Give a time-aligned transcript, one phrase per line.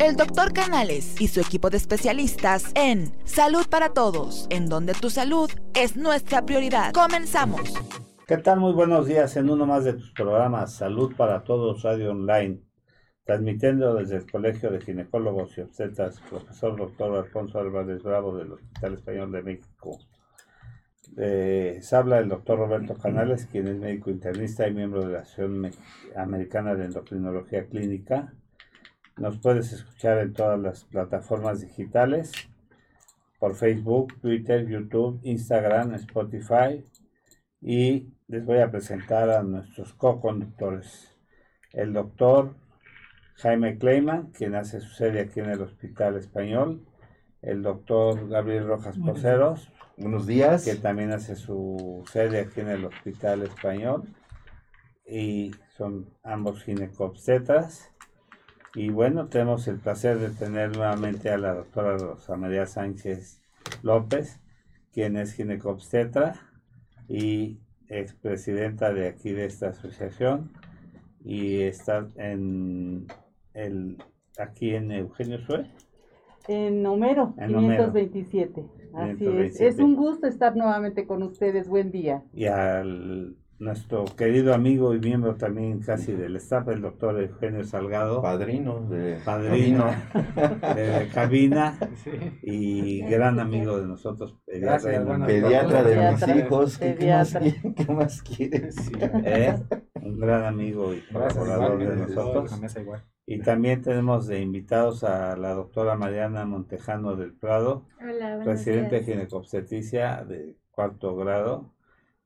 [0.00, 5.10] El doctor Canales y su equipo de especialistas en Salud para Todos, en donde tu
[5.10, 6.92] salud es nuestra prioridad.
[6.92, 7.74] Comenzamos.
[8.28, 8.60] ¿Qué tal?
[8.60, 12.60] Muy buenos días en uno más de tus programas Salud para Todos Radio Online,
[13.24, 18.94] transmitiendo desde el Colegio de Ginecólogos y Obstetras, profesor doctor Alfonso Álvarez Bravo del Hospital
[18.94, 19.98] Español de México.
[21.16, 25.20] Eh, se habla el doctor Roberto Canales, quien es médico internista y miembro de la
[25.20, 25.72] Asociación
[26.14, 28.32] Americana de Endocrinología Clínica.
[29.18, 32.32] Nos puedes escuchar en todas las plataformas digitales,
[33.40, 36.84] por Facebook, Twitter, YouTube, Instagram, Spotify.
[37.60, 41.16] Y les voy a presentar a nuestros co-conductores.
[41.72, 42.54] El doctor
[43.36, 46.86] Jaime Kleiman, quien hace su sede aquí en el Hospital Español.
[47.42, 49.72] El doctor Gabriel Rojas Poceros.
[49.96, 50.64] Buenos días.
[50.64, 54.14] Que también hace su sede aquí en el Hospital Español.
[55.04, 57.90] Y son ambos ginecobstetras.
[58.74, 63.40] Y bueno, tenemos el placer de tener nuevamente a la doctora Rosa María Sánchez
[63.82, 64.40] López,
[64.92, 66.34] quien es ginecobstetra
[67.08, 70.52] y expresidenta de aquí de esta asociación
[71.24, 73.06] y está en
[73.54, 73.96] el
[74.38, 75.66] aquí en Eugenio Sue.
[76.46, 78.64] En Homero, 527.
[78.94, 79.60] Así es.
[79.60, 81.68] Es un gusto estar nuevamente con ustedes.
[81.68, 82.22] Buen día.
[82.32, 88.22] Y al nuestro querido amigo y miembro también casi del staff, el doctor Eugenio Salgado.
[88.22, 89.90] Padrino de Padrino
[90.76, 91.76] de, cabina
[92.42, 96.78] y gran amigo de nosotros, pediatra, pediatra de mis hijos.
[96.78, 98.76] ¿Qué, más, quieres?
[99.24, 99.58] ¿Eh?
[99.94, 102.60] Un gran amigo y colaborador de nosotros.
[103.26, 107.86] Y también tenemos de invitados a la doctora Mariana Montejano del Prado,
[108.44, 111.72] presidente de ginecobstetricia de cuarto grado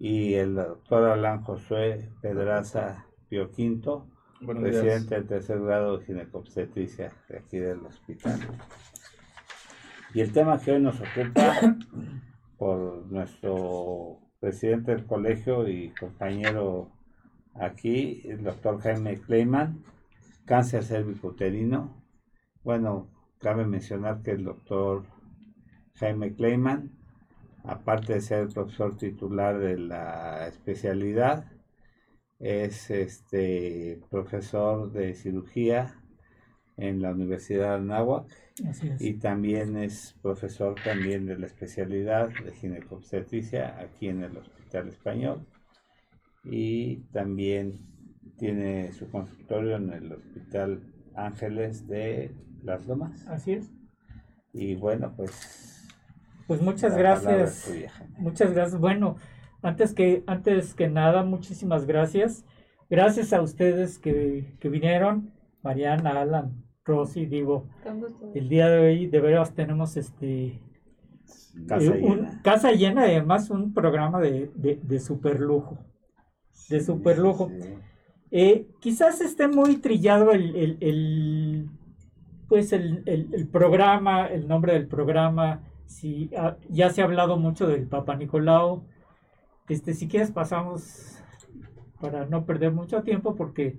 [0.03, 4.09] y el doctor Alan Josué Pedraza Pioquinto,
[4.45, 8.41] presidente del tercer grado de ginecobstetricia de aquí del hospital.
[10.13, 11.77] Y el tema que hoy nos ocupa
[12.59, 16.91] por nuestro presidente del colegio y compañero
[17.55, 19.85] aquí, el doctor Jaime Kleiman,
[20.47, 22.03] cáncer cervicuterino.
[22.65, 23.07] Bueno,
[23.39, 25.05] cabe mencionar que el doctor
[25.95, 26.91] Jaime Kleiman
[27.65, 31.51] aparte de ser profesor titular de la especialidad,
[32.39, 35.95] es este profesor de cirugía
[36.77, 38.27] en la Universidad de Anáhuac
[38.99, 45.47] y también es profesor también de la especialidad de ginecobstetricia aquí en el Hospital Español
[46.45, 47.87] y también
[48.39, 50.83] tiene su consultorio en el Hospital
[51.15, 52.35] Ángeles de
[52.65, 53.27] Las Lomas.
[53.29, 53.71] Así es.
[54.53, 55.72] Y bueno, pues
[56.53, 57.73] pues muchas gracias.
[58.19, 58.79] Muchas gracias.
[58.79, 59.17] Bueno,
[59.63, 62.45] antes que, antes que nada, muchísimas gracias.
[62.91, 65.33] Gracias a ustedes que, vinieron,
[65.63, 67.71] Mariana, Alan, Rosy, digo,
[68.35, 70.61] el día de hoy de veras tenemos este
[71.67, 72.43] casa, eh, llena.
[72.43, 75.79] casa llena, además un programa de, de, super lujo.
[76.69, 77.51] De super lujo.
[78.31, 81.71] Eh, quizás esté muy trillado el,
[82.47, 87.67] pues el, el, programa, el nombre del programa, si, ah, ya se ha hablado mucho
[87.67, 88.85] del Papa Nicolau.
[89.69, 91.19] Este, si quieres pasamos
[92.01, 93.79] para no perder mucho tiempo porque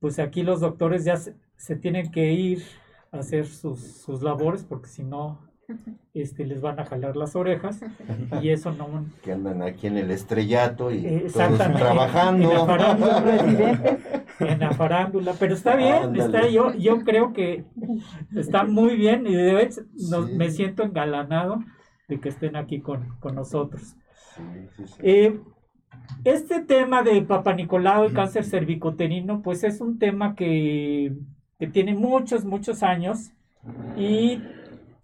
[0.00, 2.62] pues aquí los doctores ya se, tienen que ir
[3.10, 5.40] a hacer sus, sus labores porque si no
[6.14, 7.80] este, les van a jalar las orejas
[8.42, 9.06] y eso no...
[9.22, 12.68] Que andan aquí en el estrellato y todos trabajando.
[12.68, 17.64] En la, farándula, pero está bien, está, yo, yo creo que
[18.36, 19.82] está muy bien y de hecho
[20.36, 21.60] me siento engalanado
[22.08, 23.96] de que estén aquí con, nosotros.
[25.00, 25.40] Eh,
[26.24, 31.12] este tema de Papa Nicolau y cáncer cervicoterino, pues es un tema que,
[31.58, 33.32] que tiene muchos, muchos años
[33.96, 34.40] y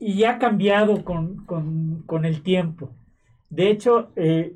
[0.06, 2.90] y ha cambiado con, el tiempo.
[3.48, 4.54] De hecho, eh,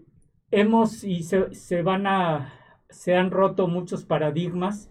[0.50, 2.52] hemos y se, van a,
[2.90, 4.90] se han roto muchos paradigmas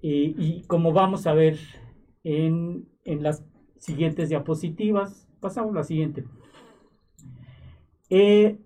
[0.00, 1.58] y como vamos a ver
[2.24, 3.44] en, las
[3.78, 6.24] siguientes diapositivas, pasamos a la siguiente.
[8.10, 8.58] Eh,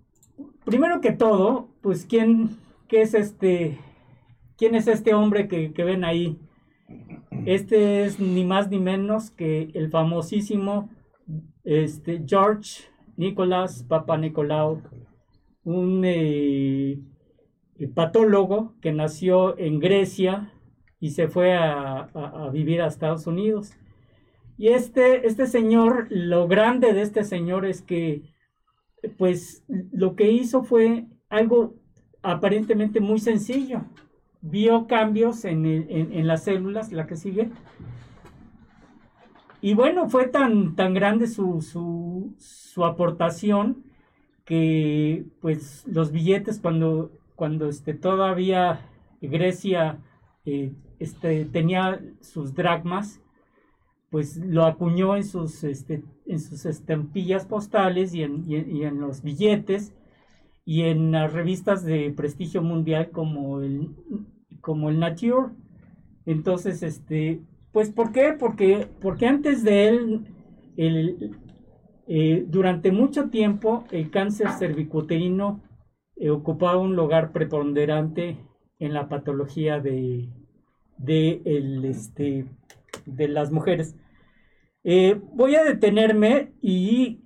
[0.64, 2.58] primero que todo, pues, ¿quién,
[2.88, 3.78] qué es este,
[4.56, 6.38] ¿quién es este hombre que, que ven ahí?
[7.46, 10.90] Este es ni más ni menos que el famosísimo
[11.64, 12.84] este, George
[13.16, 14.82] Nicolás Papa Nicolau,
[15.64, 16.98] un eh,
[17.88, 20.52] patólogo que nació en Grecia
[21.00, 22.08] y se fue a,
[22.52, 23.72] vivir a Estados Unidos.
[24.58, 28.22] Y este, este señor, lo grande de este señor es que,
[29.18, 31.74] pues, lo que hizo fue algo
[32.22, 33.82] aparentemente muy sencillo
[34.42, 37.50] vio cambios en, las células, la que sigue,
[39.60, 43.84] y bueno, fue tan, tan grande su, su, su, aportación
[44.44, 48.80] que pues los billetes cuando, cuando este, todavía
[49.20, 49.98] Grecia
[50.44, 53.20] eh, este, tenía sus dracmas,
[54.10, 59.94] pues lo acuñó en sus, este, en sus estampillas postales y en, y los billetes
[60.64, 63.90] y en las revistas de prestigio mundial como el,
[64.60, 65.52] como el Nature.
[66.26, 67.40] Entonces, este,
[67.72, 68.34] pues, ¿por qué?
[68.38, 70.26] Porque, porque antes de él,
[70.76, 71.36] el,
[72.06, 75.60] eh, durante mucho tiempo, el cáncer cervicuterino
[76.16, 78.36] eh, ocupaba un lugar preponderante
[78.78, 80.28] en la patología de,
[80.98, 82.46] de, el, este,
[83.06, 83.96] de las mujeres.
[84.84, 87.20] Eh, voy a detenerme y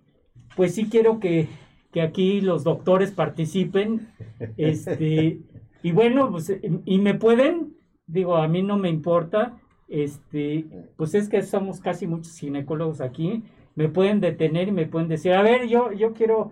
[0.56, 1.48] pues sí quiero que,
[1.92, 4.08] que aquí los doctores participen.
[4.58, 5.40] Este,
[5.82, 6.52] y bueno, pues,
[6.84, 7.74] y me pueden,
[8.06, 9.58] digo, a mí no me importa,
[9.88, 10.66] este,
[10.96, 13.44] pues es que somos casi muchos ginecólogos aquí,
[13.76, 16.50] me pueden detener y me pueden decir, a ver, yo, yo quiero,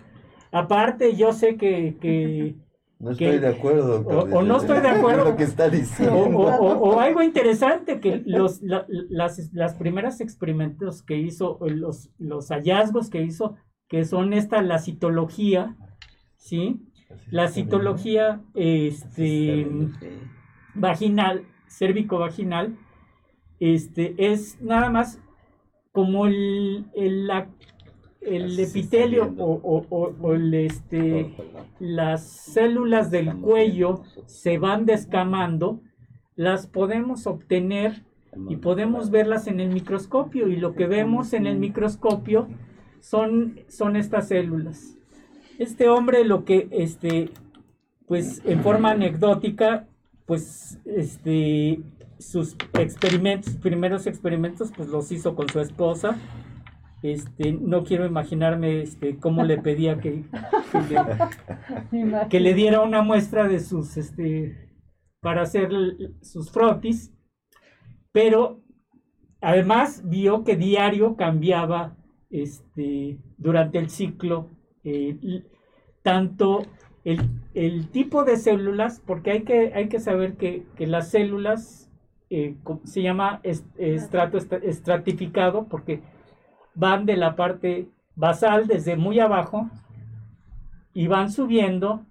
[0.54, 1.96] aparte, yo sé que...
[2.00, 2.54] que
[3.00, 4.32] no estoy de acuerdo, doctor.
[4.32, 5.24] O, no estoy de acuerdo.
[5.24, 6.14] Lo que está diciendo.
[6.16, 13.22] O, algo interesante, que los, las, las primeras experimentos que hizo, los, los hallazgos que
[13.22, 13.56] hizo,
[13.88, 15.76] que son esta, la citología,
[16.36, 16.80] ¿sí?
[17.30, 19.68] La citología este,
[20.74, 22.76] vaginal, cérvico-vaginal,
[23.60, 25.20] este, es nada más
[25.92, 27.30] como el, el,
[28.24, 31.34] el epitelio o, el, este,
[31.78, 35.80] las células del cuello se van descamando,
[36.36, 38.04] las podemos obtener
[38.48, 42.48] y podemos verlas en el microscopio y lo que vemos en el microscopio
[43.00, 44.96] son, son estas células.
[45.58, 47.30] Este hombre lo que, este,
[48.06, 49.86] pues en forma anecdótica,
[50.26, 51.80] pues este,
[52.18, 56.18] sus experimentos, primeros experimentos, pues los hizo con su esposa.
[57.04, 60.24] Este, no quiero imaginarme este, cómo le pedía que,
[62.30, 64.70] que, le, diera una muestra de sus, este,
[65.20, 65.68] para hacer
[66.22, 67.12] sus frotis,
[68.10, 68.62] pero
[69.42, 71.94] además vio que diario cambiaba
[72.30, 74.48] este, durante el ciclo
[74.82, 75.44] eh,
[76.02, 76.62] tanto
[77.04, 81.92] el, tipo de células, porque hay que, hay que saber que, que las células
[82.30, 86.00] eh, se llama estrato estratificado porque
[86.74, 89.68] van de la parte basal desde muy abajo
[90.92, 92.04] y van subiendo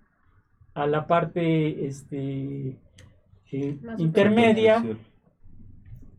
[0.73, 2.77] a la parte este,
[3.51, 4.83] eh, intermedia.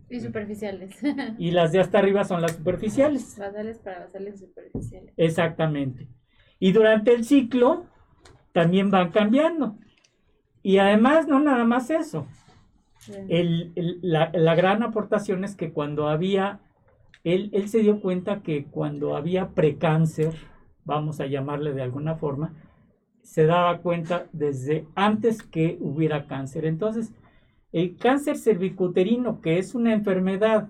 [0.08, 0.96] Y superficiales.
[1.38, 3.36] y las de hasta arriba son las superficiales.
[3.38, 5.12] Basales para basales superficiales.
[5.16, 6.08] Exactamente.
[6.58, 7.86] Y durante el ciclo
[8.52, 9.76] también van cambiando.
[10.62, 12.26] Y además, no nada más eso.
[13.28, 16.60] El, la, la, gran aportación es que cuando había,
[17.24, 20.34] él, se dio cuenta que cuando había precáncer,
[20.84, 22.54] vamos a llamarle de alguna forma,
[23.22, 26.66] se daba cuenta desde antes que hubiera cáncer.
[26.66, 27.14] Entonces,
[27.72, 30.68] el cáncer cervicuterino, que es una enfermedad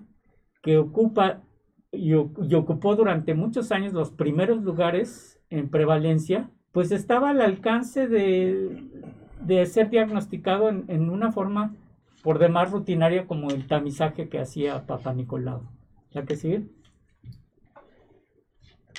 [0.63, 1.43] que ocupa
[1.91, 8.07] y, y, ocupó durante muchos años los primeros lugares en prevalencia, pues estaba al alcance
[8.07, 8.89] de,
[9.41, 11.75] de ser diagnosticado en, en una forma
[12.23, 15.74] por demás rutinaria como el tamizaje que hacía Papa Nicolau.
[16.15, 16.63] ¿Ya que sigue?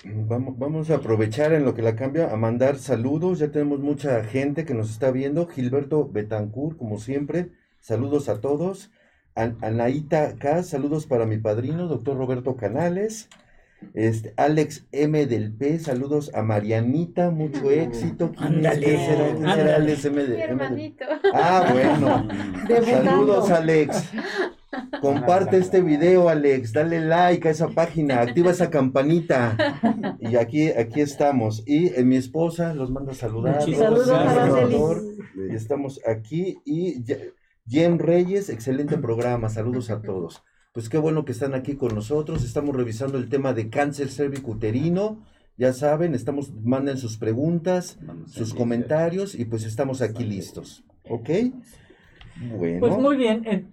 [0.05, 3.39] Vamos, vamos a aprovechar en lo que la cambia a mandar saludos.
[3.39, 5.47] Ya tenemos mucha gente que nos está viendo.
[5.47, 7.53] Gilberto Betancourt, como siempre.
[7.81, 8.91] Saludos a todos.
[9.35, 13.31] Anaíta K, saludos para mi padrino, doctor Roberto Canales.
[13.95, 18.33] Este, Alex M del P, saludos a Marianita, mucho éxito.
[18.33, 21.05] ¿Quién, será, Alex M, de, hermanito.
[21.35, 22.29] Ah, bueno.
[22.85, 24.11] saludos, Alex.
[25.01, 26.73] Comparte este video, Alex.
[26.73, 29.57] Dale like a esa página, activa esa campanita.
[30.21, 31.63] Y aquí, aquí estamos.
[31.67, 33.63] Y eh, mi esposa los manda a saludar.
[33.63, 35.05] Saludos,
[35.51, 36.59] Y estamos aquí.
[36.65, 37.03] Y
[37.69, 39.49] Jem Reyes, excelente programa.
[39.49, 40.43] Saludos a todos
[40.77, 42.45] pues qué bueno que están aquí con nosotros.
[42.45, 45.25] Estamos revisando el tema de cáncer cervicuterino.
[45.57, 50.85] Ya saben, estamos, manden sus preguntas, sus comentarios y pues estamos aquí listos.
[51.09, 51.31] ¿Ok?
[52.59, 52.81] Bueno.
[52.81, 53.73] Pues muy bien.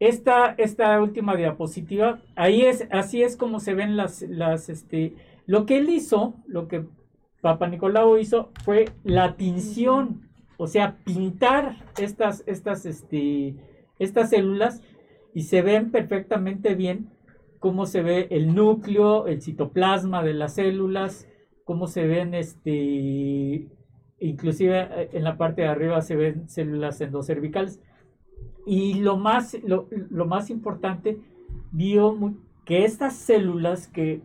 [0.00, 5.66] Esta, esta última diapositiva, ahí es, así es como se ven las, las, este, lo
[5.66, 6.86] que él hizo, lo que
[7.42, 13.54] Papa Nicolau hizo fue la tinción, o sea, pintar estas, estas, este,
[13.98, 14.80] estas células
[15.38, 17.10] y se ven perfectamente bien
[17.60, 21.28] cómo se ve el núcleo, el citoplasma de las células,
[21.62, 23.68] cómo se ven este
[24.18, 27.80] inclusive eh, en la parte de arriba se ven células endocervicales.
[28.66, 29.86] Y lo más, lo,
[30.26, 31.20] más importante,
[31.70, 34.22] vio que estas células que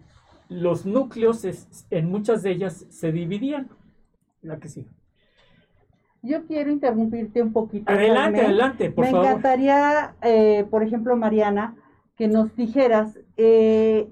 [0.49, 1.45] los núcleos
[1.91, 3.69] en muchas de ellas se dividían.
[4.41, 4.87] La que sí.
[6.23, 7.91] Yo quiero interrumpirte un poquito.
[7.91, 9.21] Adelante, adelante, por favor.
[9.21, 11.75] Me encantaría, eh, por ejemplo, Mariana,
[12.15, 14.07] que nos dijeras eh,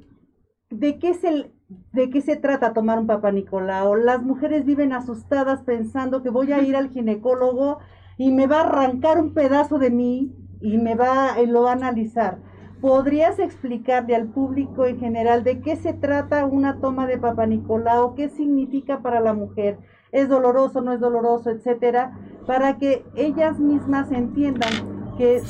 [0.69, 1.51] de qué es el
[1.93, 3.95] ¿De qué se trata tomar un papá Nicolau?
[3.95, 7.79] Las mujeres viven asustadas pensando que voy a ir al ginecólogo
[8.17, 11.69] y me va a arrancar un pedazo de mí y me va, y lo va
[11.69, 12.39] a analizar.
[12.81, 18.15] ¿Podrías explicarle al público en general de qué se trata una toma de Papa Nicolau?
[18.15, 19.77] ¿Qué significa para la mujer?
[20.11, 22.17] ¿Es doloroso, no es doloroso, etcétera?
[22.45, 24.71] Para que ellas mismas entiendan
[25.17, 25.41] que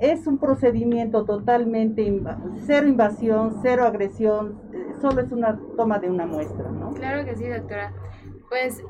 [0.00, 2.22] es un procedimiento totalmente
[2.66, 6.90] cero invasión, cero agresión, eh, solo es una toma de una muestra, ¿no?
[6.94, 7.92] Claro que sí, doctora.
[8.50, 8.82] Pues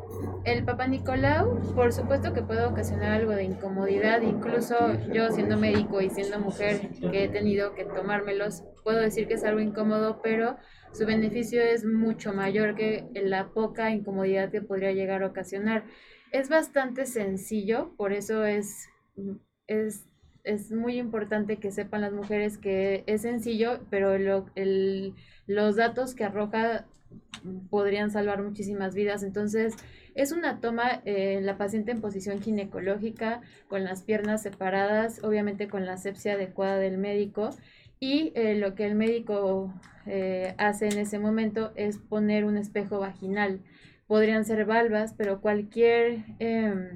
[0.47, 4.75] el Papa Nicolau, por supuesto que puede ocasionar algo de incomodidad, incluso
[5.13, 9.45] yo siendo médico y siendo mujer que he tenido que tomármelos, puedo decir que es
[9.45, 10.57] algo incómodo, pero
[10.93, 15.85] su beneficio es mucho mayor que la poca incomodidad que podría llegar a ocasionar.
[16.33, 18.89] Es bastante sencillo, por eso es,
[19.67, 20.07] es,
[20.43, 25.15] es muy importante que sepan las mujeres que es sencillo, pero lo, el,
[25.47, 26.87] los datos que arroja
[27.71, 29.23] podrían salvar muchísimas vidas.
[29.23, 29.75] Entonces,
[30.15, 35.87] es una toma eh, la paciente en posición ginecológica, con las piernas separadas, obviamente con
[35.87, 37.51] la asepsia adecuada del médico.
[37.99, 39.73] Y eh, lo que el médico
[40.07, 43.61] eh, hace en ese momento es poner un espejo vaginal.
[44.07, 46.91] Podrían ser valvas, pero cualquier em,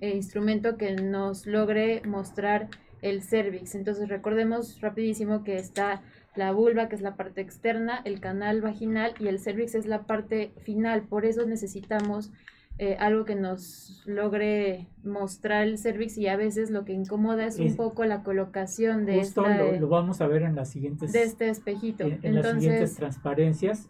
[0.00, 2.68] instrumento que nos logre mostrar
[3.00, 3.74] el cervix.
[3.74, 6.02] Entonces recordemos rapidísimo que está
[6.36, 10.02] la vulva, que es la parte externa, el canal vaginal y el cervix es la
[10.02, 11.02] parte final.
[11.02, 12.32] Por eso necesitamos
[12.76, 17.60] eh, algo que nos logre mostrar el cervix y a veces lo que incomoda es,
[17.60, 21.50] un poco la colocación de justo lo, vamos a ver en las siguientes de este
[21.50, 22.04] espejito.
[22.04, 23.88] en, las siguientes transparencias.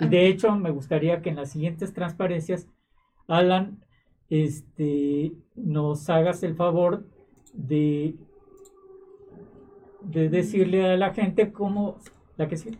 [0.00, 2.66] Y de hecho me gustaría que en las siguientes transparencias
[3.28, 3.78] Alan
[4.30, 7.06] este nos hagas el favor
[7.52, 8.16] de
[10.04, 11.98] de decirle a la gente cómo...
[12.36, 12.70] ¿La que sí?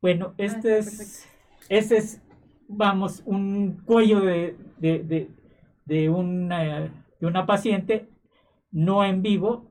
[0.00, 1.28] Bueno, ah, este es...
[1.68, 2.22] Este es,
[2.68, 5.28] vamos, un cuello de, de,
[5.84, 8.08] de, una, de una paciente,
[8.72, 9.70] no en vivo,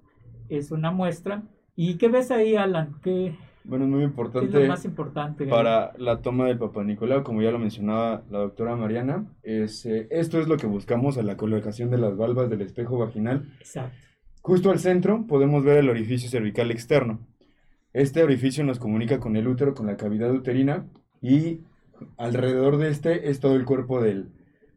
[0.49, 1.43] es una muestra.
[1.75, 2.95] ¿Y qué ves ahí, Alan?
[3.03, 4.59] ¿Qué, bueno, es muy importante.
[4.59, 5.45] lo más importante.
[5.45, 10.07] Para la toma del Papa Nicolau, como ya lo mencionaba la doctora Mariana, es, eh,
[10.09, 13.47] esto es lo que buscamos a la colocación de las valvas del espejo vaginal.
[13.59, 14.10] Exacto.
[14.41, 17.19] Justo al centro podemos ver el orificio cervical externo.
[17.93, 20.87] Este orificio nos comunica con el útero, con la cavidad uterina
[21.21, 21.59] y
[22.17, 24.31] alrededor de este es todo el cuerpo del,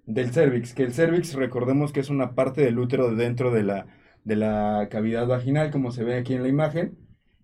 [0.05, 3.87] del cervix, que el cervix recordemos que es una parte del útero dentro de la,
[4.25, 6.99] de la cavidad vaginal, como se ve aquí en la imagen.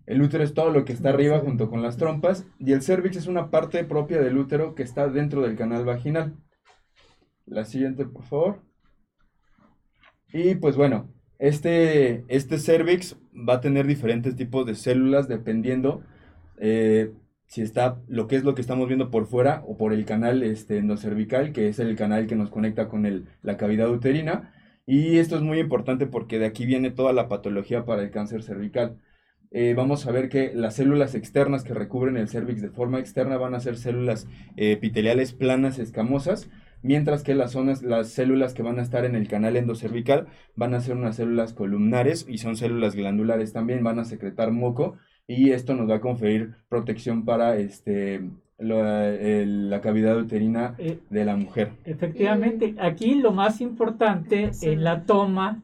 [0.05, 3.17] El útero es todo lo que está arriba junto con las trompas y el cervix
[3.17, 6.35] es una parte propia del útero que está dentro del canal vaginal.
[7.47, 8.61] La siguiente, por favor.
[10.31, 11.09] Y pues bueno,
[11.41, 16.03] este, este cervix va a tener diferentes tipos de células dependiendo
[16.59, 17.13] eh,
[17.47, 20.43] si está lo que es lo que estamos viendo por fuera o por el canal
[20.43, 24.53] este, endocervical, que es el canal que nos conecta con el, la cavidad uterina.
[24.85, 28.43] Y esto es muy importante porque de aquí viene toda la patología para el cáncer
[28.43, 28.99] cervical.
[29.49, 33.37] Eh, vamos a ver que las células externas que recubren el cervix de forma externa
[33.37, 36.49] van a ser células eh, epiteliales planas escamosas
[36.83, 40.73] mientras que las zonas, las células que van a estar en el canal endocervical van
[40.73, 44.97] a ser unas células columnares y son células glandulares también, van a secretar moco
[45.27, 48.21] y esto nos va a conferir protección para este
[48.57, 51.71] la cavidad uterina eh, de la mujer.
[51.83, 55.63] Efectivamente, aquí lo más importante en la toma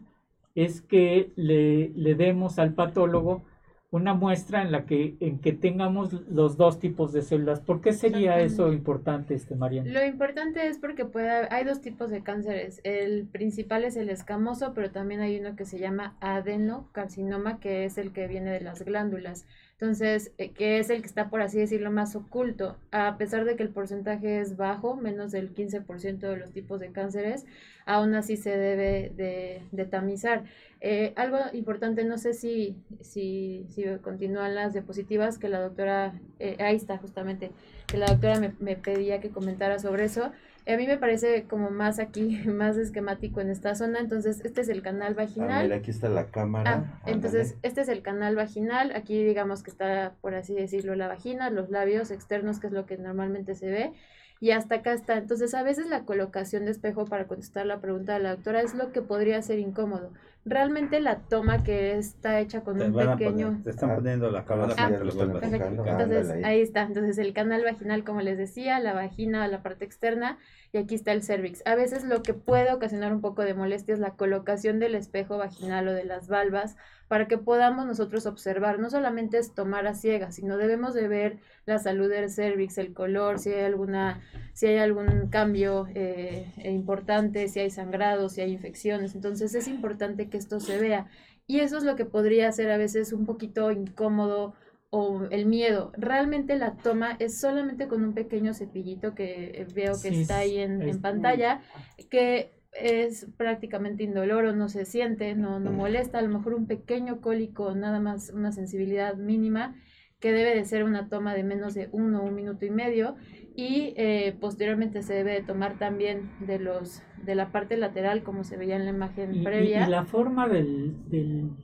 [0.55, 3.43] es que le, le demos al patólogo
[3.89, 7.61] una muestra en la que, en que tengamos los dos tipos de células.
[7.61, 9.89] ¿Por qué sería eso importante, este, Mariana?
[9.89, 12.81] Lo importante es porque puede, hay dos tipos de cánceres.
[12.83, 17.97] El principal es el escamoso, pero también hay uno que se llama adenocarcinoma, que es
[17.97, 19.45] el que viene de las glándulas.
[19.79, 22.77] Entonces, eh, que es el que está, por así decirlo, más oculto.
[22.91, 26.91] A pesar de que el porcentaje es bajo, menos del 15% de los tipos de
[26.91, 27.45] cánceres,
[27.85, 30.45] aún así se debe de, tamizar.
[30.81, 36.57] Eh, algo importante, no sé si, si, si, continúan las diapositivas, que la doctora, eh,
[36.59, 37.51] ahí está justamente,
[37.85, 40.31] que la doctora me, me pedía que comentara sobre eso.
[40.67, 43.99] A mí me parece como más aquí, más esquemático en esta zona.
[43.99, 45.51] Entonces, este es el canal vaginal.
[45.51, 46.99] Ah, mira, aquí está la cámara.
[47.01, 48.91] Ah, entonces, este es el canal vaginal.
[48.95, 52.85] Aquí digamos que está, por así decirlo, la vagina, los labios externos, que es lo
[52.85, 53.93] que normalmente se ve.
[54.39, 55.17] Y hasta acá está.
[55.17, 58.75] Entonces, a veces la colocación de espejo para contestar la pregunta de la doctora es
[58.75, 60.11] lo que podría ser incómodo.
[60.47, 63.61] Realmente la toma que está hecha con un pequeño...
[63.63, 66.61] te están poniendo la cámara ah, Entonces, ahí.
[66.61, 66.83] está.
[66.83, 70.37] Entonces, el canal vaginal, como les decía, la vagina, la parte externa,
[70.71, 71.61] y aquí está el cervix.
[71.65, 75.37] A veces lo que puede ocasionar un poco de molestia es la colocación del espejo
[75.37, 76.75] vaginal o de las valvas
[77.07, 78.79] para que podamos nosotros observar.
[78.79, 82.93] No solamente es tomar a ciegas, sino debemos de ver la salud del cervix, el
[82.93, 84.21] color, si hay alguna,
[84.53, 89.15] si hay algún cambio eh, importante, si hay sangrado, si hay infecciones.
[89.15, 91.07] Entonces es importante que esto se vea.
[91.49, 94.53] Y eso es lo que podría ser a veces un poquito incómodo
[94.89, 95.91] o el miedo.
[95.97, 101.01] Realmente la toma es solamente con un pequeño cepillito que veo que está ahí en,
[101.01, 101.61] pantalla,
[102.09, 107.21] que es prácticamente indoloro, no se siente, no, no molesta, a lo mejor un pequeño
[107.21, 109.75] cólico, nada más una sensibilidad mínima,
[110.19, 113.15] que debe de ser una toma de menos de uno un minuto y medio
[113.55, 118.43] y eh, posteriormente se debe de tomar también de los de la parte lateral como
[118.43, 119.85] se veía en la imagen previa.
[119.85, 120.95] Y, la forma del,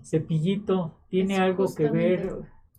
[0.03, 2.30] cepillito tiene algo que ver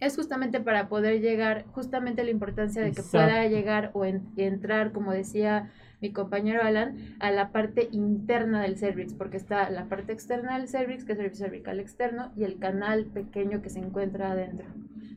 [0.00, 5.12] es justamente para poder llegar, justamente la importancia de que pueda llegar o entrar, como
[5.12, 5.70] decía
[6.00, 10.68] mi compañero Alan, a la parte interna del cervix, porque está la parte externa del
[10.68, 14.66] cervix, que es el cervical externo, y el canal pequeño que se encuentra adentro.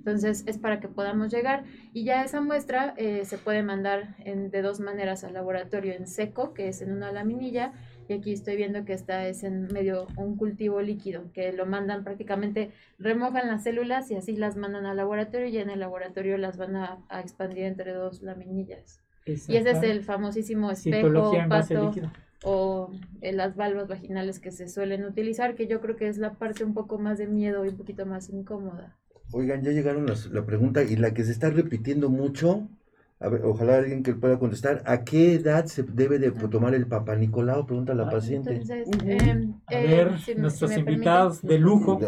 [0.07, 4.49] Entonces es para que podamos llegar y ya esa muestra eh, se puede mandar en,
[4.51, 7.73] de dos maneras al laboratorio, en seco, que es en una laminilla,
[8.07, 12.03] y aquí estoy viendo que esta es en medio un cultivo líquido, que lo mandan
[12.03, 16.57] prácticamente, remojan las células y así las mandan al laboratorio y en el laboratorio las
[16.57, 19.01] van a, expandir entre dos laminillas.
[19.25, 21.91] Y ese es el famosísimo espejo, pato
[22.43, 26.33] o eh, las valvas vaginales que se suelen utilizar, que yo creo que es la
[26.35, 28.95] parte un poco más de miedo y un poquito más incómoda.
[29.31, 32.69] Oigan, ya llegaron las, la pregunta y la que se está repitiendo mucho,
[33.19, 36.85] a ver, ojalá alguien que pueda contestar, ¿a qué edad se debe de tomar el
[36.85, 37.65] Papa Nicolau?
[37.65, 38.51] Pregunta la paciente.
[38.51, 41.99] Entonces, em, a eh, ver, nuestros invitados de lujo.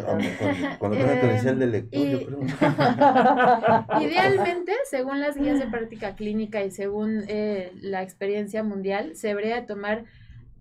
[0.77, 2.39] cuando, tenga credencial de lector, yo creo.
[4.01, 9.65] Idealmente, según las guías de práctica clínica y según eh, la experiencia mundial, se debería
[9.65, 10.05] tomar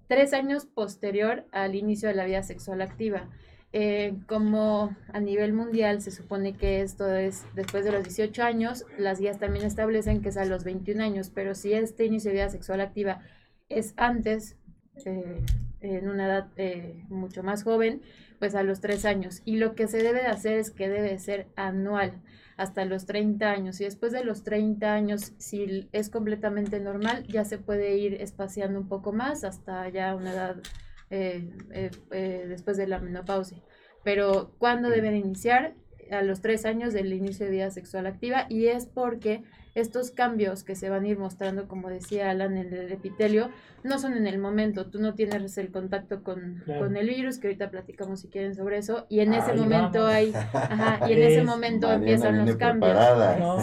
[0.06, 3.28] tres años posterior al inicio de la vida sexual activa.
[3.72, 8.86] Eh, como a nivel mundial se supone que esto es después de los 18 años,
[8.96, 12.36] las guías también establecen que es a los 21 años, pero si este inicio de
[12.36, 13.20] vida sexual activa
[13.68, 14.56] es antes,
[15.04, 15.44] eh,
[15.80, 18.00] en una edad eh, mucho más joven,
[18.38, 19.42] pues a los 3 años.
[19.44, 22.22] Y lo que se debe de hacer es que debe ser anual
[22.56, 23.80] hasta los 30 años.
[23.80, 28.80] Y después de los 30 años, si es completamente normal, ya se puede ir espaciando
[28.80, 30.56] un poco más hasta ya una edad
[31.10, 33.62] eh, eh, eh, después de la menopausia.
[34.04, 35.74] Pero ¿cuándo deben iniciar?
[36.10, 39.42] A los tres años del inicio de vida sexual activa y es porque
[39.80, 43.50] estos cambios que se van a ir mostrando, como decía Alan, en el epitelio,
[43.82, 44.90] no son en el momento.
[44.90, 48.78] Tú no tienes el contacto con, con el virus, que ahorita platicamos si quieren sobre
[48.78, 52.96] eso, y en ese momento hay, ajá, y en ese momento empiezan los cambios.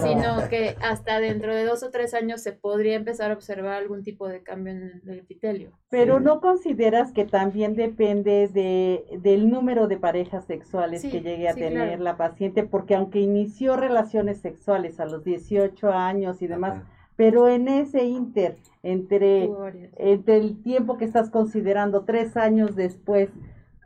[0.01, 4.03] Sino que hasta dentro de dos o tres años se podría empezar a observar algún
[4.03, 5.71] tipo de cambio en el epitelio.
[5.89, 11.53] Pero no consideras que también depende de, del número de parejas sexuales que llegue a
[11.53, 16.83] tener la paciente, porque aunque inició relaciones sexuales a los 18 años, años y demás,
[17.15, 19.49] pero en ese inter, entre,
[19.97, 23.29] entre el tiempo que estás considerando, tres años después,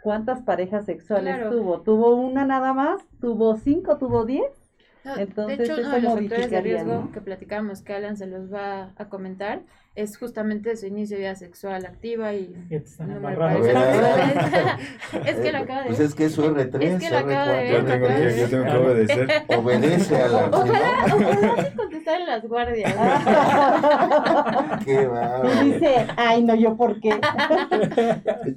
[0.01, 1.81] ¿cuántas parejas sexuales tuvo?
[1.81, 3.01] ¿Tuvo una nada más?
[3.21, 3.97] ¿Tuvo cinco?
[3.97, 4.58] ¿Tuvo diez?
[5.03, 8.53] Entonces, de hecho, uno de los factores de riesgo que platicamos, que Alan se los
[8.53, 9.61] va a comentar,
[9.95, 12.55] es justamente su inicio de vida sexual activa y
[12.99, 13.71] no me parece.
[15.25, 17.51] es que lo acaba de Pues es que es su R3, es que lo acaba
[17.53, 19.29] de Yo tengo, que, yo tengo que obedecer.
[19.57, 20.45] Obedece a la.
[20.47, 22.93] Ojalá, ojalá contestar en las guardias.
[24.85, 25.63] Qué va.
[25.63, 27.19] Dice, ay no, yo por qué.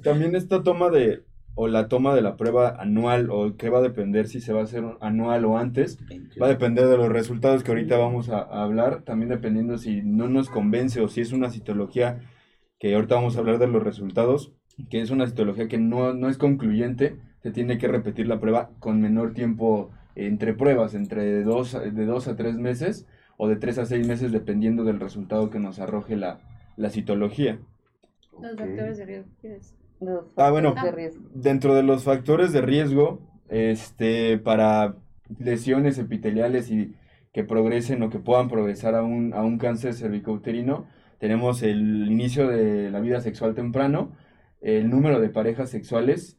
[0.03, 1.23] También esta toma de
[1.55, 4.61] o la toma de la prueba anual o qué va a depender si se va
[4.61, 5.99] a hacer anual o antes,
[6.41, 10.27] va a depender de los resultados que ahorita vamos a, hablar, también dependiendo si no
[10.27, 12.21] nos convence o si es una citología,
[12.79, 14.53] que ahorita vamos a hablar de los resultados,
[14.89, 18.71] que es una citología que no, no es concluyente, se tiene que repetir la prueba
[18.79, 23.77] con menor tiempo entre pruebas, entre dos, de dos a tres meses o de tres
[23.77, 26.39] a seis meses dependiendo del resultado que nos arroje la,
[26.77, 27.59] la citología.
[28.41, 29.29] Los factores de riesgo,
[30.35, 30.75] ah, bueno,
[31.33, 34.95] dentro de los factores de riesgo, este, para
[35.39, 36.95] lesiones epiteliales y
[37.31, 40.87] que progresen o que puedan progresar a un, a un cáncer cervicouterino,
[41.19, 44.11] tenemos el inicio de la vida sexual temprano,
[44.61, 46.37] el número de parejas sexuales,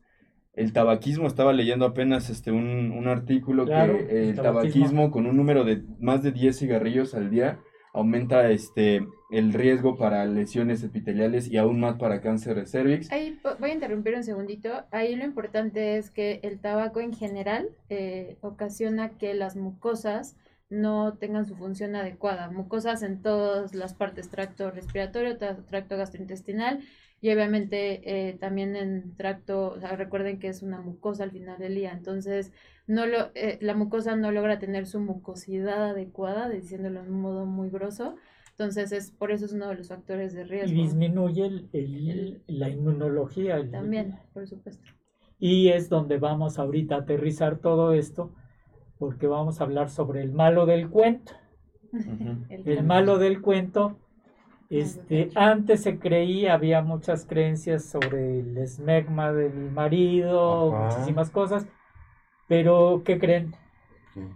[0.55, 5.11] el tabaquismo, estaba leyendo apenas este un, artículo que el tabaquismo.
[5.11, 7.59] con un número de más de 10 cigarrillos al día
[7.95, 13.11] aumenta este el riesgo para lesiones epiteliales y aún más para cáncer de cervix.
[13.11, 14.85] Ahí voy a interrumpir un segundito.
[14.91, 20.37] Ahí lo importante es que el tabaco en general eh, ocasiona que las mucosas
[20.69, 22.51] no tengan su función adecuada.
[22.51, 26.81] Mucosas en todas las partes, tracto respiratorio, tracto gastrointestinal
[27.21, 31.93] y obviamente eh, también en tracto, recuerden que es una mucosa al final del día,
[31.93, 32.53] entonces
[32.87, 37.47] no lo, eh, la mucosa no logra tener su mucosidad adecuada, diciéndolo en un modo
[37.47, 38.17] muy grosso,
[38.51, 40.73] entonces es por eso es uno de los factores de riesgo.
[40.73, 43.69] Y disminuye el, la inmunología.
[43.71, 44.85] también, por supuesto.
[45.39, 48.33] Y es donde vamos ahorita a aterrizar todo esto,
[48.99, 51.33] porque vamos a hablar sobre el malo del cuento.
[52.49, 53.99] el malo del cuento
[54.71, 61.67] este, antes se creía, había muchas creencias sobre el esmegma del marido, muchísimas cosas,
[62.49, 63.55] pero ¿qué creen?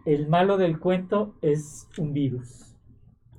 [0.04, 2.74] El malo del cuento es un virus.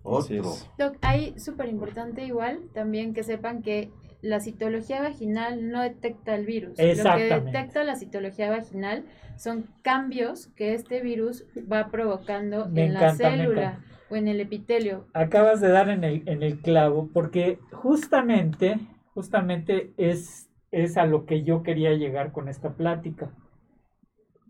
[0.03, 0.53] Otro.
[0.77, 6.45] Doc, hay súper importante igual también que sepan que la citología vaginal no detecta el
[6.45, 6.77] virus.
[6.77, 9.05] Lo que detecta la citología vaginal
[9.37, 13.79] son cambios que este virus va provocando en la célula
[14.09, 15.05] o en el epitelio.
[15.13, 18.79] Acabas de dar en el, en el clavo, porque justamente,
[19.13, 23.31] justamente es, es a lo que yo quería llegar con esta plática.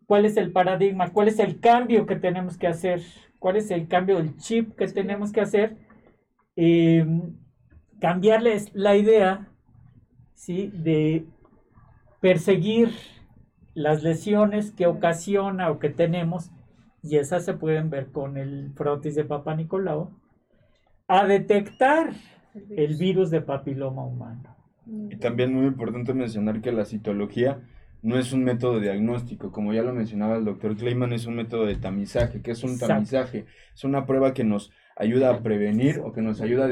[0.10, 1.14] ¿Cuál es el paradigma?
[1.14, 3.04] ¿Cuál es el cambio que tenemos que hacer?
[3.38, 5.78] ¿Cuál es el cambio del chip que tenemos que hacer?
[6.56, 7.06] Eh,
[8.02, 9.52] cambiarles la idea
[10.34, 10.72] ¿sí?
[10.74, 11.28] de
[12.22, 12.90] perseguir
[13.76, 16.50] las lesiones que ocasiona o que tenemos
[17.04, 20.10] y esas se pueden ver con el frotis de Papa Nicolau,
[21.08, 22.14] a detectar
[22.72, 24.56] el virus de papiloma humano.
[25.12, 27.62] Y también muy importante mencionar que la citología
[28.02, 31.66] no es un método diagnóstico, como ya lo mencionaba el doctor Kleiman, es un método
[31.66, 32.42] de tamizaje.
[32.42, 33.46] ¿Qué es un tamizaje?
[33.74, 36.70] Es una prueba que nos ayuda a prevenir o que nos ayuda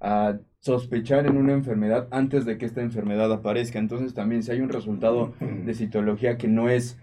[0.00, 3.78] a sospechar en una enfermedad antes de que esta enfermedad aparezca.
[3.78, 6.98] Entonces también si hay un resultado de citología que no es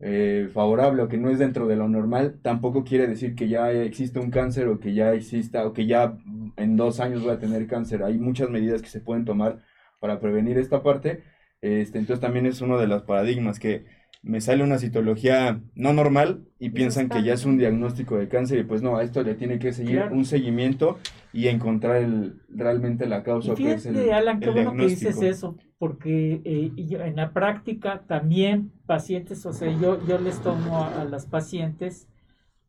[0.00, 3.70] eh, favorable o que no es dentro de lo normal, tampoco quiere decir que ya
[3.72, 6.16] existe un cáncer o que ya exista o que ya
[6.56, 8.02] en dos años va a tener cáncer.
[8.02, 9.60] Hay muchas medidas que se pueden tomar
[10.00, 11.22] para prevenir esta parte.
[11.60, 13.84] Este, entonces también es uno de los paradigmas que
[14.22, 18.58] me sale una citología no normal y piensan que ya es un diagnóstico de cáncer
[18.58, 20.98] y pues no, a esto le tiene que seguir un seguimiento
[21.32, 23.54] y encontrar el, realmente la causa.
[23.54, 28.72] que es el, Alan, qué bueno que dices eso, porque eh, en la práctica también
[28.86, 32.08] pacientes, o sea, yo, yo les tomo a, las pacientes,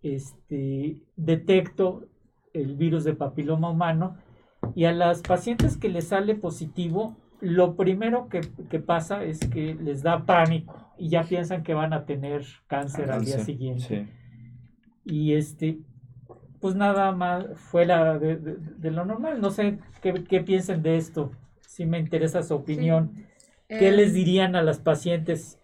[0.03, 2.05] este, detecto
[2.53, 4.17] el virus de papiloma humano
[4.75, 8.41] y a las pacientes que les sale positivo, lo primero que,
[8.79, 13.23] pasa es que les da pánico y ya piensan que van a tener cáncer al
[13.23, 14.07] día siguiente.
[15.05, 15.79] Y este,
[16.59, 19.39] pues nada más fuera de, de, lo normal.
[19.41, 21.31] No sé qué, qué piensen de esto.
[21.61, 23.25] Si me interesa su opinión.
[23.69, 25.59] ¿Qué les em, dirían a las pacientes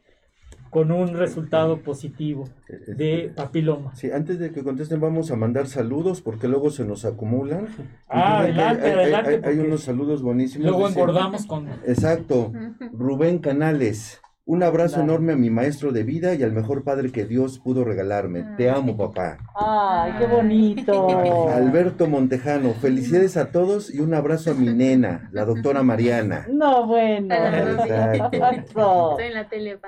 [0.75, 3.95] con un resultado positivo de papiloma?
[3.95, 7.69] Sí, antes de que contesten vamos a mandar saludos porque luego se nos acumulan.
[8.09, 9.41] Ah, adelante, adelante.
[9.45, 10.67] Hay, unos saludos buenísimos.
[10.67, 11.69] Luego engordamos con...
[11.87, 12.51] Exacto.
[12.91, 14.19] Rubén Canales.
[14.47, 17.83] Un abrazo enorme a mi maestro de vida y al mejor padre que Dios pudo
[17.83, 18.45] regalarme.
[18.57, 19.39] Te amo, papá.
[19.55, 21.49] Ay, qué bonito.
[21.51, 26.45] Alberto Montejano, felicidades a todos y un abrazo a mi nena, la doctora Mariana.
[26.47, 27.33] No, bueno.
[27.33, 29.13] Exacto.
[29.13, 29.79] Estoy en la tele.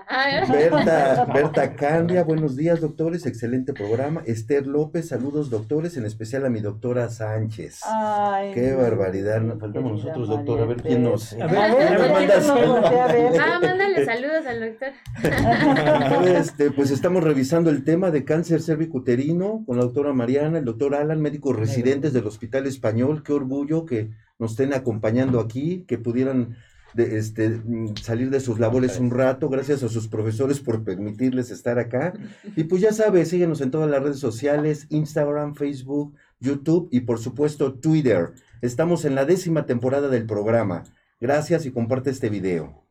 [0.50, 4.24] Berta, Berta Candia, buenos días, doctores, excelente programa.
[4.26, 7.82] Esther López, saludos, doctores, en especial a mi doctora Sánchez.
[7.86, 9.40] Ay, qué barbaridad.
[9.42, 11.34] Nos faltamos nosotros, doctor, a ver quién nos.
[11.34, 14.47] A ver, a ver,
[16.38, 20.96] Este, pues estamos revisando el tema de cáncer cervicuterino con la doctora Mariana, el doctor
[20.96, 23.24] Alan, médicos residentes del Hospital Español.
[23.24, 26.56] Qué orgullo que nos estén acompañando aquí, que pudieran
[26.94, 27.62] de, este,
[28.02, 29.50] salir de sus labores un rato.
[29.50, 32.14] Gracias a sus profesores por permitirles estar acá.
[32.56, 37.20] Y pues ya sabes, síguenos en todas las redes sociales, Instagram, Facebook, YouTube y por
[37.20, 38.34] supuesto Twitter.
[38.62, 40.84] Estamos en la décima temporada del programa.
[41.20, 42.87] Gracias y comparte este video.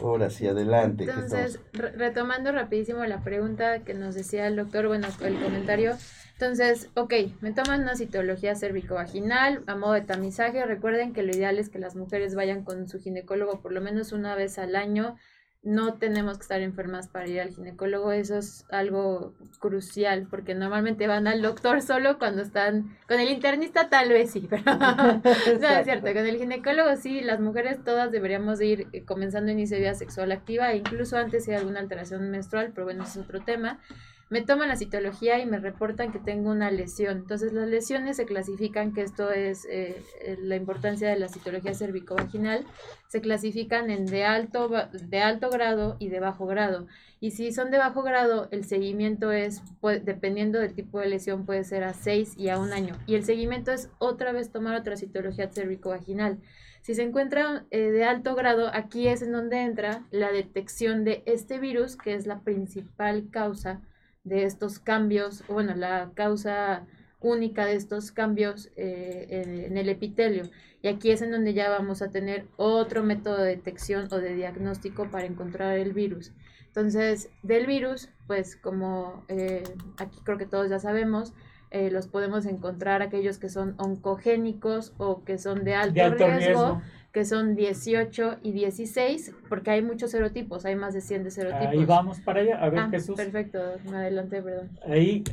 [0.00, 1.04] Ahora sí, adelante.
[1.04, 5.96] Entonces, retomando rapidísimo la pregunta que nos decía el doctor, bueno, el comentario.
[6.32, 10.66] Entonces, ok, me toman una citología cervicovaginal a modo de tamizaje.
[10.66, 14.12] Recuerden que lo ideal es que las mujeres vayan con su ginecólogo por lo menos
[14.12, 15.16] una vez al año
[15.66, 21.08] no tenemos que estar enfermas para ir al ginecólogo, eso es algo crucial, porque normalmente
[21.08, 25.84] van al doctor solo cuando están, con el internista tal vez sí, pero no, es
[25.84, 29.94] cierto, con el ginecólogo sí, las mujeres todas deberíamos ir eh, comenzando inicio de vida
[29.94, 33.80] sexual activa, incluso antes si hay alguna alteración menstrual, pero bueno, es otro tema.
[34.28, 37.18] Me toman la citología y me reportan que tengo una lesión.
[37.18, 40.02] Entonces las lesiones se clasifican, que esto es eh,
[40.40, 42.66] la importancia de la citología cervicovaginal,
[43.06, 46.88] se clasifican en de alto, de alto grado y de bajo grado.
[47.20, 49.62] Y si son de bajo grado, el seguimiento es,
[50.02, 52.96] dependiendo del tipo de lesión, puede ser a 6 y a un año.
[53.06, 56.38] Y el seguimiento es otra vez tomar otra citología cervicovaginal.
[56.82, 61.22] Si se encuentra eh, de alto grado, aquí es en donde entra la detección de
[61.26, 63.80] este virus, que es la principal causa
[64.26, 66.84] de estos cambios, bueno, la causa
[67.20, 70.44] única de estos cambios eh, en, el epitelio.
[70.82, 74.34] Y aquí es en donde ya vamos a tener otro método de detección o de
[74.34, 76.32] diagnóstico para encontrar el virus.
[76.66, 79.62] Entonces, del virus, pues como eh,
[79.96, 81.32] aquí creo que todos ya sabemos,
[81.70, 86.82] eh, los podemos encontrar aquellos que son oncogénicos o que son de alto, riesgo,
[87.16, 91.68] que son 18 y 16, porque hay muchos serotipos, hay más de 100 de serotipos.
[91.68, 93.16] Ahí vamos para allá, a ver ah, Jesús.
[93.16, 93.58] Perfecto,
[93.90, 94.78] me adelanté, perdón.
[94.86, 95.24] Ahí,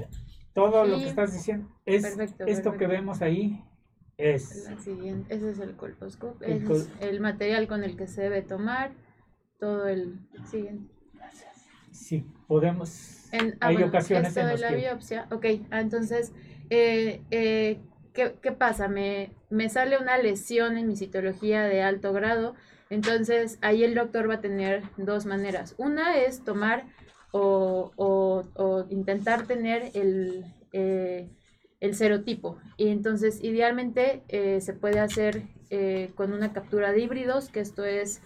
[0.54, 2.06] todo lo que estás diciendo, es
[2.48, 3.62] esto que vemos ahí,
[4.16, 4.70] es...
[4.82, 8.94] siguiente, ese es el colposcopio, es el material con el que se debe tomar,
[9.60, 10.90] todo el siguiente.
[11.92, 13.28] Sí, podemos...
[13.34, 16.32] En, ah, hay ocasiones en de la biopsia, ok, ah, entonces,
[16.70, 17.82] eh, eh,
[18.14, 18.88] ¿qué, ¿qué, pasa?
[18.88, 22.56] Me, me sale una lesión en mi citología de alto grado,
[22.90, 25.76] entonces ahí el doctor va a tener dos maneras.
[25.78, 26.86] Una es tomar
[27.32, 31.30] o, o, intentar tener el, eh,
[31.80, 32.60] el serotipo.
[32.78, 34.22] Y entonces, idealmente
[34.62, 35.44] se puede hacer
[36.14, 38.22] con una captura de híbridos, que esto es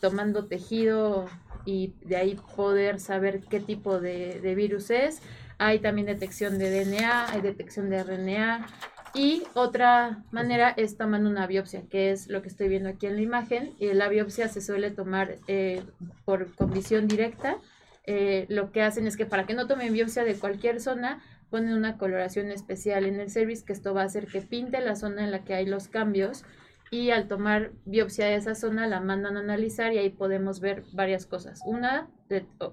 [0.00, 1.28] tomando tejido
[1.64, 5.20] y de ahí poder saber qué tipo de, virus es.
[5.58, 8.66] Hay también detección de DNA, hay detección de RNA.
[9.14, 13.16] Y otra manera es tomando una biopsia, que es lo que estoy viendo aquí en
[13.16, 13.74] la imagen.
[13.78, 15.82] Y la biopsia se suele tomar eh,
[16.24, 17.58] por condición directa.
[18.04, 21.74] Eh, lo que hacen es que para que no tomen biopsia de cualquier zona, ponen
[21.74, 25.22] una coloración especial en el service, que esto va a hacer que pinte la zona
[25.24, 26.44] en la que hay los cambios
[26.90, 30.84] y al tomar biopsia de esa zona la mandan a analizar y ahí podemos ver
[30.92, 31.60] varias cosas.
[31.64, 32.08] Una,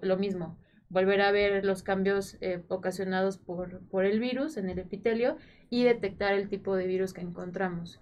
[0.01, 0.57] lo mismo,
[0.89, 5.37] volver a ver los cambios eh, ocasionados por, por, el virus en el epitelio
[5.69, 7.99] y detectar el tipo de virus que encontramos.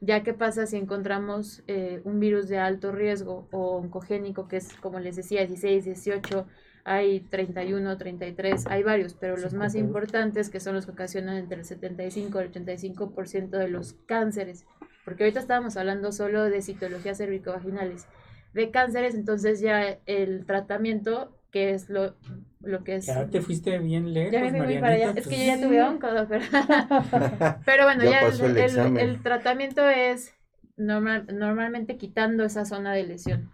[0.00, 4.72] Ya que pasa si encontramos eh, un virus de alto riesgo o oncogénico, que es
[4.74, 6.46] como les decía, 16, 18,
[6.84, 11.58] hay 31, 33, hay varios, pero los más importantes que son los que ocasionan entre
[11.58, 14.64] el 75 y el 85% de los cánceres
[15.04, 18.06] porque ahorita estábamos hablando solo de citologías cervicovaginales,
[18.52, 22.14] de cánceres, entonces ya el tratamiento, que es lo,
[22.60, 23.06] lo que es...
[23.06, 25.82] Ya te fuiste bien lejos, Ya me fui para allá, es que yo ya tuve
[25.82, 26.44] onco, pero,
[27.64, 30.34] pero bueno, ya, el, el, tratamiento es
[30.76, 33.50] normal, normalmente quitando esa zona de lesión.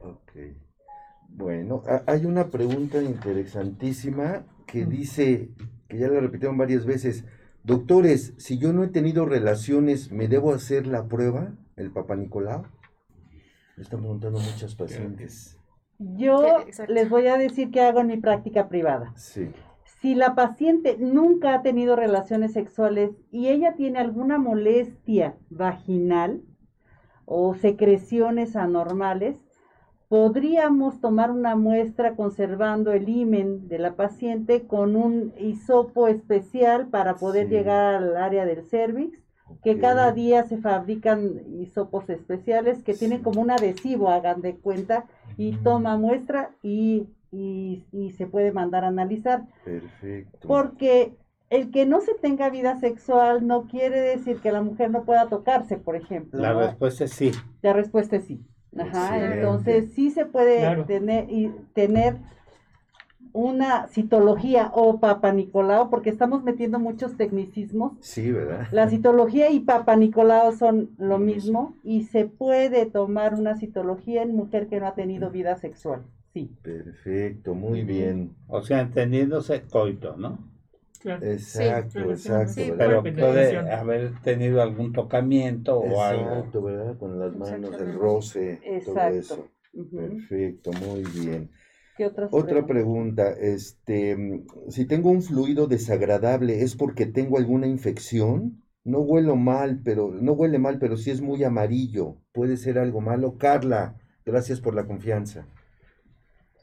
[0.00, 0.32] Ok.
[1.28, 4.88] Bueno, hay una pregunta interesantísima que mm.
[4.88, 5.50] dice,
[5.88, 7.24] que ya la repitieron varias veces,
[7.64, 12.66] Doctores, si yo no he tenido relaciones, ¿me debo hacer la prueba, el Papa Nicolau?
[13.78, 15.56] Me están preguntando muchas pacientes.
[15.98, 19.12] Yo les voy a decir que hago en mi práctica privada.
[19.16, 19.50] Sí.
[20.00, 26.42] Si la paciente nunca ha tenido relaciones sexuales y ella tiene alguna molestia vaginal
[27.24, 29.40] o secreciones anormales,
[30.08, 37.16] podríamos tomar una muestra conservando el imen de la paciente con un hisopo especial para
[37.16, 39.18] poder llegar al área del cervix,
[39.62, 45.06] que cada día se fabrican hisopos especiales que tienen como un adhesivo, hagan de cuenta,
[45.36, 49.44] y toma muestra y, y, se puede mandar a analizar.
[49.64, 50.46] Perfecto.
[50.46, 51.12] Porque
[51.50, 55.28] el que no se tenga vida sexual no quiere decir que la mujer no pueda
[55.28, 56.40] tocarse, por ejemplo.
[56.40, 57.32] La respuesta es sí.
[57.62, 58.40] La respuesta es sí.
[58.76, 62.16] Ajá, entonces sí se puede tener, y tener
[63.34, 67.92] una citología o Papa Nicolau, porque estamos metiendo muchos tecnicismos.
[68.00, 68.68] Sí, ¿verdad?
[68.70, 74.36] La citología y Papa Nicolau son lo mismo y se puede tomar una citología en
[74.36, 76.04] mujer que no ha tenido vida sexual.
[76.32, 76.48] Sí.
[76.62, 78.36] Perfecto, muy bien.
[78.46, 80.38] O sea, entendiéndose coito, ¿no?
[81.04, 82.62] Exacto, exacto.
[82.78, 86.30] pero puede haber tenido algún tocamiento o algo.
[86.30, 86.96] Exacto, ¿verdad?
[86.98, 89.48] Con las manos, el roce, todo eso.
[89.72, 91.50] Perfecto, muy bien.
[91.96, 98.64] ¿Qué Otra pregunta, este, si tengo un fluido desagradable, ¿es porque tengo alguna infección?
[98.82, 102.16] No huelo mal, pero no huele mal, pero sí es muy amarillo.
[102.32, 103.38] ¿Puede ser algo malo?
[103.38, 105.46] Carla, gracias por la confianza.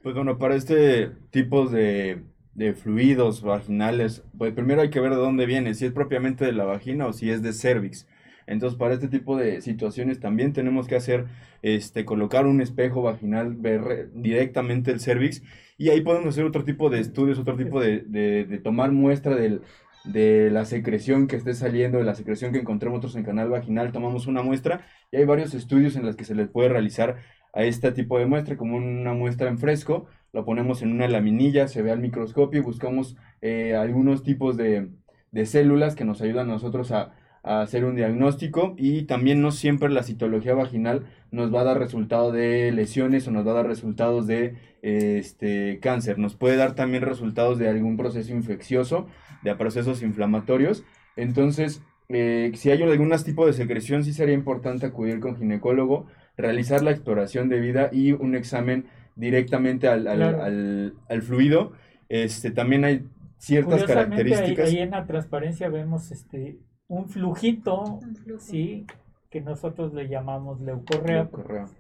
[0.04, 5.18] Pues bueno, para este tipo de de fluidos vaginales, pues primero hay que ver de
[5.18, 8.08] dónde viene, si es propiamente de la vagina o si es de cervix.
[8.52, 11.28] Entonces, para este tipo de situaciones también tenemos que hacer,
[11.62, 15.42] este, colocar un espejo vaginal, ver directamente el cervix
[15.78, 19.62] y ahí podemos hacer otro tipo de estudios, otro tipo de, de, tomar muestra del,
[20.04, 24.28] de la secreción que esté saliendo, de la secreción que encontremos en canal vaginal, tomamos
[24.28, 27.18] una muestra y hay varios estudios en los que se les puede realizar
[27.54, 31.68] a este tipo de muestra, como una muestra en fresco, lo ponemos en una laminilla,
[31.68, 34.90] se ve al microscopio y buscamos eh, algunos tipos de,
[35.32, 39.52] de, células que nos ayudan a nosotros a, a, hacer un diagnóstico y también no
[39.52, 43.56] siempre la citología vaginal nos va a dar resultado de lesiones o nos va a
[43.56, 49.08] dar resultados de este, cáncer, nos puede dar también resultados de algún proceso infeccioso,
[49.44, 50.84] de procesos inflamatorios,
[51.16, 51.82] entonces
[52.14, 56.92] eh, si hay algún tipo de secreción sí sería importante acudir con ginecólogo, realizar la
[56.92, 61.74] exploración de vida y un examen directamente al, al, al, fluido.
[62.10, 63.06] Este, también hay
[63.38, 64.70] ciertas características.
[64.70, 66.58] Ahí, en la transparencia vemos este,
[66.92, 68.02] un flujito,
[68.38, 68.86] ¿sí?
[69.30, 71.30] que nosotros le llamamos leucorrea.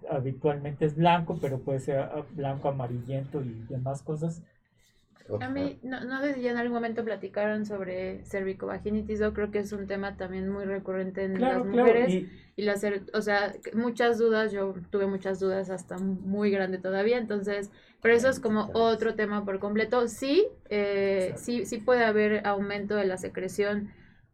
[0.09, 4.41] Habitualmente es blanco, pero puede ser ah, blanco, amarillento y demás cosas.
[5.41, 9.51] A mí, no, no sé si ya en algún momento platicaron sobre cervicovaginitis, yo creo
[9.51, 12.25] que es un tema también muy recurrente en las mujeres.
[12.55, 12.75] Y, la
[13.13, 17.69] o sea, muchas dudas, yo tuve muchas dudas hasta muy grande todavía, entonces,
[18.01, 20.07] pero eso es como otro tema por completo.
[20.07, 23.91] Sí, eh, sí, sí puede haber aumento de la secreción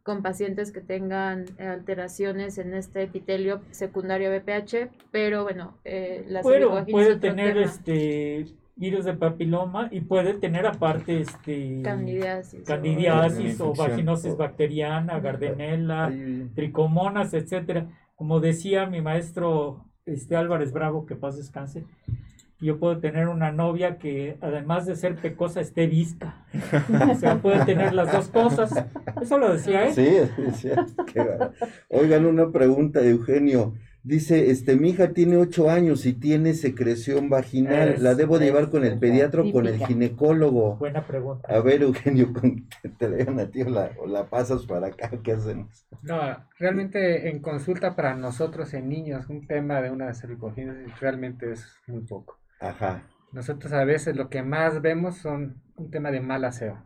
[0.08, 6.92] con pacientes que tengan alteraciones en este epitelio secundario BPH, pero bueno, eh, la cervicovaginitis
[6.94, 14.34] puede tener este virus de papiloma y puede tener aparte este candidiasis, candidiasis o, vaginosis
[14.34, 16.10] bacteriana, gardенella,
[16.54, 17.86] tricomonas, etcétera.
[18.16, 21.84] Como decía mi maestro este Álvarez Bravo, que paz descanse,
[22.60, 26.44] yo puedo tener una novia que además de ser pecosa esté visca.
[27.10, 28.72] o sea, puede tener las dos cosas.
[29.20, 29.94] Eso lo decía él.
[29.94, 30.86] Sí, decía.
[31.88, 33.74] Oigan, una pregunta, Eugenio.
[34.08, 37.96] Dice, este, mi hija tiene ocho años y tiene secreción vaginal.
[37.98, 40.76] ¿La debo llevar con el pediatra o con el ginecólogo?
[40.76, 41.46] Buena pregunta.
[41.52, 42.32] A ver, Eugenio,
[42.98, 45.86] te lean a ti o la, pasas para acá, ¿qué hacemos?
[46.02, 46.18] No,
[46.58, 52.00] realmente en consulta para nosotros en niños, un tema de una cervicogénesis realmente es muy
[52.00, 52.37] poco.
[52.60, 53.08] Ajá.
[53.32, 56.82] Nosotros a veces lo que más vemos son un tema de mal aseo.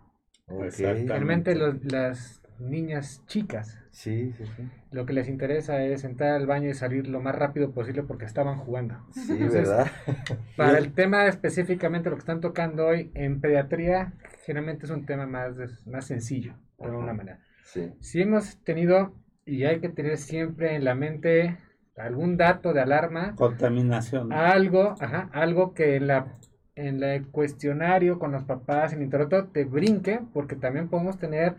[0.47, 4.69] Realmente las niñas chicas Sí, sí, sí.
[4.91, 8.25] Lo que les interesa es entrar al baño y salir lo más rápido posible porque
[8.25, 8.97] estaban jugando.
[9.13, 9.87] Sí, ¿verdad?
[10.57, 15.27] Para el tema específicamente lo que están tocando hoy en pediatría, generalmente es un tema
[15.27, 15.57] más,
[15.87, 17.41] más sencillo, de alguna manera.
[17.65, 17.93] Sí.
[18.01, 21.59] Si hemos tenido, y hay que tener siempre en la mente
[22.03, 23.35] algún dato de alarma.
[23.37, 24.33] Contaminación.
[24.33, 26.27] Algo, ajá, algo que en la
[26.75, 31.57] en el cuestionario con los papás en internet te brinque, porque también podemos tener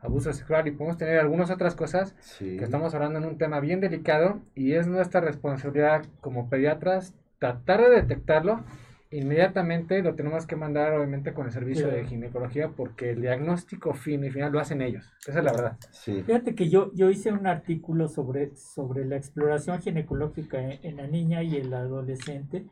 [0.00, 3.80] abuso sexual y podemos tener algunas otras cosas que estamos hablando en un tema bien
[3.80, 8.64] delicado y es nuestra responsabilidad como pediatras tratar de detectarlo
[9.10, 14.26] inmediatamente lo tenemos que mandar obviamente con el servicio de ginecología porque el diagnóstico fino
[14.26, 15.12] y final lo hacen ellos.
[15.26, 15.78] Esa es la verdad.
[16.04, 21.42] Fíjate que yo yo hice un artículo sobre sobre la exploración ginecológica en la niña
[21.42, 22.66] y el adolescente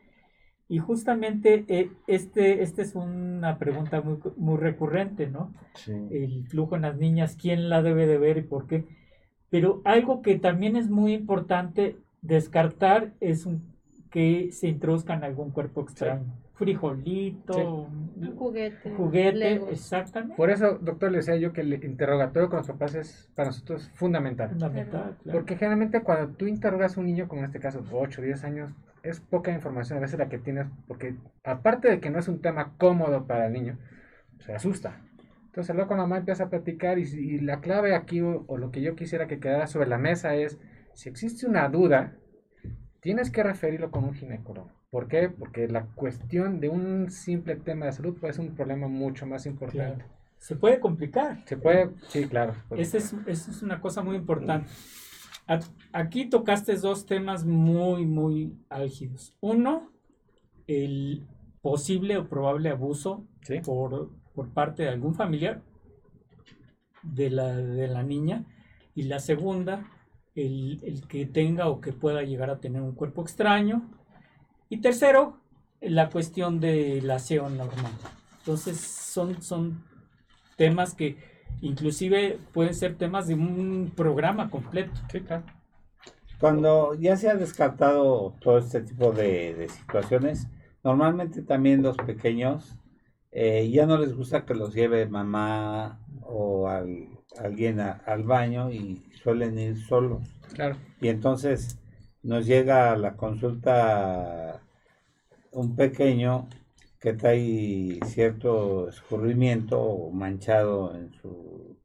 [0.72, 5.52] y justamente eh, este, este es una pregunta muy, muy recurrente, ¿no?
[5.86, 8.86] El flujo en las niñas, ¿quién la debe de ver y por qué?
[9.50, 13.46] Pero algo que también es muy importante descartar es
[14.12, 16.24] que se introduzcan algún cuerpo extraño.
[16.54, 17.88] Frijolito,
[18.36, 20.36] juguete, juguete exactamente.
[20.36, 23.90] Por eso, doctor, le decía yo que el interrogatorio con los papás es para nosotros
[23.94, 24.50] fundamental.
[24.50, 28.24] Fundamental, Porque generalmente cuando tú interrogas a un niño, como en este caso 8 o
[28.24, 28.70] 10 años,
[29.02, 32.40] es poca información a veces la que tienes, porque aparte de que no es un
[32.40, 33.78] tema cómodo para el niño,
[34.38, 35.00] se asusta.
[35.46, 38.82] Entonces luego con la mamá empieza a platicar y, la clave aquí o, lo que
[38.82, 40.58] yo quisiera que quedara sobre la mesa es,
[40.94, 42.14] si existe una duda,
[43.02, 44.70] tienes que referirlo con un ginecólogo.
[44.90, 45.28] ¿Por qué?
[45.28, 49.44] Porque la cuestión de un simple tema de salud puede ser un problema mucho más
[49.44, 50.04] importante.
[50.38, 51.42] Se puede complicar.
[51.46, 52.54] Se puede, sí, claro.
[52.70, 54.70] Esa es, es, una cosa muy importante.
[55.92, 59.36] Aquí tocaste dos temas muy, muy álgidos.
[59.40, 59.90] Uno,
[60.66, 61.26] el
[61.60, 63.24] posible o probable abuso
[63.64, 65.60] por, por, parte de algún familiar
[67.02, 68.44] de la, de la niña.
[68.94, 69.88] Y la segunda,
[70.34, 73.90] el, el, que tenga o que pueda llegar a tener un cuerpo extraño.
[74.68, 75.38] Y tercero,
[75.80, 77.92] la cuestión del aseo normal.
[78.38, 79.84] Entonces, son, son
[80.56, 81.16] temas que
[81.62, 84.90] Inclusive pueden ser temas de un programa completo.
[86.40, 90.48] Cuando ya se ha descartado todo este tipo de, situaciones,
[90.82, 92.76] normalmente también los pequeños
[93.30, 96.68] eh, ya no les gusta que los lleve mamá o
[97.38, 100.22] alguien al baño y suelen ir solos.
[100.54, 100.76] Claro.
[101.00, 101.78] Y entonces
[102.22, 104.62] nos llega a la consulta
[105.50, 106.48] un pequeño
[107.00, 111.76] que trae cierto escurrimiento o manchado en su...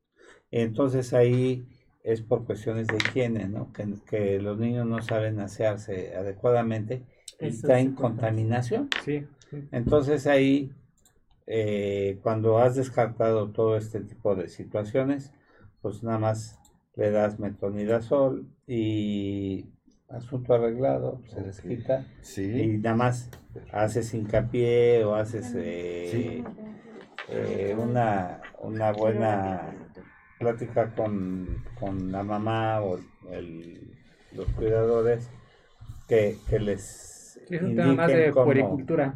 [0.52, 1.68] Entonces ahí
[2.04, 3.74] es por cuestiones de higiene, ¿no?
[3.74, 7.04] Que, los niños no saben asearse adecuadamente
[7.40, 8.90] y está en contaminación.
[9.04, 9.26] Sí.
[9.72, 10.72] Entonces ahí,
[11.48, 15.34] eh, cuando has descartado todo este tipo de situaciones,
[15.88, 16.60] pues nada más
[16.98, 19.68] le das metronidazol y
[20.10, 22.06] asunto arreglado, se les quita.
[22.36, 23.30] Y nada más
[23.72, 26.44] haces hincapié o haces eh,
[27.30, 29.62] eh, una, una buena
[30.40, 31.64] plática con,
[32.12, 33.00] la mamá o
[34.34, 35.30] los cuidadores
[36.10, 37.40] que, les.
[37.50, 39.16] es un tema más de puericultura.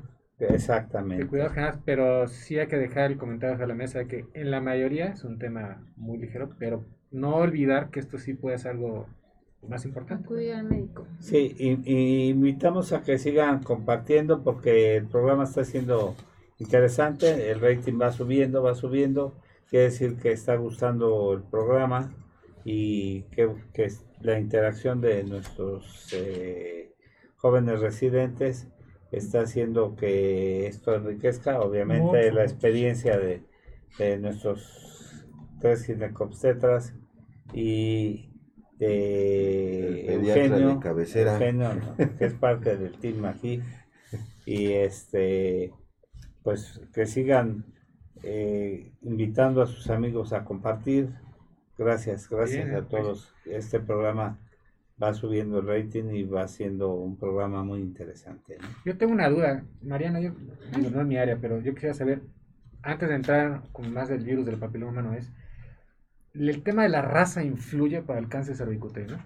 [0.49, 1.23] Exactamente.
[1.23, 4.25] De cuidados generales, pero sí hay que dejar el comentario sobre la mesa de que
[4.33, 8.57] en la mayoría es un tema muy ligero, pero no olvidar que esto sí puede
[8.57, 9.07] ser algo
[9.67, 10.25] más importante.
[10.25, 11.07] Acudir al médico.
[11.19, 16.15] Sí, y, invitamos a que sigan compartiendo porque el programa está siendo
[16.57, 19.35] interesante, el rating va subiendo, va subiendo,
[19.69, 22.13] quiere decir que está gustando el programa
[22.63, 26.93] y que, que la interacción de nuestros eh,
[27.37, 28.67] jóvenes residentes
[29.11, 33.43] está haciendo que esto enriquezca, obviamente la experiencia de,
[33.97, 35.27] de nuestros
[35.59, 36.93] tres ginecobstetras
[37.53, 38.29] y
[38.77, 41.37] de Eugenio, cabecera.
[42.17, 43.61] que es parte del team aquí.
[44.45, 45.71] Y este,
[46.41, 47.65] pues que sigan
[48.23, 51.09] eh, invitando a sus amigos a compartir.
[51.77, 53.33] Gracias, gracias a todos.
[53.45, 54.39] Este programa
[55.01, 58.57] va subiendo el rating y va siendo un programa muy interesante.
[58.85, 60.31] Yo tengo una duda, Mariana, yo,
[60.77, 62.21] no es mi área, pero yo quisiera saber,
[62.83, 65.31] antes de entrar con más del virus del papiloma humano, es
[66.33, 69.21] ¿El tema de la raza influye para el cáncer cervicuterino?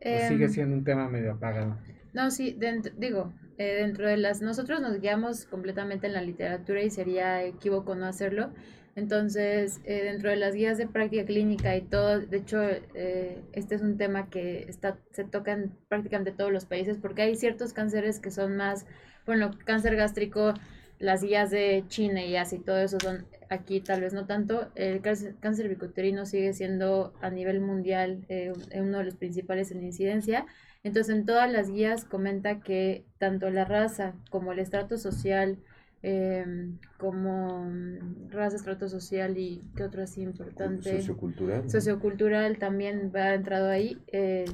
[0.00, 1.76] Eh, sigue siendo un tema medio apagado?
[2.14, 2.58] No, sí,
[2.96, 4.40] digo, eh, dentro de las...
[4.40, 8.52] Nosotros nos guiamos completamente en la literatura y sería equívoco no hacerlo.
[8.96, 13.76] Entonces, eh, dentro de las guías de práctica clínica y todo, de hecho, eh, este
[13.76, 17.72] es un tema que está, se toca en prácticamente todos los países porque hay ciertos
[17.72, 18.86] cánceres que son más,
[19.26, 20.54] bueno, cáncer gástrico,
[20.98, 25.00] las guías de China y así, todo eso son aquí tal vez no tanto, el
[25.00, 25.76] cáncer, cáncer
[26.24, 30.46] sigue siendo a nivel mundial eh, uno de los principales en incidencia.
[30.82, 35.58] Entonces, en todas las guías comenta que tanto la raza como el estrato social,
[36.02, 40.98] em, como mm, raza, estrato social y qué otro así importante.
[40.98, 41.70] Sociocultural.
[41.70, 44.46] Sociocultural también va entrado ahí, eh,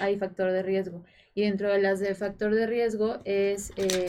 [0.00, 1.04] hay factor de riesgo.
[1.36, 4.08] Y dentro de las de factor de riesgo es, eh,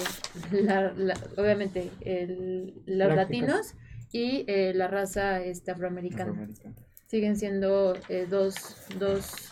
[0.51, 0.93] la,
[1.37, 3.73] obviamente, el, los latinos
[4.11, 6.47] y eh, la raza este, afroamericana.
[7.07, 8.55] Siguen siendo eh, dos,
[8.99, 9.51] dos,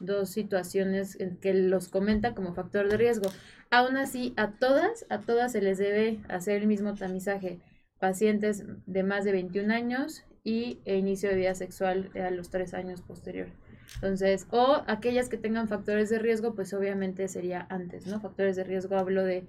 [0.00, 3.30] dos situaciones en que los comenta como factor de riesgo.
[3.70, 7.60] Aún así, a todas, a todas se les debe hacer el mismo tamizaje.
[7.98, 12.74] Pacientes de más de 21 años y e inicio de vida sexual a los 3
[12.74, 13.48] años posterior.
[13.96, 18.20] Entonces, o aquellas que tengan factores de riesgo, pues obviamente sería antes, ¿no?
[18.20, 19.44] Factores de riesgo hablo de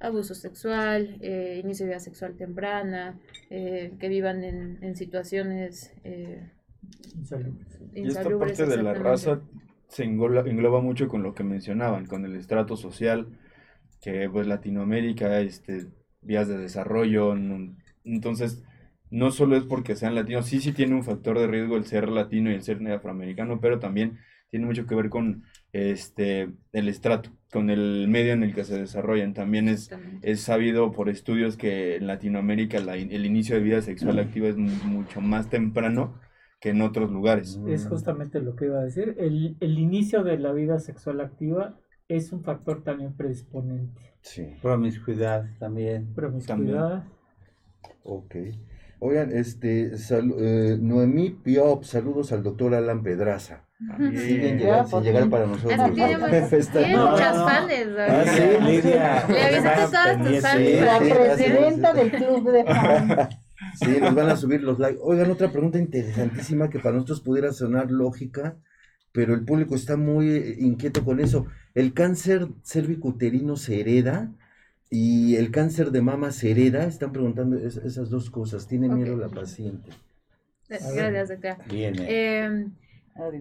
[0.00, 3.18] abuso sexual, eh, inicio de vida sexual temprana,
[3.50, 6.50] eh, que vivan en, en situaciones eh,
[7.14, 7.78] insalubres.
[7.94, 9.40] Y esta parte de la raza
[9.88, 13.28] se engloba, engloba, mucho con lo que mencionaban, con el estrato social,
[14.00, 15.86] que pues Latinoamérica, este,
[16.20, 17.34] vías de desarrollo,
[18.04, 18.62] entonces
[19.10, 22.08] no solo es porque sean latinos, sí, sí tiene un factor de riesgo el ser
[22.08, 24.18] latino y el ser afroamericano, pero también
[24.50, 28.78] tiene mucho que ver con este el estrato, con el medio en el que se
[28.78, 29.34] desarrollan.
[29.34, 29.90] También es,
[30.22, 35.20] es sabido por estudios que en Latinoamérica el inicio de vida sexual activa es mucho
[35.20, 36.14] más temprano
[36.66, 37.60] que en otros lugares.
[37.68, 39.14] Es justamente lo que iba a decir.
[39.20, 41.76] El, el inicio de la vida sexual activa
[42.08, 44.00] es un factor también predisponente.
[44.20, 44.48] Sí.
[44.60, 46.12] Promiscuidad también.
[46.12, 47.04] Promiscuidad.
[48.02, 48.34] Ok.
[48.98, 53.62] Oigan, este, eh, Noemí Piop, saludos al doctor Alan Pedraza.
[53.98, 55.94] Siguen llegando, sin llegar para nosotros.
[55.94, 57.72] Tiene, muchas fans.
[57.96, 59.24] Ah, sí, Lidia.
[59.28, 60.80] Le avisaste todas tus fans.
[60.80, 63.38] La presidenta del club de fans.
[63.78, 64.98] Sí, nos van a subir los likes.
[65.02, 68.56] Oigan, otra pregunta interesantísima que para nosotros pudiera sonar lógica,
[69.12, 71.46] pero el público está muy eh, inquieto con eso.
[71.74, 74.32] ¿El cáncer cervicuterino se hereda?
[74.88, 78.66] Y el cáncer de mama se hereda, están preguntando esas dos cosas.
[78.68, 79.90] ¿Tiene miedo la paciente?
[80.68, 81.58] Gracias, doctora.
[81.70, 82.66] Eh,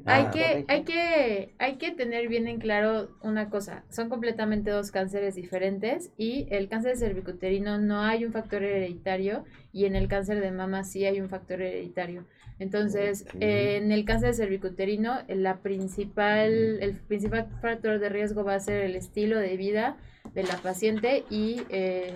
[0.05, 4.91] hay, que, hay, que, hay que tener bien en claro una cosa, son completamente dos
[4.91, 10.39] cánceres diferentes y el cáncer cervicuterino no hay un factor hereditario y en el cáncer
[10.39, 12.25] de mama sí hay un factor hereditario.
[12.57, 18.83] Entonces, en el cáncer cervicuterino, la principal, el principal factor de riesgo va a ser
[18.83, 19.97] el estilo de vida
[20.33, 22.13] de la paciente y, eh,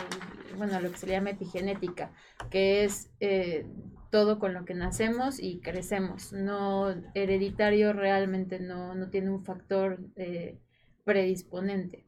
[0.57, 2.11] bueno, lo que se llama epigenética,
[2.49, 3.65] que es eh,
[4.09, 6.33] todo con lo que nacemos y crecemos.
[6.33, 10.57] No hereditario realmente no, no tiene un factor eh,
[11.03, 12.05] predisponente.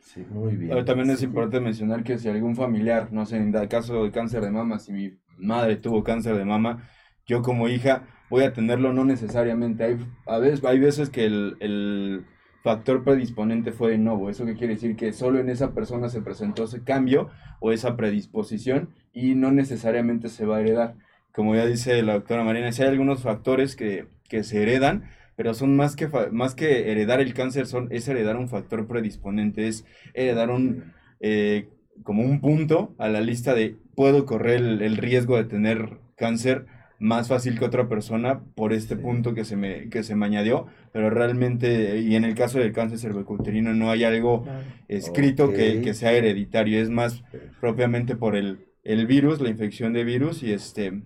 [0.00, 0.70] Sí, muy bien.
[0.70, 4.10] Pero también es importante mencionar que si algún familiar, no sé, en el caso de
[4.10, 6.88] cáncer de mama, si mi madre tuvo cáncer de mama,
[7.26, 9.84] yo como hija voy a tenerlo no necesariamente.
[9.84, 9.96] Hay,
[10.26, 12.26] a veces, hay veces que el,
[12.62, 14.30] factor predisponente fue de nuevo.
[14.30, 14.96] ¿Eso qué quiere decir?
[14.96, 17.28] Que solo en esa persona se presentó ese cambio
[17.60, 20.94] o esa predisposición y no necesariamente se va a heredar.
[21.34, 24.06] Como ya dice la doctora Marina, si hay algunos factores que,
[24.42, 25.04] se heredan,
[25.36, 29.68] pero son más que, más que heredar el cáncer, son, es heredar un factor predisponente,
[29.68, 31.68] es heredar un, eh,
[32.02, 36.66] como un punto a la lista de puedo correr el riesgo de tener cáncer
[36.98, 40.66] más fácil que otra persona por este punto que se me que se me añadió,
[40.92, 44.46] pero realmente y en el caso del cáncer cervicuterino no hay algo
[44.88, 47.22] escrito que, sea hereditario, es más
[47.60, 51.02] propiamente por el, el virus, la infección de virus y este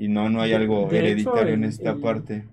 [0.00, 2.46] y no no hay algo hereditario en esta parte.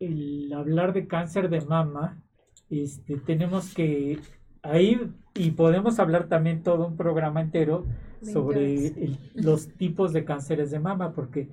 [0.00, 2.22] El hablar de cáncer de mama,
[2.70, 4.18] este tenemos que
[4.62, 5.00] ahí
[5.34, 7.84] y podemos hablar también todo un programa entero
[8.22, 8.92] sobre
[9.34, 11.48] los tipos de cánceres de mama porque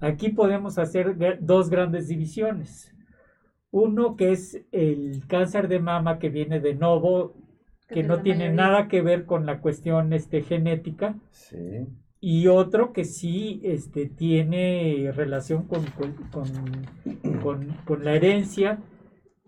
[0.00, 2.94] Aquí podemos hacer dos grandes divisiones.
[3.70, 7.34] Uno que es el cáncer de mama que viene de novo,
[7.86, 11.16] que no tiene nada que ver con la cuestión este, genética.
[12.20, 15.86] Y otro que sí este, tiene relación con,
[17.86, 18.78] con, la herencia,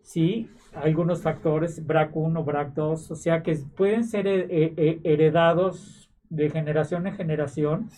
[0.02, 0.48] ¿sí?
[0.72, 6.02] Algunos factores, BRAC1, BRAC2, o sea que pueden ser heredados
[6.32, 7.90] de generación en generación,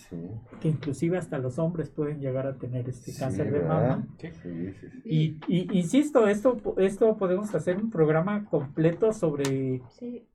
[0.61, 4.09] que inclusive hasta los hombres pueden llegar a tener este cáncer de mama.
[5.05, 9.83] y, insisto, esto, esto podemos hacer un programa completo sobre,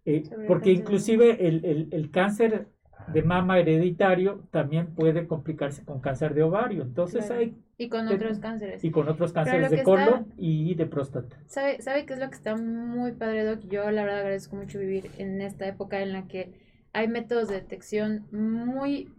[0.06, 2.70] eh, porque inclusive el, cáncer
[3.14, 6.84] de mama hereditario también puede complicarse con cáncer de ovario.
[6.84, 7.56] Entonces hay...
[7.78, 8.84] Y con otros cánceres.
[8.84, 11.38] Y con otros cánceres de colon y de próstata.
[11.48, 13.60] ¿Sabe, ¿Sabe qué es lo que está muy padre, Doc?
[13.70, 16.52] Yo la verdad agradezco mucho vivir en esta época en la que
[16.94, 19.10] hay métodos de detección muy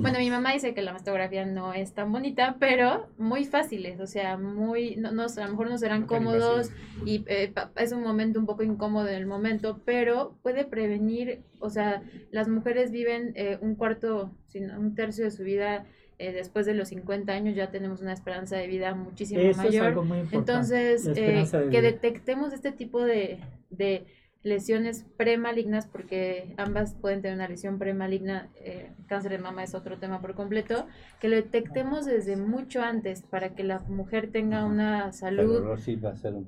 [0.00, 4.06] Bueno, mi mamá dice que la mastografía no es tan bonita, pero muy fáciles, o
[4.06, 6.70] sea, muy, no, no a lo mejor no serán cómodos
[7.04, 11.68] y eh, es un momento un poco incómodo en el momento, pero puede prevenir, o
[11.68, 15.84] sea, las mujeres viven eh, un cuarto, sino un tercio de su vida
[16.18, 20.00] eh, después de los 50 años ya tenemos una esperanza de vida muchísimo mayor.
[20.30, 24.06] Entonces, que detectemos este tipo de, de
[24.44, 29.98] lesiones premalignas, porque ambas pueden tener una lesión premaligna, eh, cáncer de mama es otro
[29.98, 30.86] tema por completo,
[31.18, 35.64] que lo detectemos desde mucho antes para que la mujer tenga una salud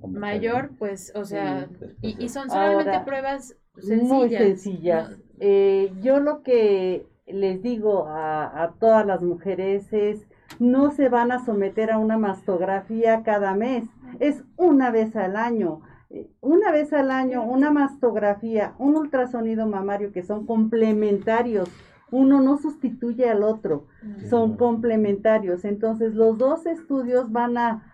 [0.06, 1.68] mayor, pues, o sea,
[2.02, 4.08] y, son solamente pruebas sencillas.
[4.08, 5.10] Muy sencillas.
[5.40, 10.26] Eh, yo lo que les digo a, a todas las mujeres es,
[10.58, 13.84] no se van a someter a una mastografía cada mes,
[14.20, 15.80] es una vez al año
[16.40, 21.68] una vez al año una mastografía, un ultrasonido mamario que son complementarios.
[22.12, 23.88] Uno no sustituye al otro,
[24.30, 25.64] son complementarios.
[25.64, 27.92] Entonces los dos estudios van a,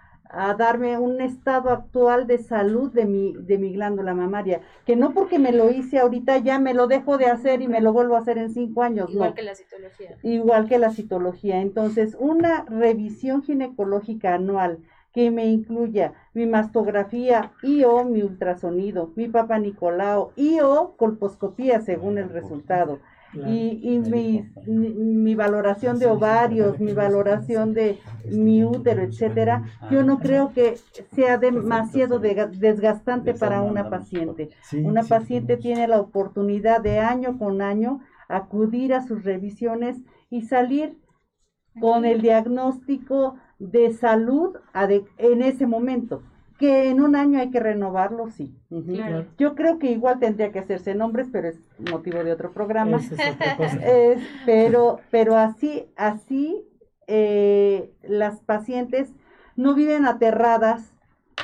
[0.56, 5.38] darme un estado actual de salud de mi, de mi glándula mamaria, que no porque
[5.38, 8.20] me lo hice ahorita ya me lo dejo de hacer y me lo vuelvo a
[8.20, 9.10] hacer en cinco años.
[9.10, 10.16] Igual que la citología.
[10.22, 11.60] Igual que la citología.
[11.60, 14.78] Entonces, una revisión ginecológica anual
[15.12, 21.80] que me incluya mi mastografía y o mi ultrasonido, mi papá Nicolau y o colposcopía
[21.80, 22.98] según el resultado.
[23.34, 27.98] Y, y mi, mi, valoración de ovarios, mi valoración de
[28.30, 30.74] mi útero, etcétera, yo no creo que
[31.14, 34.50] sea demasiado desgastante para una paciente.
[34.84, 39.96] Una paciente tiene la oportunidad de año con año acudir a sus revisiones
[40.28, 40.98] y salir
[41.80, 44.56] con el diagnóstico de salud
[45.18, 46.22] en ese momento.
[46.58, 48.54] Que en un año hay que renovarlo, sí.
[49.38, 51.58] Yo creo que igual tendría que hacerse nombres, pero es
[51.90, 53.00] motivo de otro programa.
[54.46, 56.64] pero, pero así, así
[57.06, 59.12] eh, las pacientes
[59.56, 60.92] no viven aterradas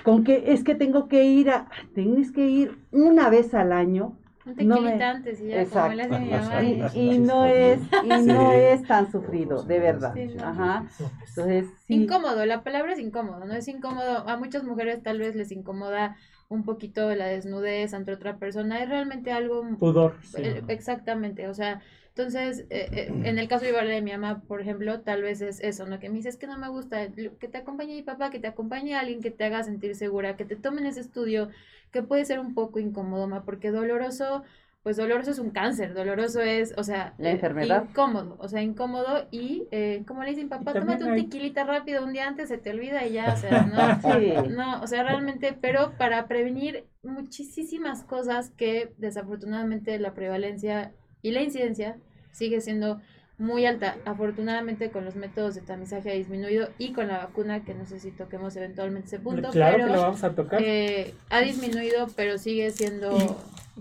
[0.05, 4.17] con que es que tengo que ir a, tienes que ir una vez al año
[4.57, 6.63] no y ya,
[6.95, 10.15] Y, no es, y no es tan sufrido, de verdad.
[10.43, 10.87] Ajá.
[11.29, 13.55] Entonces, Incómodo, la palabra es incómodo, ¿no?
[13.55, 14.29] Es incómodo.
[14.29, 16.17] A muchas mujeres tal vez les incomoda
[16.49, 18.83] un poquito la desnudez ante otra persona.
[18.83, 19.67] Es realmente algo...
[19.79, 20.17] Pudor.
[20.37, 25.01] Eh, exactamente, o sea Entonces, eh, eh, en el caso de mi mamá, por ejemplo,
[25.01, 25.99] tal vez es eso, ¿no?
[25.99, 28.95] Que me dices que no me gusta, que te acompañe mi papá, que te acompañe
[28.95, 31.49] alguien que te haga sentir segura, que te tomen ese estudio,
[31.93, 34.43] que puede ser un poco incómodo, ma, porque doloroso,
[34.83, 37.85] pues doloroso es un cáncer, doloroso es, o sea, la enfermedad.
[37.89, 42.13] Incómodo, o sea, incómodo y eh, como le dicen, papá, tómate un tequilita rápido un
[42.13, 43.63] día antes, se te olvida y ya, o sea,
[44.03, 51.33] no, no, o sea, realmente, pero para prevenir muchísimas cosas que desafortunadamente la prevalencia y
[51.33, 51.97] la incidencia
[52.33, 53.01] sigue siendo
[53.39, 53.97] muy alta.
[54.05, 58.01] Afortunadamente con los métodos de tamizaje ha disminuido y con la vacuna, que no sé
[58.01, 60.63] si toquemos eventualmente ese punto, claro pero que lo vamos a tocar.
[60.63, 63.17] Eh, ha disminuido, pero sigue siendo...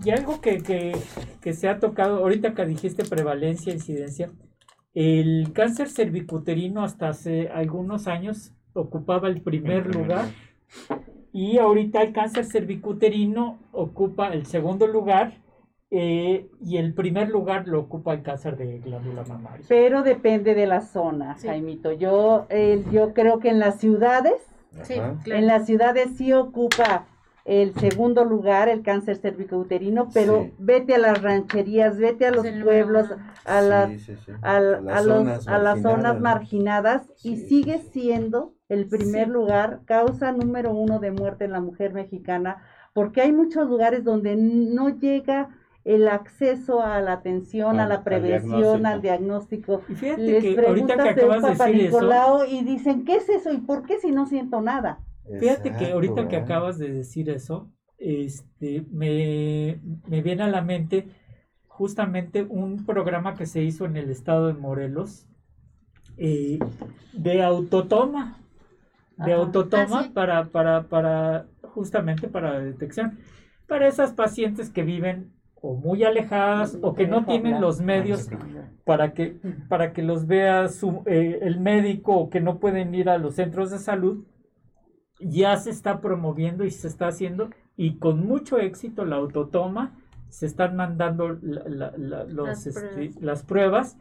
[0.04, 0.96] Y, algo que, que,
[1.40, 4.30] que, se ha tocado, ahorita que dijiste prevalencia, incidencia,
[4.94, 10.26] el cáncer cervicuterino hasta hace algunos años ocupaba el primer lugar
[11.32, 15.38] y ahorita el cáncer cervicuterino ocupa el segundo lugar
[15.90, 19.64] eh, y el primer lugar lo ocupa el cáncer de glándula mamaria.
[19.68, 21.92] Pero depende de la zona, Jaimito.
[21.92, 24.34] Yo, eh, yo creo que en las ciudades,
[25.24, 27.06] en las ciudades sí ocupa
[27.46, 33.06] el segundo lugar, el cáncer cervicouterino, pero vete a las rancherías, vete a los pueblos,
[33.46, 33.90] a las,
[34.42, 40.98] a, los, a las zonas marginadas y sigue siendo el primer lugar, causa número uno
[40.98, 42.62] de muerte en la mujer mexicana,
[42.92, 45.48] porque hay muchos lugares donde no llega
[45.88, 49.80] el acceso a la atención, a, la prevención, al diagnóstico.
[49.88, 53.54] Y fíjate que ahorita que acabas de decir eso, y dicen, ¿qué es eso?
[53.54, 55.00] ¿Y por qué si no siento nada?
[55.40, 61.08] Fíjate que ahorita que acabas de decir eso, este, me, viene a la mente
[61.68, 65.26] justamente un programa que se hizo en el estado de Morelos
[66.18, 66.58] eh,
[67.14, 68.36] de autotoma,
[69.16, 73.18] de autotoma ah, para, para, para, justamente para la detección.
[73.66, 78.28] Para esas pacientes que viven o muy alejadas o que no tienen los medios
[78.84, 79.38] para que,
[79.68, 83.34] para que los vea su, eh, el médico o que no pueden ir a los
[83.34, 84.24] centros de salud,
[85.20, 89.98] ya se está promoviendo y se está haciendo y con mucho éxito la autotoma,
[90.28, 93.96] se están mandando los, este, las, pruebas.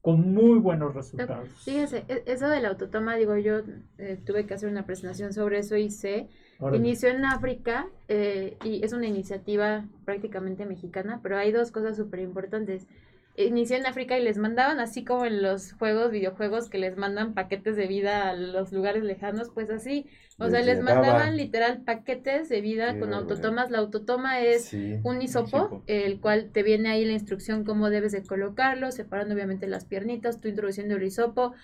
[0.00, 1.48] con muy buenos resultados.
[1.64, 3.60] Fíjese, e, eso de la autotoma, digo, yo
[3.98, 6.28] eh, tuve que hacer una presentación sobre eso y sé
[6.72, 12.20] Inició en África eh, y es una iniciativa prácticamente mexicana, pero hay dos cosas súper
[12.20, 12.86] importantes.
[13.34, 17.32] Inició en África y les mandaban, así como en los juegos, videojuegos, que les mandan
[17.32, 20.06] paquetes de vida a los lugares lejanos, pues así.
[20.38, 23.70] O sea, les mandaban literal paquetes de vida con autotomas.
[23.70, 28.22] La autotoma es un hisopo, el cual te viene ahí la instrucción cómo debes de
[28.22, 31.54] colocarlo, separando obviamente las piernitas, tú introduciendo el hisopo,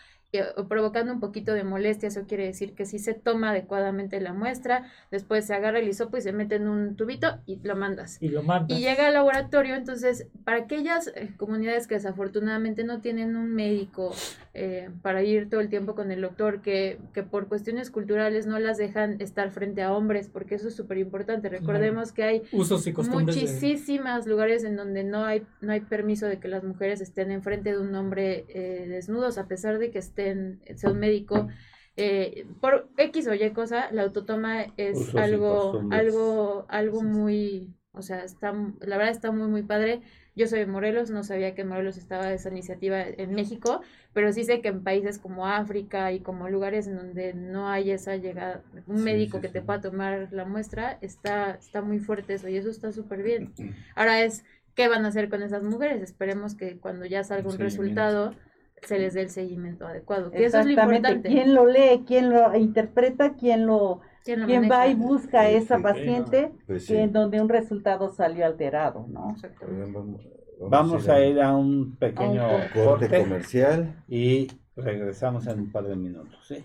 [0.68, 4.90] provocando un poquito de molestia, eso quiere decir que si se toma adecuadamente la muestra,
[5.10, 8.18] después se agarra el hisopo y se mete en un tubito y lo mandas.
[8.20, 8.76] Y lo mandas.
[8.76, 14.14] Y llega al laboratorio, entonces, para aquellas eh, comunidades que desafortunadamente no tienen un médico
[14.52, 18.58] eh, para ir todo el tiempo con el doctor, que, que por cuestiones culturales no
[18.58, 21.48] las dejan estar frente a hombres, porque eso es súper importante.
[21.48, 26.38] Recordemos que hay Usos y muchísimas lugares en donde no hay, no hay permiso de
[26.38, 30.17] que las mujeres estén enfrente de un hombre eh, desnudos, a pesar de que estén
[30.76, 31.48] sea un médico,
[32.00, 38.22] eh, por X o Y cosa, la autotoma es algo, algo, algo muy, o sea,
[38.22, 40.02] está, la verdad está muy, muy padre.
[40.36, 43.80] Yo soy de Morelos, no sabía que en Morelos estaba esa iniciativa en México,
[44.12, 47.90] pero sí sé que en países como África y como lugares en donde no hay
[47.90, 52.48] esa llegada, un médico que te pueda tomar la muestra, está, está muy fuerte eso
[52.48, 53.52] y eso está súper bien.
[53.96, 54.44] Ahora es,
[54.76, 56.00] ¿qué van a hacer con esas mujeres?
[56.00, 58.36] Esperemos que cuando ya salga un resultado
[58.82, 60.30] se les dé el seguimiento adecuado.
[60.30, 61.28] Que eso es lo importante.
[61.28, 62.04] ¿Quién lo lee?
[62.06, 63.34] ¿Quién lo interpreta?
[63.34, 68.44] ¿Quién lo, ¿Quién, va y busca a esa paciente pues en donde un resultado salió
[68.46, 69.34] alterado, ¿no?
[70.60, 74.48] Vamos, a, ir a un pequeño corte comercial y
[74.78, 76.38] regresamos en un par de minutos.
[76.46, 76.64] ¿sí?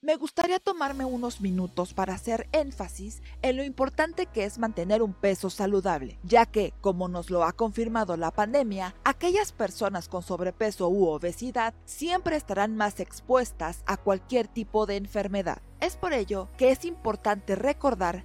[0.00, 5.14] Me gustaría tomarme unos minutos para hacer énfasis en lo importante que es mantener un
[5.14, 10.88] peso saludable, ya que, como nos lo ha confirmado la pandemia, aquellas personas con sobrepeso
[10.88, 15.62] u obesidad siempre estarán más expuestas a cualquier tipo de enfermedad.
[15.80, 18.24] Es por ello que es importante recordar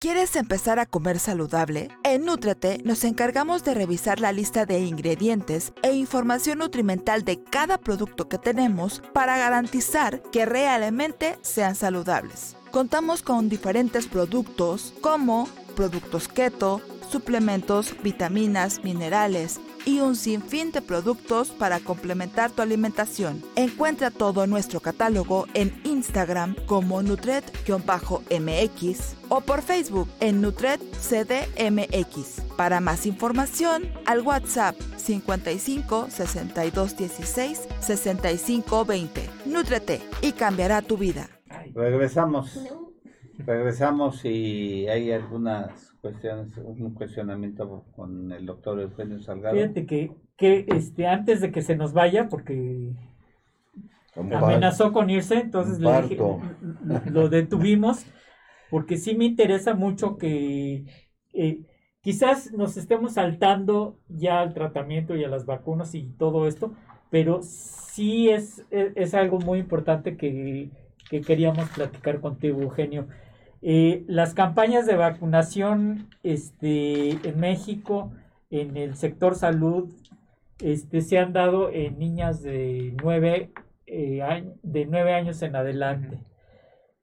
[0.00, 1.88] ¿Quieres empezar a comer saludable?
[2.04, 7.78] En Nutrete nos encargamos de revisar la lista de ingredientes e información nutrimental de cada
[7.78, 12.54] producto que tenemos para garantizar que realmente sean saludables.
[12.70, 16.80] Contamos con diferentes productos como productos keto,
[17.10, 23.42] suplementos, vitaminas, minerales y un sinfín de productos para complementar tu alimentación.
[23.56, 32.42] Encuentra todo nuestro catálogo en Instagram como Nutret-MX o por Facebook en Nutret CDMX.
[32.56, 39.30] Para más información, al WhatsApp 55 62 16 65 20.
[39.46, 41.28] Nutrete y cambiará tu vida.
[41.74, 42.58] Regresamos.
[43.38, 49.54] Regresamos y hay algunas cuestiones, un cuestionamiento con el doctor Eugenio Salgado.
[49.54, 52.92] Fíjate que, que este, antes de que se nos vaya, porque
[54.16, 56.18] amenazó con irse, entonces le dije,
[57.10, 58.06] lo detuvimos,
[58.70, 60.84] porque sí me interesa mucho que
[61.34, 61.60] eh,
[62.00, 66.72] quizás nos estemos saltando ya al tratamiento y a las vacunas y todo esto,
[67.10, 70.70] pero sí es, es, algo muy importante que,
[71.10, 73.06] que queríamos platicar contigo, Eugenio.
[73.60, 78.12] Eh, las campañas de vacunación este, en México,
[78.50, 79.92] en el sector salud,
[80.60, 83.52] este, se han dado en niñas de 9,
[83.86, 86.18] eh, de 9 años en adelante.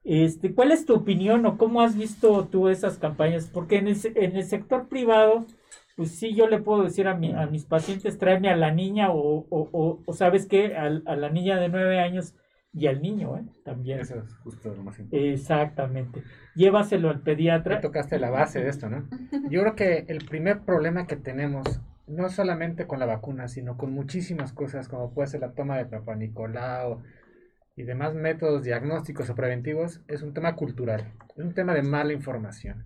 [0.04, 3.50] Este, ¿Cuál es tu opinión o cómo has visto tú esas campañas?
[3.52, 5.46] Porque en el, sector privado,
[5.96, 9.12] pues sí, yo le puedo decir a, mi, a mis pacientes, tráeme a la niña
[9.12, 12.36] o, o, sabes qué, a, a, la niña de 9 años
[12.78, 13.46] y al niño, ¿eh?
[13.64, 14.00] También.
[14.00, 15.34] Eso es justo lo más importante.
[15.34, 16.24] Exactamente.
[16.56, 17.76] Llévaselo al pediatra.
[17.76, 19.08] Ya tocaste la base de esto, ¿no?
[19.50, 23.94] Yo creo que el primer problema que tenemos, no solamente con la vacuna, sino con
[23.94, 27.02] muchísimas cosas, como puede ser la toma de Papa Nicolau
[27.78, 32.12] y demás métodos diagnósticos o preventivos, es un tema cultural, es un tema de mala
[32.12, 32.86] información.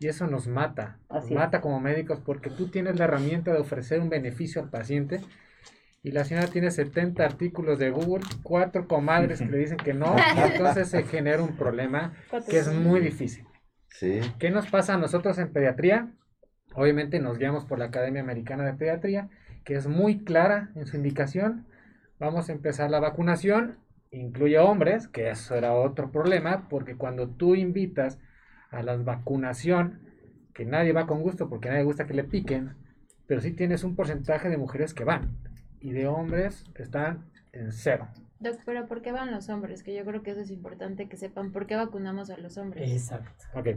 [0.00, 4.00] Y eso nos mata, nos mata como médicos porque tú tienes la herramienta de ofrecer
[4.00, 5.20] un beneficio al paciente
[6.02, 10.14] y la señora tiene 70 artículos de Google, cuatro comadres que le dicen que no,
[10.52, 12.12] entonces se genera un problema
[12.48, 13.44] que es muy difícil.
[13.90, 14.20] Sí.
[14.38, 16.12] ¿Qué nos pasa a nosotros en pediatría?
[16.74, 19.28] Obviamente nos guiamos por la Academia Americana de Pediatría,
[19.64, 21.66] que es muy clara en su indicación.
[22.20, 23.78] Vamos a empezar la vacunación,
[24.12, 28.18] incluye hombres, que eso era otro problema, porque cuando tú invitas
[28.70, 30.00] a la vacunación,
[30.54, 32.76] que nadie va con gusto porque nadie gusta que le piquen,
[33.26, 35.47] pero sí tienes un porcentaje de mujeres que van
[35.80, 38.08] y de hombres están en cero.
[38.40, 39.82] Doc, pero ¿por qué van los hombres?
[39.82, 42.90] Que yo creo que eso es importante que sepan por qué vacunamos a los hombres.
[42.90, 43.44] Exacto.
[43.54, 43.68] Ok.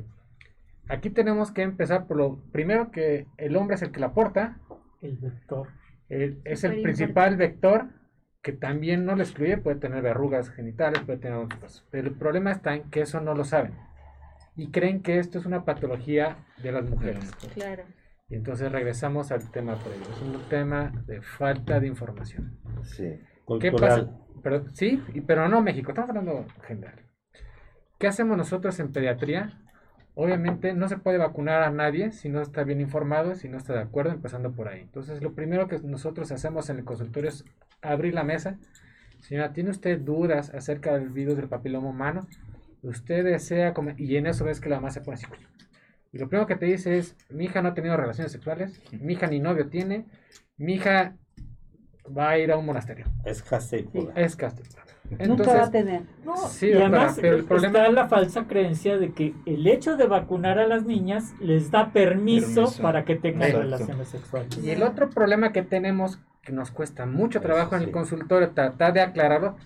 [0.87, 4.59] Aquí tenemos que empezar por lo primero que el hombre es el que la porta.
[5.01, 5.69] El vector.
[6.09, 7.87] es el principal vector
[8.41, 11.85] que también no le excluye, puede tener verrugas genitales, puede tener otras cosas.
[11.91, 13.73] Pero el problema está en que eso no lo saben.
[14.55, 17.31] Y creen que esto es una patología de las mujeres.
[17.53, 17.83] Claro.
[18.31, 20.03] Y entonces regresamos al tema previo.
[20.09, 22.57] Es un tema de falta de información.
[22.81, 23.19] Sí.
[23.59, 24.09] ¿Qué pasa?
[24.41, 26.95] Pero, sí, pero no México, estamos hablando general.
[27.99, 29.61] ¿Qué hacemos nosotros en pediatría?
[30.15, 33.73] Obviamente no se puede vacunar a nadie si no está bien informado, si no está
[33.73, 34.79] de acuerdo, empezando por ahí.
[34.79, 37.43] Entonces lo primero que nosotros hacemos en el consultorio es
[37.81, 38.57] abrir la mesa.
[39.19, 42.27] Señora, ¿tiene usted dudas acerca del virus del papiloma humano?
[42.81, 45.27] Usted desea comer, y en eso ves que la mamá se pone así.
[46.13, 49.13] Y lo primero que te dice es, mi hija no ha tenido relaciones sexuales, mi
[49.13, 50.05] hija ni novio tiene,
[50.57, 51.15] mi hija
[52.17, 53.05] va a ir a un monasterio.
[53.23, 54.11] Es castipula.
[54.15, 54.83] Es castipula.
[55.27, 56.03] Nunca va a tener.
[56.23, 57.79] No, sí, y además pero el problema...
[57.79, 61.91] está la falsa creencia de que el hecho de vacunar a las niñas les da
[61.91, 64.57] permiso, para que tengan relaciones sexuales.
[64.63, 68.93] Y el otro problema que tenemos, que nos cuesta mucho trabajo en el consultorio, tratar
[68.93, 69.57] de aclararlo,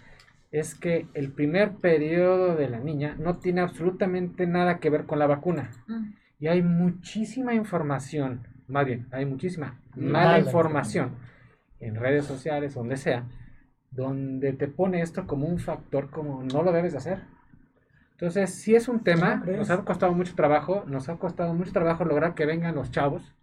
[0.52, 5.20] es que el primer periodo de la niña no tiene absolutamente nada que ver con
[5.20, 5.72] la vacuna.
[5.88, 6.14] Mm.
[6.40, 11.16] Y hay muchísima información, más bien, hay muchísima mala, información.
[11.80, 13.26] en redes sociales, donde sea,
[13.92, 17.22] donde te pone esto como un factor como no lo debes hacer.
[18.12, 22.06] Entonces, si es un tema, nos ha costado mucho trabajo, nos ha costado mucho trabajo
[22.06, 23.36] lograr que vengan los chavos,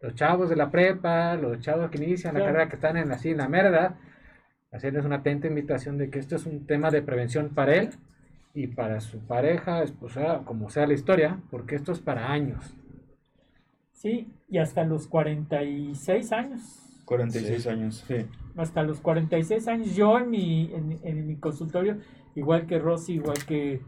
[0.00, 3.30] los chavos de la prepa, los chavos que inician la carrera, que están en así
[3.30, 3.98] en la mera
[4.72, 7.90] hacerles una atenta invitación de que esto es un tema de prevención para él
[8.54, 12.74] y para su pareja, esposa, como sea la historia, porque esto es para años.
[13.92, 17.02] Sí, y hasta los 46 años.
[17.04, 18.26] 46 años, sí.
[18.56, 19.94] Hasta los 46 años.
[19.94, 20.70] Yo en mi,
[21.02, 21.98] en, mi consultorio,
[22.34, 23.82] igual que Rosy, igual que,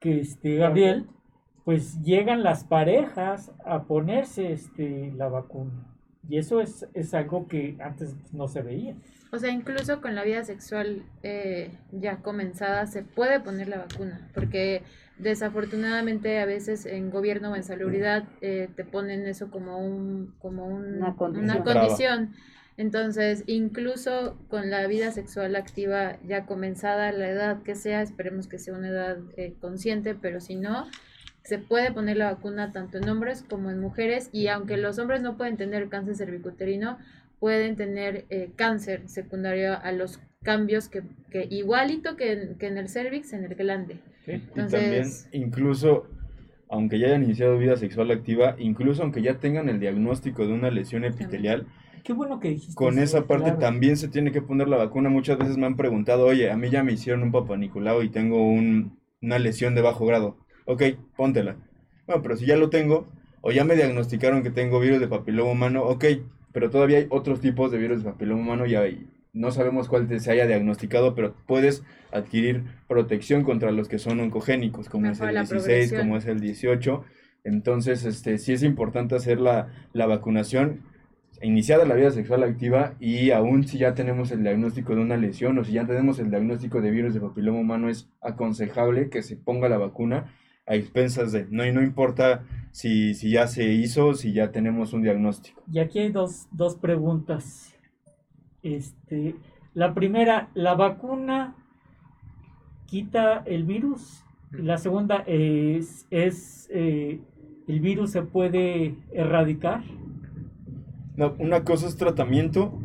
[0.00, 1.06] que este Gabriel,
[1.64, 5.96] pues llegan las parejas a ponerse este, la vacuna.
[6.28, 8.96] Y eso es, es algo que antes no se veía.
[9.30, 14.28] O sea, incluso con la vida sexual eh, ya comenzada se puede poner la vacuna,
[14.34, 14.82] porque
[15.18, 20.66] desafortunadamente a veces en gobierno o en salubridad eh, te ponen eso como un como
[20.66, 21.14] una
[21.62, 22.34] condición.
[22.78, 28.60] Entonces, incluso con la vida sexual activa ya comenzada, la edad que sea, esperemos que
[28.60, 30.86] sea una edad eh, consciente, pero si no,
[31.42, 35.22] se puede poner la vacuna tanto en hombres como en mujeres y aunque los hombres
[35.22, 36.98] no pueden tener cáncer cervicuterino,
[37.40, 42.78] pueden tener eh, cáncer secundario a los cambios que, que igualito que en, que en
[42.78, 43.98] el cervix, en el glande.
[44.26, 46.06] y también incluso,
[46.68, 50.70] aunque ya hayan iniciado vida sexual activa, incluso aunque ya tengan el diagnóstico de una
[50.70, 51.66] lesión epitelial,
[52.08, 52.74] Qué bueno que dijiste.
[52.74, 55.10] Con esa parte también se tiene que poner la vacuna.
[55.10, 58.42] Muchas veces me han preguntado, oye, a mí ya me hicieron un papaniculado y tengo
[58.50, 60.38] un, una lesión de bajo grado.
[60.64, 60.84] Ok,
[61.16, 61.56] póntela.
[62.06, 63.08] Bueno, pero si ya lo tengo,
[63.42, 66.04] o ya me diagnosticaron que tengo virus de papiloma humano, ok,
[66.52, 70.08] pero todavía hay otros tipos de virus de papiloma humano y hay, no sabemos cuál
[70.20, 71.82] se haya diagnosticado, pero puedes
[72.12, 77.04] adquirir protección contra los que son oncogénicos, como es el 16, como es el 18.
[77.44, 80.82] Entonces, este, sí es importante hacer la, la vacunación
[81.42, 85.58] iniciada la vida sexual activa y aún si ya tenemos el diagnóstico de una lesión
[85.58, 89.36] o si ya tenemos el diagnóstico de virus de papiloma humano, es aconsejable que se
[89.36, 90.34] ponga la vacuna
[90.68, 94.92] a expensas de, no, y no importa si, si ya se hizo, si ya tenemos
[94.92, 95.62] un diagnóstico.
[95.72, 97.74] Y aquí hay dos, dos preguntas.
[98.62, 99.34] Este,
[99.74, 101.56] la primera, ¿la vacuna
[102.86, 104.22] quita el virus?
[104.50, 107.20] La segunda es, es eh,
[107.66, 109.82] ¿el virus se puede erradicar?
[111.16, 112.78] No, una cosa es tratamiento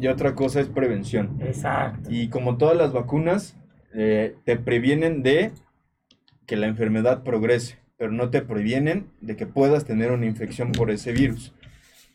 [0.00, 1.38] y otra cosa es prevención.
[1.40, 2.08] Exacto.
[2.10, 3.56] Y como todas las vacunas,
[3.94, 5.52] eh, te previenen de
[6.50, 10.90] que la enfermedad progrese, pero no te previenen de que puedas tener una infección por
[10.90, 11.54] ese virus.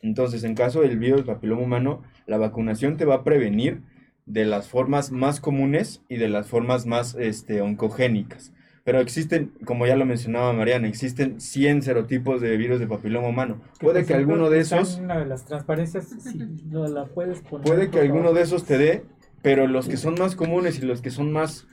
[0.01, 3.79] Entonces, en caso del virus papiloma humano, la vacunación te va a prevenir
[4.25, 8.51] de las formas más comunes y de las formas más este, oncogénicas.
[8.83, 13.61] Pero existen, como ya lo mencionaba Mariana, existen 100 serotipos de virus de papiloma humano.
[13.79, 14.97] Puede que alguno de esos...
[14.97, 16.37] Una de las transparencias, si
[16.69, 17.65] la puedes poner.
[17.65, 19.05] Puede que alguno de esos te dé,
[19.41, 21.69] pero los que son más comunes y los que son más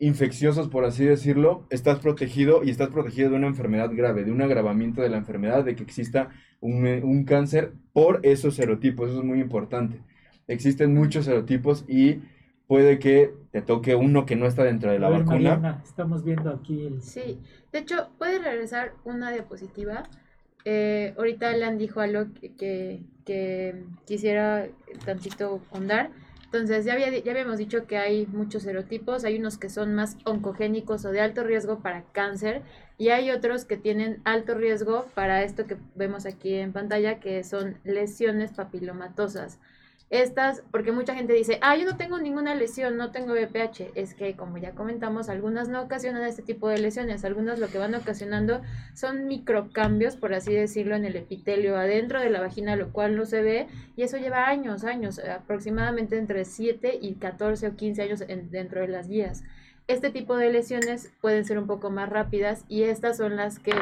[0.00, 4.40] infecciosos, por así decirlo, estás protegido y estás protegido de una enfermedad grave, de un
[4.40, 6.30] agravamiento de la enfermedad, de que exista
[6.60, 9.10] un, un cáncer por esos serotipos.
[9.10, 10.00] Eso es muy importante.
[10.48, 12.22] Existen muchos serotipos y
[12.66, 15.82] puede que te toque uno que no está dentro de la vacuna.
[15.84, 17.02] estamos viendo aquí el...
[17.02, 17.38] Sí,
[17.70, 20.04] de hecho, puede regresar una diapositiva.
[20.64, 24.66] Eh, ahorita Alan dijo algo que, que, que quisiera
[25.04, 26.10] tantito contar
[26.52, 30.16] entonces, ya, había, ya habíamos dicho que hay muchos serotipos, hay unos que son más
[30.24, 32.62] oncogénicos o de alto riesgo para cáncer
[32.98, 37.44] y hay otros que tienen alto riesgo para esto que vemos aquí en pantalla, que
[37.44, 39.60] son lesiones papilomatosas.
[40.10, 43.92] Estas, porque mucha gente dice, ah, yo no tengo ninguna lesión, no tengo BPH.
[43.94, 47.78] Es que, como ya comentamos, algunas no ocasionan este tipo de lesiones, algunas lo que
[47.78, 48.60] van ocasionando
[48.92, 53.24] son microcambios, por así decirlo, en el epitelio adentro de la vagina, lo cual no
[53.24, 58.24] se ve, y eso lleva años, años, aproximadamente entre 7 y 14 o 15 años
[58.50, 59.44] dentro de las guías.
[59.86, 63.74] Este tipo de lesiones pueden ser un poco más rápidas y estas son las que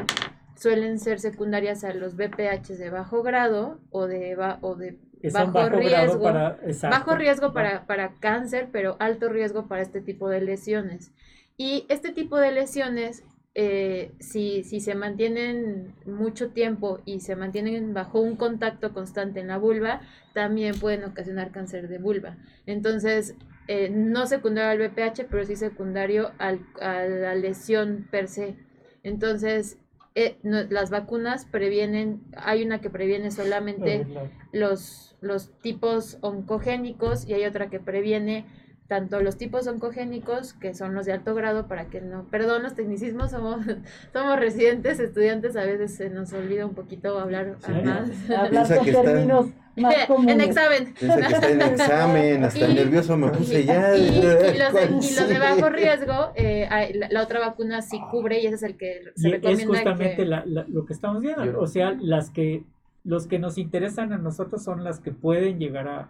[0.57, 4.99] suelen ser secundarias a los BPH de bajo grado o de, o de
[5.33, 6.59] bajo, riesgo, para,
[6.91, 11.13] bajo riesgo para, para cáncer, pero alto riesgo para este tipo de lesiones.
[11.57, 17.95] Y este tipo de lesiones, eh, si, si se mantienen mucho tiempo y se mantienen
[17.95, 20.01] bajo un contacto constante en la vulva,
[20.35, 22.37] también pueden ocasionar cáncer de vulva.
[22.67, 23.35] Entonces,
[23.67, 28.57] eh, no secundario al BPH, pero sí secundario al, a la lesión per se.
[29.03, 29.79] Entonces,
[30.21, 34.05] eh, las vacunas previenen, hay una que previene solamente
[34.53, 38.45] los, los tipos oncogénicos y hay otra que previene
[38.89, 42.75] tanto los tipos oncogénicos, que son los de alto grado, para que no, perdón los
[42.75, 43.61] tecnicismos, somos,
[44.13, 48.11] somos residentes, estudiantes, a veces se nos olvida un poquito hablar más.
[48.31, 50.35] Hablar con términos más comunes.
[50.35, 50.95] En examen.
[50.99, 53.95] Piensa que está en examen, hasta nervioso me puse ya.
[53.95, 56.69] Y, los, de, bajo riesgo, eh,
[57.11, 59.63] la, otra vacuna sí cubre y ese es el que se recomienda.
[59.63, 62.65] Es justamente lo que estamos viendo, o sea, las que
[63.05, 66.09] los que nos interesan a nosotros son las que pueden llegar a,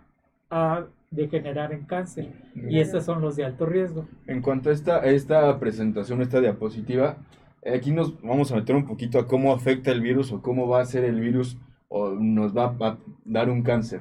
[0.50, 2.32] a degenerar en cáncer.
[2.54, 4.06] Y estos son los de alto riesgo.
[4.26, 7.18] En cuanto a esta, esta presentación, esta diapositiva,
[7.64, 10.80] aquí nos vamos a meter un poquito a cómo afecta el virus o cómo va
[10.80, 11.56] a ser el virus
[11.88, 14.00] o nos va a dar un cáncer.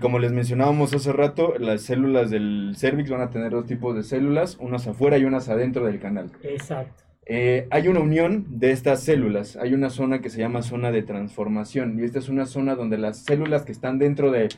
[0.00, 4.02] Como les mencionábamos hace rato, las células del cervix van a tener dos tipos de
[4.02, 6.32] células, unas afuera y unas adentro del canal.
[6.42, 7.04] Exacto.
[7.26, 11.02] eh, hay una unión de estas células, hay una zona que se llama zona de
[11.02, 14.48] transformación y esta es una zona donde las células que están dentro de,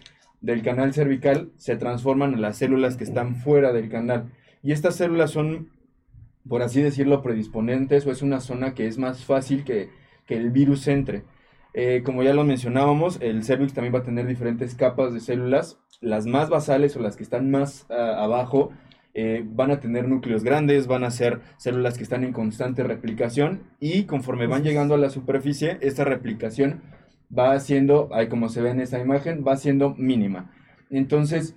[0.41, 4.33] del canal cervical se transforman en las células que están fuera del canal.
[4.63, 5.71] Y estas células son,
[6.49, 9.91] por así decirlo, predisponentes o es una zona que es más fácil que,
[10.27, 11.25] que el virus entre.
[11.75, 15.79] Eh, como ya lo mencionábamos, el cervix también va a tener diferentes capas de células,
[16.01, 18.71] las más basales o las que están más abajo
[19.19, 23.63] eh, van a tener núcleos grandes, van a ser células que están en constante replicación.
[23.81, 26.83] Y conforme van llegando a la superficie, esta replicación
[27.37, 30.53] va haciendo, ahí como se ve en esa imagen, va siendo mínima.
[30.91, 31.57] Entonces,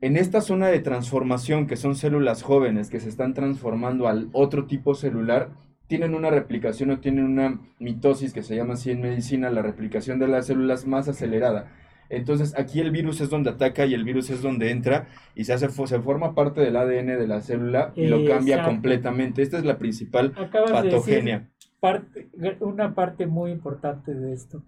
[0.00, 4.66] en esta zona de transformación, que son células jóvenes que se están transformando al otro
[4.66, 5.50] tipo celular,
[5.88, 10.18] tienen una replicación o tienen una mitosis que se llama así en medicina, la replicación
[10.18, 11.70] de las células más acelerada.
[12.10, 15.52] Entonces aquí el virus es donde ataca y el virus es donde entra y se,
[15.52, 19.42] hace, se forma parte del ADN de la célula y lo cambia completamente.
[19.42, 21.48] Esta es la principal patogenia.
[21.78, 24.62] parte, una parte muy importante de esto.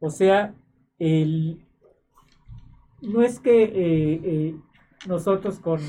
[0.00, 0.54] O sea,
[0.98, 1.64] el,
[3.02, 4.56] no es que eh, eh,
[5.06, 5.80] nosotros con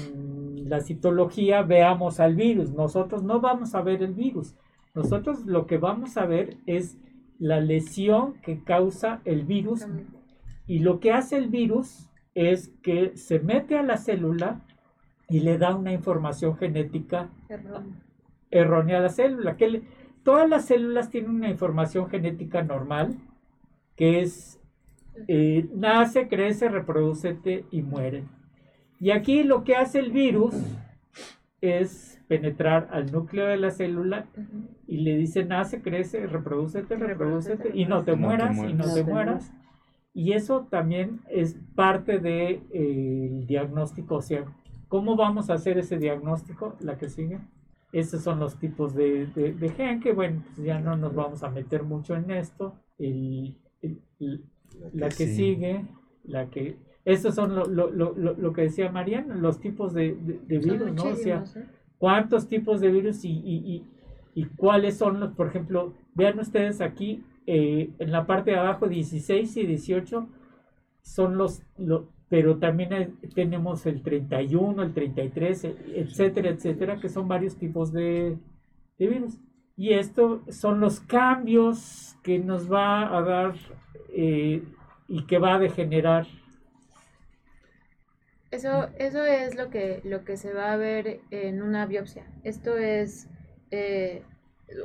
[0.70, 4.55] la citología veamos al virus, nosotros no vamos a ver el virus.
[4.93, 6.97] Nosotros lo que vamos a ver es
[7.39, 9.86] la lesión que causa el virus
[10.66, 14.62] y lo que hace el virus es que se mete a la célula
[15.30, 17.30] y le da una información genética
[18.49, 19.58] errónea, a la célula.
[19.58, 19.84] Que
[20.24, 23.18] todas las células tienen una información genética normal,
[23.98, 24.58] que es
[25.28, 28.24] eh, nace, crece, reproduce y muere.
[29.00, 30.56] Y aquí lo que hace el virus
[31.62, 34.28] es penetrar al núcleo de la célula
[34.86, 39.52] y le dice nace, crece, reproducete, reproducete y no te mueras, y no te mueras.
[40.14, 44.45] Y eso también es parte del de, eh, diagnóstico, o sea,
[44.88, 46.76] ¿cómo vamos a hacer ese diagnóstico?
[46.80, 47.39] La que sigue.
[47.93, 51.50] Estos son los tipos de, de, gen que, bueno, pues ya no nos vamos a
[51.50, 52.76] meter mucho en esto.
[52.98, 53.56] El,
[54.20, 55.86] la que, sigue,
[56.24, 56.78] la que...
[57.05, 60.11] Estos son lo, lo, lo, lo que decía Mariana, los tipos de,
[60.47, 61.03] virus, ¿no?
[61.03, 61.65] O sea, ¿eh?
[61.97, 63.84] cuántos tipos de virus y, y, y,
[64.36, 68.89] y cuáles son los, por ejemplo, vean ustedes aquí, eh, en la parte de abajo
[68.89, 70.28] 16 y 18
[71.01, 71.63] son los,
[72.28, 78.38] pero también tenemos el 31, el 33, e, etcétera, etcétera, que son varios tipos de,
[78.99, 79.39] virus.
[79.78, 83.55] Y esto son los cambios que nos va a dar
[84.10, 84.64] eh,
[85.08, 86.28] y que va a degenerar.
[88.51, 92.26] Eso, eso es lo que, lo que se va a ver en una biopsia.
[92.43, 93.28] Esto es
[93.72, 94.24] eh,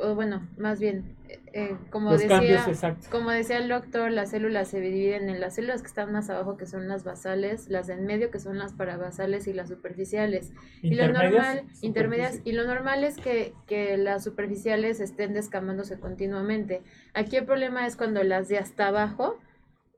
[0.00, 2.64] o bueno, más bien, eh, eh, como, decía,
[3.10, 6.56] como decía el doctor, las células se dividen en las células que están más abajo,
[6.56, 10.52] que son las basales, las en medio, que son las parabasales, y las superficiales.
[10.82, 16.82] Y lo normal, intermedias, y lo normal es que, que las superficiales estén descamándose continuamente.
[17.12, 19.38] Aquí el problema es cuando las de hasta abajo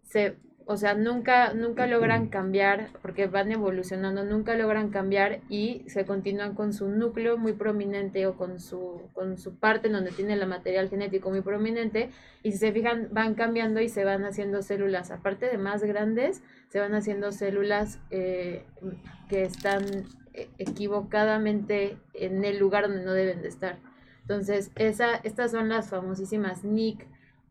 [0.02, 0.36] se
[0.66, 6.54] o sea, nunca, nunca logran cambiar, porque van evolucionando, nunca logran cambiar y se continúan
[6.54, 10.46] con su núcleo muy prominente o con su, con su parte en donde tiene el
[10.46, 12.10] material genético muy prominente,
[12.42, 16.42] y si se fijan, van cambiando y se van haciendo células, aparte de más grandes,
[16.68, 18.64] se van haciendo células eh,
[19.28, 19.84] que están
[20.32, 23.78] eh, equivocadamente en el lugar donde no deben de estar.
[24.22, 27.06] Entonces, esa, estas son las famosísimas NIC,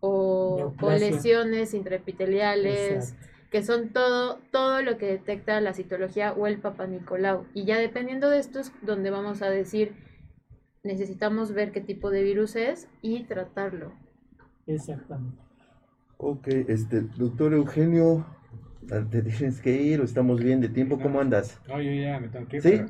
[0.06, 3.16] o, lesiones intraepiteliales,
[3.50, 7.46] que son todo, todo lo que detecta la citología o el Papa Nicolau.
[7.54, 9.96] Y ya dependiendo de esto es donde vamos a decir,
[10.84, 13.94] necesitamos ver qué tipo de virus es y tratarlo.
[14.68, 15.42] Exactamente.
[16.18, 18.26] Ok, este, doctor Eugenio,
[19.10, 21.00] ¿te tienes que ir o estamos bien de tiempo?
[21.00, 21.62] ¿Cómo andas?
[21.66, 22.62] No, yo ya me tengo que ir.
[22.62, 22.82] ¿Sí?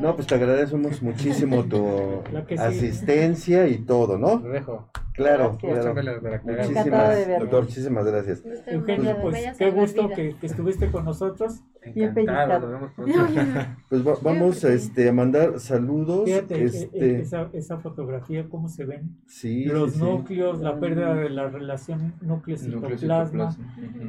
[0.00, 2.22] No, pues te agradecemos muchísimo tu
[2.58, 4.38] asistencia y todo, ¿no?
[4.38, 4.88] Lo dejo.
[5.14, 5.94] Claro, claro.
[5.94, 8.42] Muchísimas, doctor, muchísimas gracias.
[8.66, 11.60] Eugenio, pues qué gusto que, estuviste con nosotros.
[11.82, 12.90] Encantado,
[13.88, 16.24] Pues vamos este, a mandar saludos.
[16.24, 17.20] Fíjate, este...
[17.20, 19.18] esa, esa fotografía, cómo se ven.
[19.26, 23.54] Sí, Los núcleos, la pérdida de la relación núcleo-citoplasma.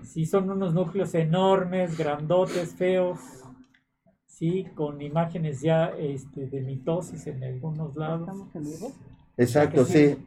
[0.04, 3.43] Sí, son unos núcleos enormes, grandotes, feos
[4.44, 8.30] sí, con imágenes ya este, de mitosis en algunos lados.
[9.38, 10.18] Exacto, sí.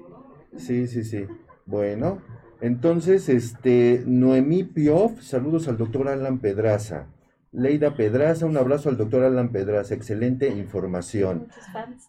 [0.56, 1.26] Sí, sí, sí.
[1.66, 2.22] Bueno,
[2.62, 7.08] entonces, este, Noemí Pioff, saludos al doctor Alan Pedraza.
[7.52, 11.48] Leida Pedraza, un abrazo al doctor Alan Pedraza, excelente información.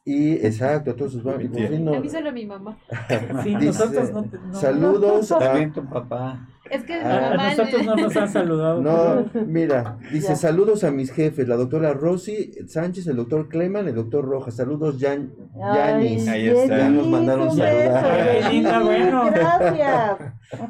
[0.05, 1.45] Y exacto, todos sus fans.
[1.45, 2.77] A mí solo mi mamá.
[3.43, 6.47] sí, nosotros no, Saludos a tu papá.
[6.69, 8.81] Es que a nosotros no nos han saludado.
[8.81, 13.95] No, mira, dice saludos a mis jefes, la doctora Rosy Sánchez, el doctor Cleman, el
[13.95, 14.55] doctor Rojas.
[14.55, 16.27] Saludos, Jan, Yanis.
[16.27, 16.77] Ahí está.
[16.77, 18.83] Ya nos mandaron saludar.
[18.83, 19.31] bueno.
[19.31, 20.17] Gracias.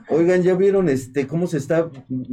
[0.10, 1.90] Oigan, ¿ya vieron este cómo se está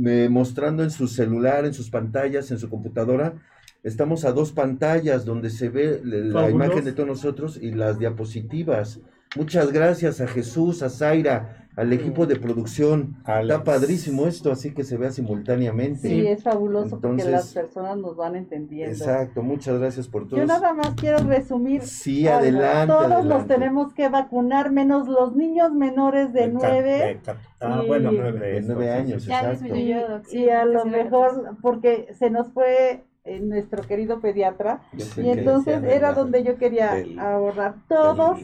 [0.07, 3.35] eh, mostrando en su celular, en sus pantallas, en su computadora?
[3.83, 9.01] Estamos a dos pantallas donde se ve la imagen de todos nosotros y las diapositivas.
[9.37, 13.17] Muchas gracias a Jesús, a Zaira, al equipo de producción.
[13.27, 16.09] Está padrísimo esto, así que se vea simultáneamente.
[16.09, 18.93] Sí, es fabuloso porque las personas nos van entendiendo.
[18.93, 20.39] Exacto, muchas gracias por todo.
[20.39, 21.83] Yo nada más quiero resumir.
[21.83, 22.93] Sí, adelante.
[22.93, 27.21] Todos los tenemos que vacunar, menos los niños menores de, nueve.
[27.61, 29.75] ah, bueno, de nueve años, exacto.
[29.75, 34.83] Y a lo mejor, porque se nos fue eh, nuestro querido pediatra,
[35.17, 38.39] y entonces era donde yo quería ahorrar todos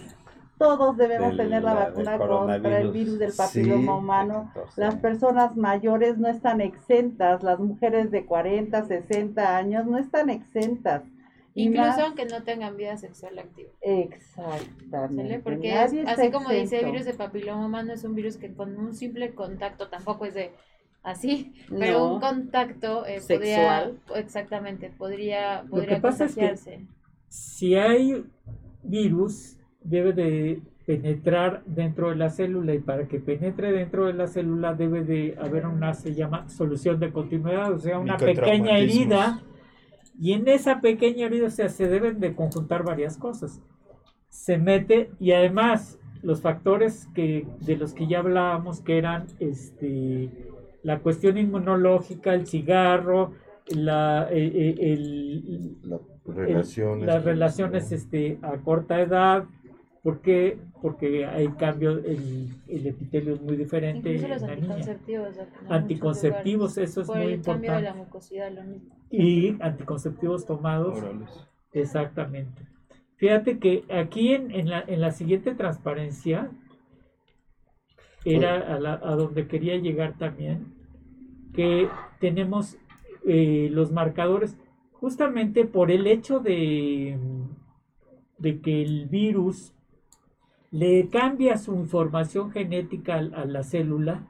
[0.61, 4.53] todos debemos tener la vacuna contra el virus del papiloma humano.
[4.77, 11.03] Las personas mayores no están exentas, las mujeres de 40, 60 años no están exentas.
[11.55, 13.71] Incluso aunque no tengan vida sexual activa.
[13.81, 15.39] Exactamente.
[15.39, 18.95] Porque así como dice el virus de papiloma humano, es un virus que con un
[18.95, 20.53] simple contacto, tampoco es de
[21.03, 23.99] así, pero un contacto eh, sexual.
[24.15, 26.29] exactamente, podría, podría Lo que pasa
[27.29, 28.27] si hay
[28.83, 34.27] virus debe de penetrar dentro de la célula y para que penetre dentro de la
[34.27, 39.43] célula debe de haber una, se llama solución de continuidad, o sea, una pequeña herida
[40.21, 43.63] y en esa pequeña herida, o sea, se deben de conjuntar varias cosas.
[44.29, 50.29] Se mete y además los factores que de los que ya hablábamos que eran este
[50.83, 53.33] la cuestión inmunológica, el cigarro,
[53.69, 55.77] la, eh, eh, el,
[56.27, 59.45] relaciones, las relaciones este, a corta edad,
[60.03, 60.59] ¿Por qué?
[60.81, 64.15] Porque hay cambio, el, el epitelio es muy diferente.
[64.15, 65.37] Incluso los anticonceptivos.
[65.69, 67.67] Anticonceptivos, eso es muy el importante.
[67.67, 68.95] Cambio de la mucosidad, lo mismo.
[69.11, 70.99] Y anticonceptivos tomados.
[71.73, 72.63] Exactamente.
[73.17, 76.51] Fíjate que aquí en, en, la, en la siguiente transparencia
[78.25, 80.75] era a, la, a donde quería llegar también,
[81.53, 81.89] que
[82.21, 82.79] tenemos
[83.27, 84.57] eh, los marcadores
[84.93, 87.19] justamente por el hecho de,
[88.39, 89.75] de que el virus
[90.71, 94.27] le cambia su información genética a, la célula,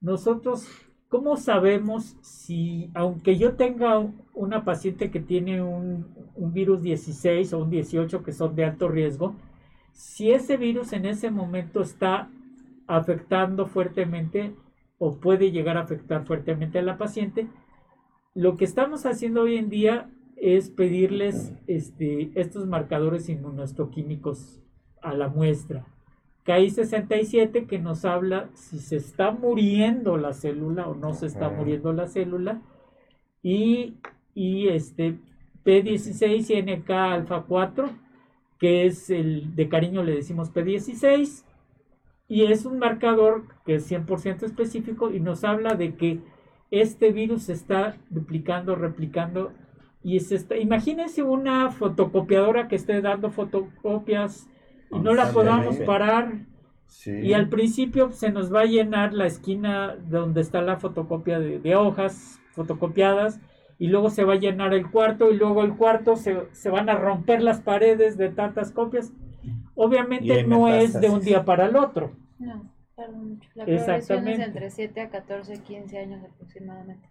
[0.00, 0.68] nosotros,
[1.08, 7.58] ¿cómo sabemos si, aunque yo tenga una paciente que tiene un, un, virus 16 o
[7.60, 9.34] un 18 que son de alto riesgo,
[9.92, 12.30] si ese virus en ese momento está
[12.86, 14.54] afectando fuertemente
[14.98, 17.48] o puede llegar a afectar fuertemente a la paciente,
[18.34, 24.60] lo que estamos haciendo hoy en día es pedirles este, estos marcadores inmunohistoquímicos
[25.02, 25.86] a la muestra.
[26.46, 31.92] KI67 que nos habla si se está muriendo la célula o no se está muriendo
[31.92, 32.60] la célula.
[33.42, 33.96] Y,
[34.34, 35.18] y este
[35.64, 37.90] P16 y NK alfa 4,
[38.58, 41.44] que es el de cariño le decimos P16.
[42.28, 46.20] Y es un marcador que es 100% específico y nos habla de que
[46.70, 49.52] este virus se está duplicando, replicando.
[50.02, 54.49] Y se está, imagínense una fotocopiadora que esté dando fotocopias
[54.90, 56.32] no la podamos parar.
[57.06, 61.76] Y al principio se nos va a llenar la esquina donde está la fotocopia de,
[61.76, 63.40] hojas fotocopiadas
[63.78, 66.90] y luego se va a llenar el cuarto y luego el cuarto se, se van
[66.90, 69.12] a romper las paredes de tantas copias.
[69.74, 72.12] Obviamente no es de un día para el otro.
[72.38, 73.48] No, tarda mucho.
[73.54, 77.08] La progresión es entre 7 a 14, 15 años aproximadamente.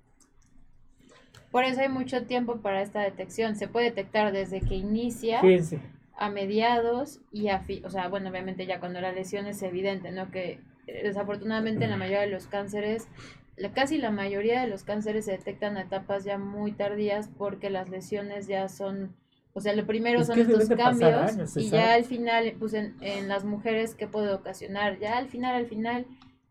[1.51, 3.55] Por eso hay mucho tiempo para esta detección.
[3.55, 5.79] Se puede detectar desde que inicia Fíjense
[6.19, 10.11] a mediados y a fin, o sea, bueno, obviamente ya cuando la lesión es evidente,
[10.11, 10.29] ¿no?
[10.31, 13.07] Que eh, desafortunadamente en la mayoría de los cánceres,
[13.55, 17.69] la, casi la mayoría de los cánceres se detectan a etapas ya muy tardías porque
[17.69, 19.15] las lesiones ya son,
[19.53, 23.45] o sea, lo primero son estos cambios y ya al final, pues en, en las
[23.45, 24.99] mujeres, ¿qué puede ocasionar?
[24.99, 26.05] Ya al final, al final,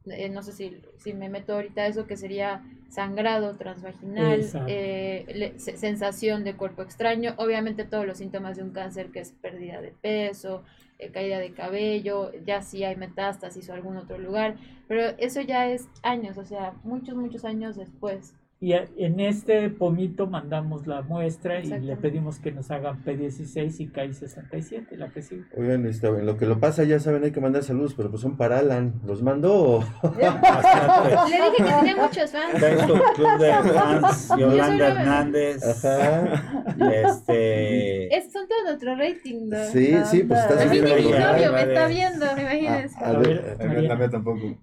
[0.06, 6.44] eh, no sé si, si me meto ahorita eso que sería sangrado transvaginal, eh, sensación
[6.44, 10.64] de cuerpo extraño, obviamente todos los síntomas de un cáncer que es pérdida de peso,
[10.98, 14.56] eh, caída de cabello, ya si hay metástasis o algún otro lugar,
[14.88, 18.34] pero eso ya es años, o sea, muchos, muchos años después.
[18.60, 23.86] Y en este pomito mandamos la muestra y le pedimos que nos hagan P16 y
[23.86, 25.44] KI67, la que sigue.
[25.56, 28.20] Oigan, este, en lo que lo pasa, ya saben, hay que mandar saludos, pero pues
[28.20, 28.94] son para Alan.
[29.06, 29.84] ¿Los mandó?
[30.02, 32.84] le dije que tenía muchos fans.
[33.14, 35.64] club de fans, Yolanda Hernández.
[35.64, 36.74] Ajá.
[37.06, 38.16] Este...
[38.16, 39.64] Es, son todo nuestro rating, ¿no?
[39.66, 40.96] Sí, sí, pues está subiendo.
[40.96, 43.04] Mi novio me está viendo, me imagínense.
[43.04, 43.56] A, a ver,
[43.88, 44.58] a ver, tampoco.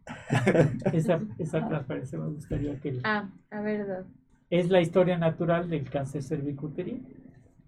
[0.92, 3.00] Esa, esa transparencia me gustaría que...
[3.06, 3.85] Ah, a ver,
[4.50, 7.08] es la historia natural del cáncer cervicuterino.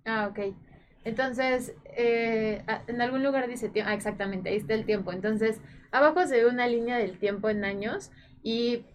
[0.05, 0.55] Ah, ok.
[1.03, 5.11] Entonces, eh, en algún lugar dice tiempo, ah, exactamente, ahí está el tiempo.
[5.11, 5.61] Entonces,
[5.91, 8.11] abajo se ve una línea del tiempo en años
[8.43, 8.85] y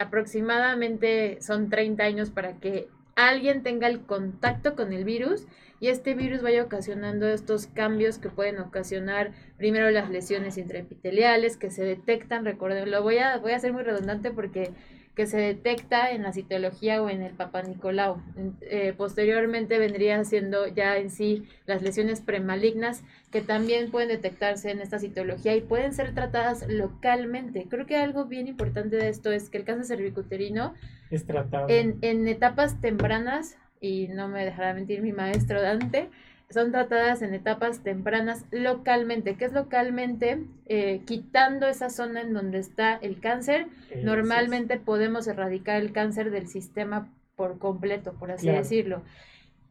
[0.00, 5.46] aproximadamente son 30 años para que alguien tenga el contacto con el virus
[5.80, 11.70] y este virus vaya ocasionando estos cambios que pueden ocasionar primero las lesiones intraepiteliales que
[11.70, 14.72] se detectan, recuerden, lo voy a, voy a hacer muy redundante porque
[15.18, 18.22] que se detecta en la citología o en el Papa Nicolau.
[18.60, 24.80] Eh, posteriormente vendrían siendo ya en sí las lesiones premalignas que también pueden detectarse en
[24.80, 27.66] esta citología y pueden ser tratadas localmente.
[27.68, 30.74] Creo que algo bien importante de esto es que el cáncer cervicuterino
[31.10, 36.10] es tratado en, en etapas tempranas, y no me dejará mentir mi maestro Dante,
[36.50, 39.36] son tratadas en etapas tempranas localmente.
[39.36, 40.44] ¿Qué es localmente?
[40.66, 43.66] Eh, quitando esa zona en donde está el cáncer,
[44.02, 49.02] normalmente podemos erradicar el cáncer del sistema por completo, por así decirlo.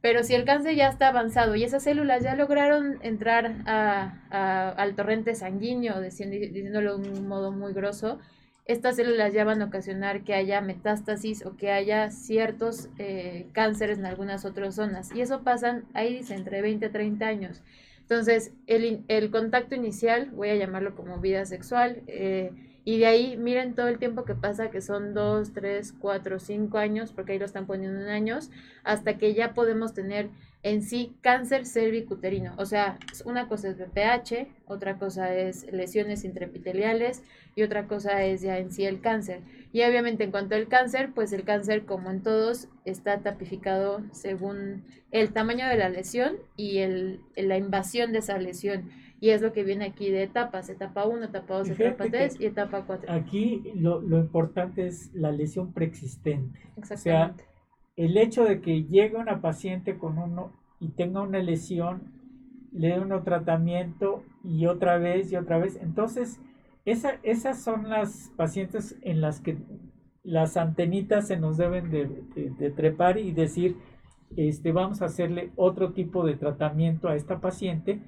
[0.02, 4.96] Pero si el cáncer ya está avanzado y esas células ya lograron entrar a, al
[4.96, 8.20] torrente sanguíneo, diciéndolo de un modo muy grosso,
[8.68, 13.98] estas células ya van a ocasionar que haya metástasis o que haya ciertos eh, cánceres
[13.98, 15.10] en algunas otras zonas.
[15.16, 17.64] Y eso pasa, ahí entre 20 a 30 años.
[18.02, 22.52] Entonces, el, el contacto inicial, voy a llamarlo como vida sexual, eh,
[22.84, 26.78] y de ahí miren todo el tiempo que pasa, que son 2, 3, 4, 5
[26.78, 28.50] años, porque ahí lo están poniendo en años,
[28.86, 30.30] hasta que ya podemos tener
[30.68, 32.54] en sí cáncer cervicuterino.
[32.58, 37.24] O sea, una cosa es BPH, otra cosa es lesiones intraepiteliales
[37.56, 39.40] y otra cosa es ya en sí el cáncer.
[39.72, 44.84] Y obviamente en cuanto al cáncer, pues el cáncer como en todos está tapificado según
[45.12, 48.90] el tamaño de la lesión y el, la invasión de esa lesión.
[49.22, 52.46] Y es lo que viene aquí de etapas, etapa 1, etapa 2, etapa 3 y
[52.46, 53.12] etapa 4.
[53.12, 56.60] Aquí lo, lo, importante es la lesión preexistente.
[56.78, 57.46] Exactamente
[57.98, 62.14] el hecho de que llegue una paciente con uno y tenga una lesión,
[62.72, 65.78] le dé un tratamiento y otra vez y otra vez.
[65.82, 66.40] Entonces,
[66.86, 69.58] esa, esas son las pacientes en las que
[70.24, 73.78] las antenitas se nos deben de, trepar y decir,
[74.36, 78.00] este, vamos a hacerle otro tipo de tratamiento a esta paciente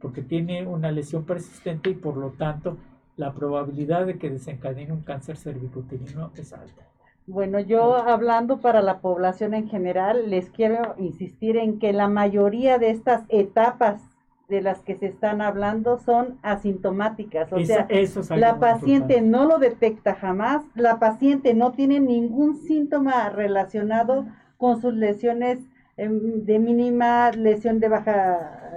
[0.00, 2.78] porque tiene una lesión persistente y por lo tanto
[3.16, 6.95] la probabilidad de que desencadene un cáncer cervicuterino es alta.
[7.26, 12.78] Bueno, yo hablando para la población en general, les quiero insistir en que la mayoría
[12.78, 14.00] de estas etapas
[14.48, 17.52] de las que se están hablando son asintomáticas.
[17.52, 17.88] O sea,
[18.36, 24.24] la paciente no lo detecta jamás, la paciente no tiene ningún síntoma relacionado
[24.56, 25.58] con sus lesiones
[25.96, 28.70] em, de mínima, lesión de, baja,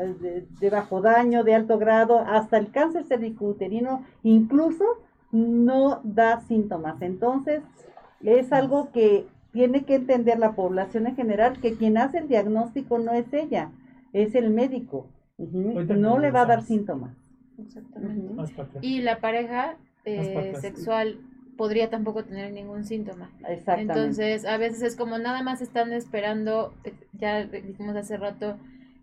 [0.59, 4.83] de bajo daño, de alto grado, hasta el cáncer cervicuterino, incluso
[5.31, 6.99] no da síntomas.
[7.03, 7.61] Entonces,
[8.23, 12.99] es algo que tiene que entender la población en general, que quien hace el diagnóstico
[12.99, 13.71] no es ella,
[14.13, 15.07] es el médico.
[15.37, 17.15] No le va a dar síntomas.
[17.57, 18.33] Exactamente.
[18.81, 21.19] Y la pareja eh, sexual
[21.57, 23.29] podría tampoco tener ningún síntoma.
[23.47, 23.93] Exactamente.
[23.93, 28.57] Entonces, a veces es como nada más están esperando, eh, ya dijimos hace rato,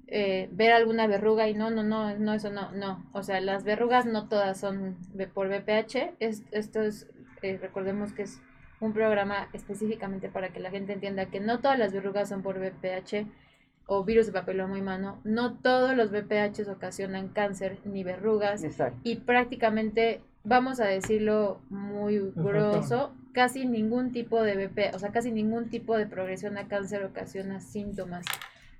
[0.07, 3.05] eh, ver alguna verruga y no, no, no, no, eso no, no.
[3.13, 4.97] O sea, las verrugas no todas son
[5.35, 6.15] por BPH.
[6.21, 7.09] esto es,
[7.43, 8.41] recordemos que es
[8.81, 12.59] un programa específicamente para que la gente entienda que no todas las verrugas son por
[12.59, 13.27] VPH
[13.87, 18.65] o virus de papiloma humano, no todos los VPH ocasionan cáncer ni verrugas.
[19.05, 25.31] Y prácticamente, vamos a decirlo muy grosso, casi ningún tipo de VPH, o sea, casi
[25.31, 28.27] ningún tipo de progresión a cáncer ocasiona síntomas.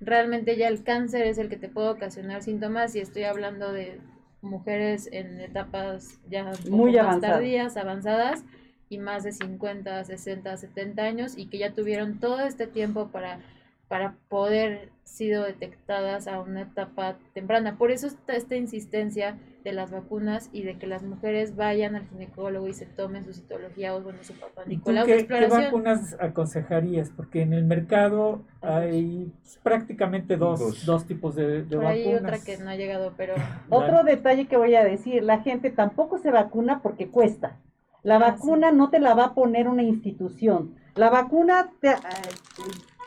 [0.01, 3.99] Realmente ya el cáncer es el que te puede ocasionar síntomas y estoy hablando de
[4.41, 8.43] mujeres en etapas ya muy tardías, avanzadas,
[8.89, 13.39] y más de 50, 60, 70 años y que ya tuvieron todo este tiempo para,
[13.87, 17.77] para poder sido detectadas a una etapa temprana.
[17.77, 22.07] Por eso está esta insistencia de las vacunas y de que las mujeres vayan al
[22.07, 25.05] ginecólogo y se tomen su citología o bueno, su papá Nicolau.
[25.05, 27.09] ¿Y qué, qué, vacunas aconsejarías?
[27.09, 29.31] Porque en el mercado hay
[29.63, 31.05] prácticamente dos, dos.
[31.05, 31.91] tipos de, de vacunas.
[31.93, 33.33] Hay otra que no ha llegado, pero...
[33.69, 37.57] Otro detalle que voy a decir, la gente tampoco se vacuna porque cuesta.
[38.03, 40.75] La ah, vacuna no te la va a poner una institución.
[40.95, 41.95] La vacuna, te, eh,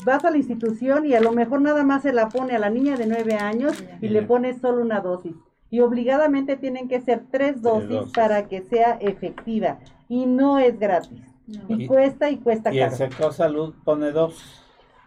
[0.05, 2.71] vas a la institución y a lo mejor nada más se la pone a la
[2.71, 5.35] niña de nueve años y le pones solo una dosis.
[5.71, 9.79] Y obligadamente tienen que ser tres dosis, para que sea efectiva.
[10.09, 11.23] Y no es gratis.
[11.69, 14.65] Y, cuesta y cuesta y el sector salud pone dos.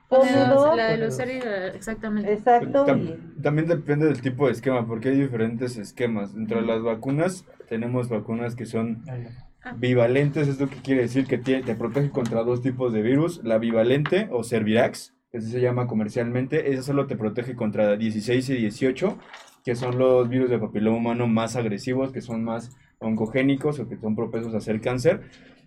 [0.10, 2.32] Pone dos, la de los exactamente.
[2.34, 2.86] Exacto.
[3.42, 6.36] también depende del tipo de esquema, porque hay diferentes esquemas.
[6.36, 9.04] Entre las vacunas, tenemos vacunas que son.
[9.78, 13.42] Bivalentes es lo que quiere decir que te, te protege contra dos tipos de virus,
[13.44, 16.72] la bivalente o Servirax Ese se llama comercialmente.
[16.72, 19.18] Ese solo te protege contra 16 y 18,
[19.64, 23.98] que son los virus de papiloma humano más agresivos, que son más oncogénicos o que
[23.98, 25.22] son propensos a hacer cáncer.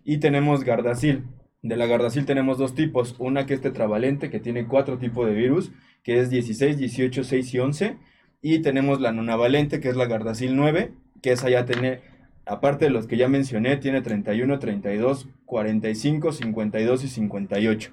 [0.04, 1.24] Y tenemos Gardasil.
[1.62, 3.16] De la Gardasil tenemos dos tipos.
[3.18, 7.54] Una que es tetravalente, que tiene cuatro tipos de virus, que es 16, 18, 6
[7.54, 7.96] y 11.
[8.42, 10.92] Y tenemos la nonavalente, que es la Gardasil 9,
[11.22, 12.00] que esa ya tiene,
[12.46, 17.92] aparte de los que ya mencioné, tiene 31, 32, 45, 52 y 58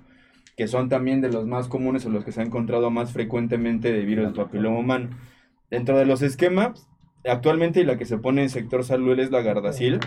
[0.55, 3.91] que son también de los más comunes o los que se ha encontrado más frecuentemente
[3.91, 5.09] de virus del papiloma humano.
[5.69, 6.87] Dentro de los esquemas,
[7.25, 9.99] actualmente la que se pone en sector salud es la Gardasil.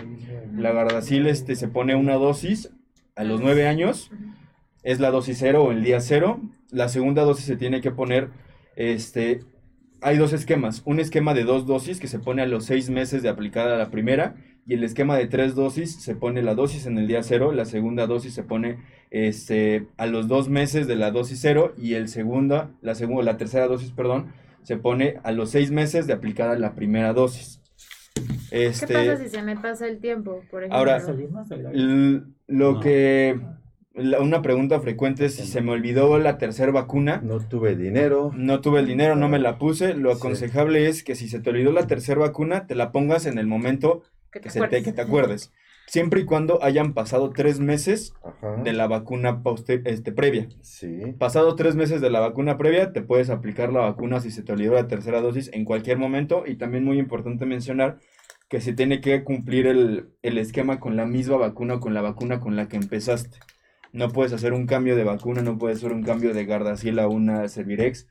[0.55, 2.71] La Gardasil este, se pone una dosis
[3.15, 4.11] a los 9 años,
[4.83, 6.39] es la dosis cero o el día cero.
[6.71, 8.29] La segunda dosis se tiene que poner,
[8.75, 9.41] este,
[10.01, 10.81] hay dos esquemas.
[10.85, 13.89] Un esquema de dos dosis que se pone a los 6 meses de aplicada la
[13.89, 14.35] primera
[14.67, 17.63] y el esquema de tres dosis se pone la dosis en el día cero, la
[17.63, 18.79] segunda dosis se pone
[19.11, 23.37] este, a los dos meses de la dosis cero y el segunda, la segunda, la
[23.37, 24.33] tercera dosis, perdón,
[24.63, 27.61] se pone a los seis meses de aplicada la primera dosis.
[28.51, 30.77] Este, ¿Qué pasa si se me pasa el tiempo, por ejemplo?
[30.77, 31.01] Ahora,
[32.47, 33.39] lo que
[33.97, 37.19] una pregunta frecuente es si se me olvidó la tercera vacuna.
[37.23, 38.31] No tuve dinero.
[38.35, 39.93] No tuve el dinero, no me la puse.
[39.93, 43.37] Lo aconsejable es que si se te olvidó la tercera vacuna, te la pongas en
[43.37, 45.51] el momento que te, que, que te acuerdes.
[45.87, 48.13] Siempre y cuando hayan pasado tres meses
[48.63, 49.41] de la vacuna
[49.85, 50.49] este, previa.
[50.61, 51.15] Sí.
[51.17, 54.51] Pasado tres meses de la vacuna previa, te puedes aplicar la vacuna si se te
[54.51, 56.43] olvidó la tercera dosis en cualquier momento.
[56.45, 57.99] Y también muy importante mencionar
[58.49, 62.01] que se tiene que cumplir el, el esquema con la misma vacuna o con la
[62.01, 63.39] vacuna con la que empezaste.
[63.93, 67.07] No puedes hacer un cambio de vacuna, no puedes hacer un cambio de Gardasil a
[67.07, 68.07] una Servirex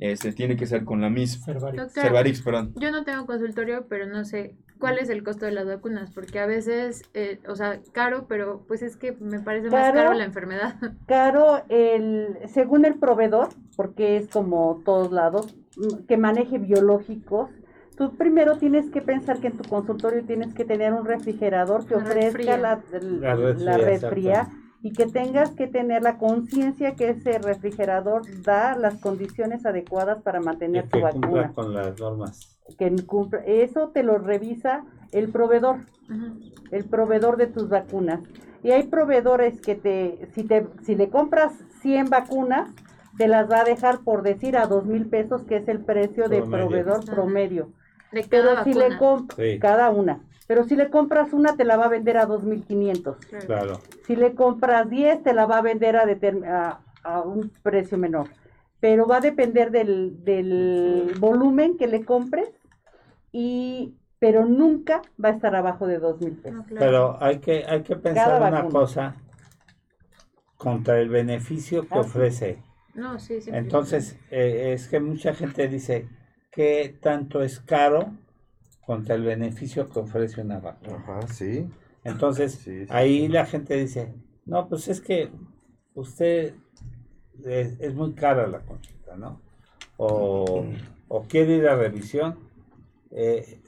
[0.00, 1.54] este, tiene que ser con la misma.
[1.90, 2.40] Cervarix.
[2.40, 2.72] perdón.
[2.76, 6.40] Yo no tengo consultorio, pero no sé cuál es el costo de las vacunas, porque
[6.40, 10.24] a veces, eh, o sea, caro, pero pues es que me parece más caro la
[10.24, 10.76] enfermedad.
[11.06, 17.50] Caro, el, según el proveedor, porque es como todos lados, mm, que maneje biológicos,
[17.94, 21.96] tú primero tienes que pensar que en tu consultorio tienes que tener un refrigerador que
[21.96, 24.48] ofrezca la, la, la, red fría
[24.82, 30.40] y que tengas que tener la conciencia que ese refrigerador da las condiciones adecuadas para
[30.40, 31.52] mantener tu vacuna.
[31.52, 32.58] con las normas.
[32.78, 32.94] Que
[33.46, 35.80] eso te lo revisa el proveedor,
[36.70, 38.20] el proveedor de tus vacunas.
[38.62, 41.52] Y hay proveedores que te si te si le compras
[41.82, 42.70] 100 vacunas,
[43.18, 46.28] te las va a dejar por decir a dos mil pesos, que es el precio
[46.28, 47.70] de proveedor promedio.
[48.12, 50.20] De cada Pero si le compras cada una.
[50.50, 53.46] Pero si le compras una, te la va a vender a 2.500.
[53.46, 53.80] Claro.
[54.04, 58.30] Si le compras 10, te la va a vender a, a, un precio menor.
[58.80, 62.50] Pero va a depender del, del volumen que le compres
[63.30, 66.64] y pero nunca va a estar abajo de 2.000 pesos.
[66.76, 69.14] Pero hay que, hay que pensar una cosa
[70.56, 72.58] contra el beneficio que ah, ofrece.
[72.94, 73.50] No, sí, sí.
[73.54, 76.08] Entonces, eh, es que mucha gente dice
[76.50, 78.14] que tanto es caro
[78.90, 80.96] contra el beneficio que ofrece una vacuna.
[80.96, 81.64] Ajá, sí.
[82.02, 84.12] Entonces, ahí la gente dice,
[84.46, 85.30] no, pues es que
[85.94, 86.54] usted
[87.44, 89.40] es, muy cara la consulta, ¿no?
[89.96, 90.66] O,
[91.28, 92.36] quiere ir a revisión.
[93.12, 93.60] Eh,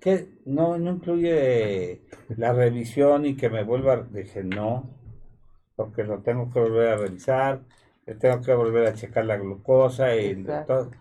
[0.00, 4.88] que no, no incluye la revisión y que me vuelva, dije no,
[5.74, 7.62] porque lo tengo que volver a revisar,
[8.20, 10.92] tengo que volver a checar la glucosa y todo.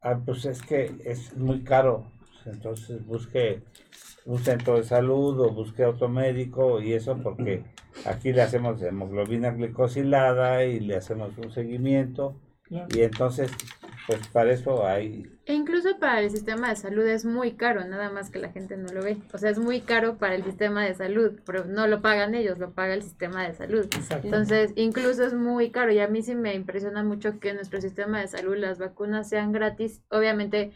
[0.00, 2.13] Ah, pues es que es muy caro
[2.46, 3.62] entonces busque
[4.24, 7.64] un centro de salud o busque otro médico y eso porque
[8.06, 12.36] aquí le hacemos hemoglobina glicosilada y le hacemos un seguimiento
[12.70, 13.50] y entonces
[14.06, 15.26] pues para eso hay...
[15.46, 18.76] E incluso para el sistema de salud es muy caro, nada más que la gente
[18.76, 19.16] no lo ve.
[19.32, 22.58] O sea, es muy caro para el sistema de salud, pero no lo pagan ellos,
[22.58, 23.86] lo paga el sistema de salud.
[24.22, 28.20] Entonces, incluso es muy caro y a mí sí me impresiona mucho que nuestro sistema
[28.20, 30.02] de salud las vacunas sean gratis.
[30.10, 30.72] Obviamente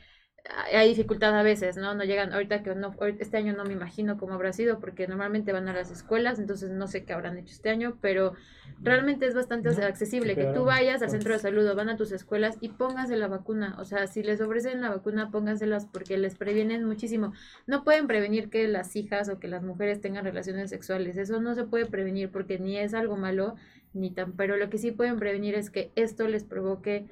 [0.75, 1.95] hay dificultad a veces, ¿no?
[1.95, 5.53] No llegan, ahorita que no, este año no me imagino cómo habrá sido, porque normalmente
[5.53, 8.33] van a las escuelas, entonces no sé qué habrán hecho este año, pero
[8.81, 12.13] realmente es bastante accesible que tú vayas al centro de salud o van a tus
[12.13, 16.35] escuelas y pónganse la vacuna, o sea, si les ofrecen la vacuna, pónganselas porque les
[16.37, 17.33] previenen muchísimo.
[17.67, 21.55] No pueden prevenir que las hijas o que las mujeres tengan relaciones sexuales, eso no
[21.55, 23.57] se puede prevenir porque ni es algo malo,
[23.93, 27.07] ni tan, pero lo que sí pueden prevenir es que esto les provoque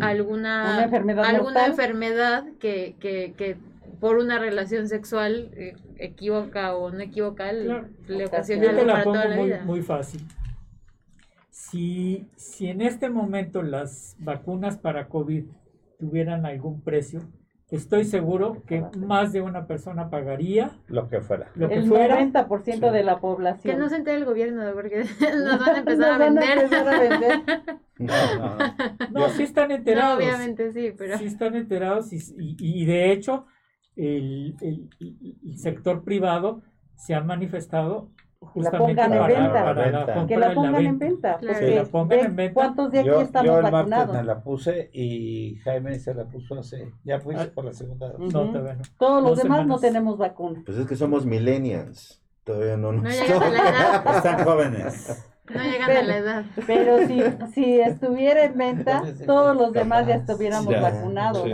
[0.00, 3.56] alguna enfermedad, alguna enfermedad que, que, que,
[3.98, 9.36] por una relación sexual eh, equivoca o no equivoca le ocasiona algo para toda la
[9.36, 9.64] muy, vida.
[9.64, 10.22] Muy fácil.
[11.50, 15.44] Si, si en este momento las vacunas para COVID
[15.98, 17.20] tuvieran algún precio,
[17.70, 21.50] estoy seguro que más de una persona pagaría lo que fuera.
[21.54, 22.20] Lo que el fuera.
[22.20, 23.74] 90% de la población.
[23.74, 25.04] Que no se entere el gobierno, porque
[25.44, 26.74] nos van a empezar a vender.
[26.74, 27.40] A vender.
[27.98, 28.58] no, no,
[29.10, 29.28] no.
[29.30, 30.18] sí están enterados.
[30.18, 31.18] obviamente sí, pero.
[31.18, 33.46] Sí están enterados y, y, y de hecho
[33.96, 36.62] el, el, el, sector privado
[36.96, 38.10] se ha manifestado
[38.40, 39.64] justamente la pongan para, en venta.
[39.64, 41.38] Para la que la pongan en venta.
[41.38, 41.58] Claro.
[41.58, 42.54] Que la pongan en venta.
[42.54, 44.16] ¿Cuántos de aquí yo, estamos yo el vacunados?
[44.16, 48.08] me la puse y Jaime se la puso hace, ya fuiste ah, por la segunda
[48.08, 48.18] vez.
[48.18, 48.82] No, todavía no.
[48.98, 50.62] Todos los demás no tenemos vacuna.
[50.64, 52.22] Pues es que somos millennials.
[52.44, 54.04] Todavía no nos no a la edad.
[54.16, 55.26] Están jóvenes.
[55.52, 56.44] No llegan pero, a la edad.
[56.66, 57.22] Pero si,
[57.52, 61.48] si estuviera en venta, todos los demás ya estuviéramos ya, vacunados.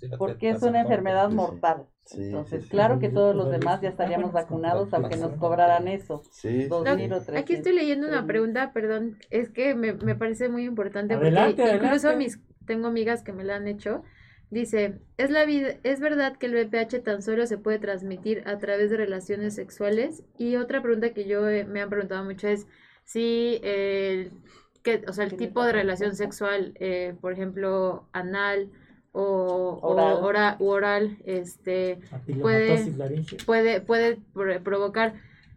[0.00, 0.10] Sí.
[0.18, 1.86] Porque es una enfermedad mortal.
[2.04, 6.22] Sí, Entonces, claro que todos los demás ya estaríamos vacunados, aunque nos cobraran eso.
[6.30, 6.66] Sí.
[6.66, 7.40] Dos no, mil o tres.
[7.40, 11.76] Aquí estoy leyendo una pregunta, perdón, es que me, me parece muy importante adelante, porque
[11.76, 12.16] incluso adelante.
[12.16, 14.02] mis tengo amigas que me la han hecho.
[14.50, 18.58] Dice, ¿es, la vida, ¿es verdad que el VPH tan solo se puede transmitir a
[18.58, 20.24] través de relaciones sexuales?
[20.36, 22.66] Y otra pregunta que yo eh, me han preguntado mucho es,
[23.04, 24.30] si el,
[24.82, 28.70] que, o sea, el tipo de relación sexual, eh, por ejemplo, anal
[29.12, 31.98] o oral, o oral, oral este,
[32.40, 32.94] puede,
[33.46, 35.14] puede, puede provocar,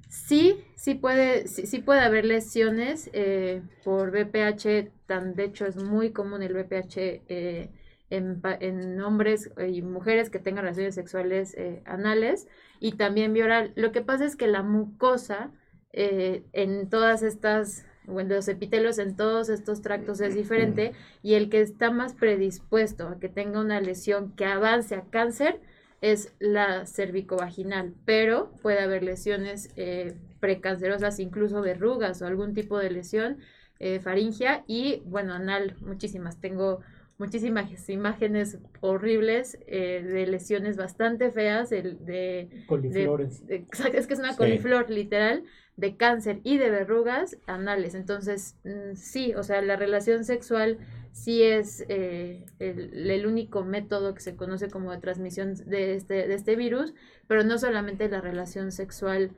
[0.10, 5.78] sí, sí puede, sí, sí puede haber lesiones eh, por VPH, tan, de hecho es
[5.78, 7.70] muy común el VPH eh,
[8.10, 11.56] en, en, hombres y mujeres que tengan relaciones sexuales
[11.86, 12.48] anales
[12.80, 13.72] y también vioral.
[13.76, 15.52] Lo que pasa es que la mucosa
[15.98, 21.62] eh, en todas estas, los epitelos en todos estos tractos es diferente y el que
[21.62, 25.60] está más predispuesto a que tenga una lesión que avance a cáncer
[26.02, 32.92] es la cervicovaginal, pero puede haber lesiones eh, precancerosas, incluso verrugas o algún tipo de
[32.92, 33.38] lesión
[33.80, 36.40] eh, faringia y bueno, anal, muchísimas.
[36.40, 36.82] Tengo
[37.18, 43.46] muchísimas imágenes horribles eh, de lesiones bastante feas, de, de, coliflores.
[43.48, 44.38] de, es que es una sí.
[44.38, 45.44] coliflor literal
[45.78, 47.96] de cáncer y de verrugas anales.
[47.96, 48.58] Entonces,
[48.96, 50.78] sí, o sea, la relación sexual
[51.12, 56.28] sí es eh, el, el, único método que se conoce como de transmisión de este,
[56.28, 56.94] de este virus,
[57.28, 59.32] pero no solamente la relación sexual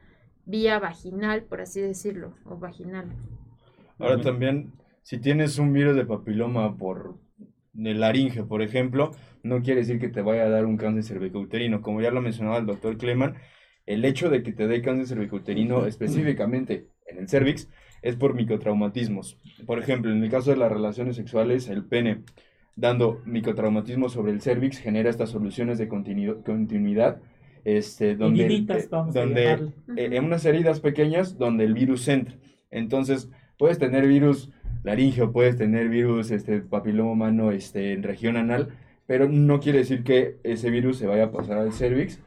[0.46, 3.06] vía vaginal, por así decirlo, o vaginal.
[4.00, 4.74] Ahora también,
[5.04, 7.16] si tienes un virus de papiloma por
[7.86, 9.12] el laringe, por ejemplo,
[9.44, 11.82] no quiere decir que te vaya a dar un cáncer cervicouterino.
[11.82, 13.36] Como ya lo mencionaba el doctor Kleman,
[13.86, 17.70] el hecho de que te dé cáncer cervicouterino específicamente en el cervix
[18.02, 19.38] es por microtraumatismos.
[19.66, 22.24] Por ejemplo, en el caso de las relaciones sexuales, el pene
[22.76, 27.22] dando microtraumatismo sobre el cervix genera estas soluciones de continu continuidad
[27.68, 29.56] este, donde, Heriditas, vamos donde a
[29.98, 32.38] eh, en unas heridas pequeñas donde el virus entra.
[32.72, 34.52] Entonces, puedes tener virus
[34.84, 38.70] laringeo, puedes tener virus este, papiloma humano este, en región anal,
[39.06, 42.20] pero no quiere decir que ese virus se vaya a pasar al cervix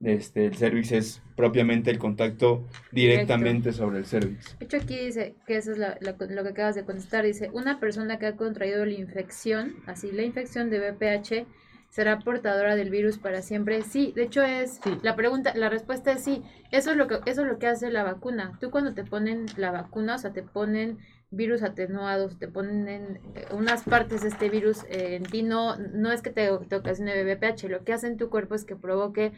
[0.00, 3.84] este, el cervix es propiamente el contacto directamente Directo.
[3.84, 4.56] sobre el cervix.
[4.58, 7.24] De hecho, aquí dice que eso es la, la, lo que acabas de contestar.
[7.24, 11.46] Dice, una persona que ha contraído la infección, así, la infección de VPH,
[11.90, 13.82] será portadora del virus para siempre.
[13.82, 14.98] Sí, de hecho es sí.
[15.02, 16.42] la pregunta, la respuesta es sí.
[16.70, 18.56] Eso es lo que eso es lo que hace la vacuna.
[18.60, 20.98] Tú cuando te ponen la vacuna, o sea, te ponen
[21.30, 23.20] virus atenuados, te ponen en
[23.52, 27.22] unas partes de este virus eh, en ti no no es que te, te ocasione
[27.22, 29.32] VPH, lo que hace en tu cuerpo es que provoque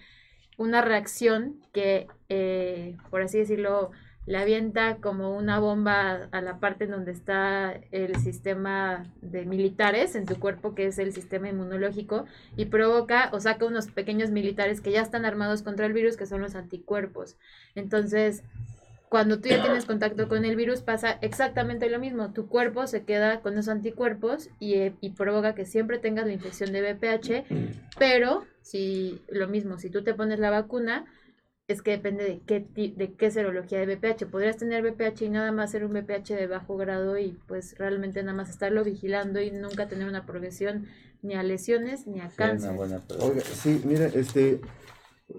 [0.60, 3.92] una reacción que, eh, por así decirlo,
[4.26, 10.14] le avienta como una bomba a la parte en donde está el sistema de militares
[10.14, 12.26] en tu cuerpo, que es el sistema inmunológico,
[12.56, 16.26] y provoca o saca unos pequeños militares que ya están armados contra el virus, que
[16.26, 17.38] son los anticuerpos.
[17.74, 18.44] Entonces,
[19.10, 22.32] cuando tú ya tienes contacto con el virus pasa exactamente lo mismo.
[22.32, 26.72] Tu cuerpo se queda con esos anticuerpos y, y, provoca que siempre tengas la infección
[26.72, 27.44] de VPH,
[27.98, 31.06] pero si lo mismo, si tú te pones la vacuna,
[31.66, 34.26] es que depende de qué, de qué serología de VPH.
[34.26, 38.22] Podrías tener VPH y nada más ser un VPH de bajo grado y pues realmente
[38.22, 40.86] nada más estarlo vigilando y nunca tener una progresión
[41.22, 42.70] ni a lesiones ni a cáncer.
[42.70, 44.60] Sí, Oiga, sí mira, este...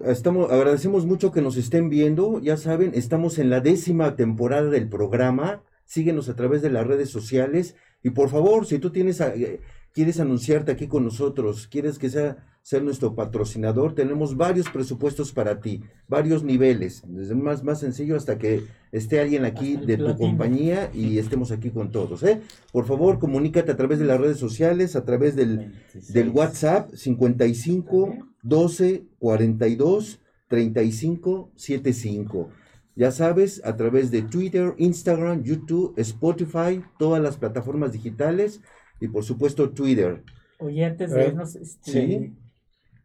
[0.04, 2.40] Estamos, agradecemos mucho que nos estén viendo.
[2.40, 5.62] Ya saben, estamos en la décima temporada del programa.
[5.84, 7.76] Síguenos a través de las redes sociales.
[8.02, 9.60] Y por favor, si tú tienes a, eh,
[9.92, 15.60] quieres anunciarte aquí con nosotros, quieres que sea ser nuestro patrocinador, tenemos varios presupuestos para
[15.60, 18.62] ti, varios niveles, desde el más, más sencillo hasta que
[18.92, 22.22] esté alguien aquí de tu compañía y estemos aquí con todos.
[22.22, 22.40] ¿eh?
[22.70, 25.72] Por favor, comunícate a través de las redes sociales, a través del,
[26.12, 32.50] del WhatsApp 55 12 42 35 75.
[32.94, 38.60] Ya sabes, a través de Twitter, Instagram, YouTube, Spotify, todas las plataformas digitales
[39.00, 40.22] y por supuesto Twitter.
[40.58, 42.36] Oye, antes de irnos, este, ¿Sí?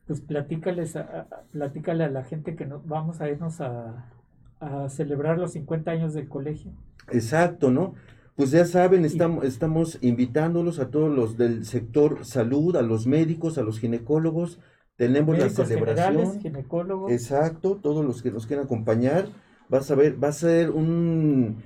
[0.06, 4.12] pues platícales a, platícale a la gente que nos, vamos a irnos a,
[4.60, 6.72] a celebrar los 50 años del colegio.
[7.12, 7.96] Exacto, ¿no?
[8.36, 13.58] Pues ya saben, estamos, estamos invitándolos a todos los del sector salud, a los médicos,
[13.58, 14.60] a los ginecólogos.
[14.98, 16.42] Tenemos la celebración.
[16.42, 17.12] Ginecólogos.
[17.12, 19.30] Exacto, todos los que nos quieran acompañar.
[19.70, 21.64] Vas a ver, va a ser un,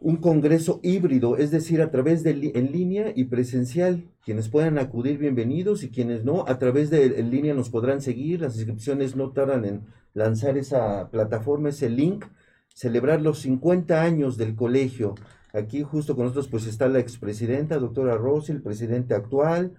[0.00, 4.04] un congreso híbrido, es decir, a través de en línea y presencial.
[4.24, 8.40] Quienes puedan acudir, bienvenidos, y quienes no, a través de en línea nos podrán seguir.
[8.40, 12.24] Las inscripciones no tardan en lanzar esa plataforma, ese link.
[12.72, 15.16] Celebrar los 50 años del colegio
[15.52, 19.74] Aquí justo con nosotros pues está la expresidenta, doctora Rossi, el presidente actual.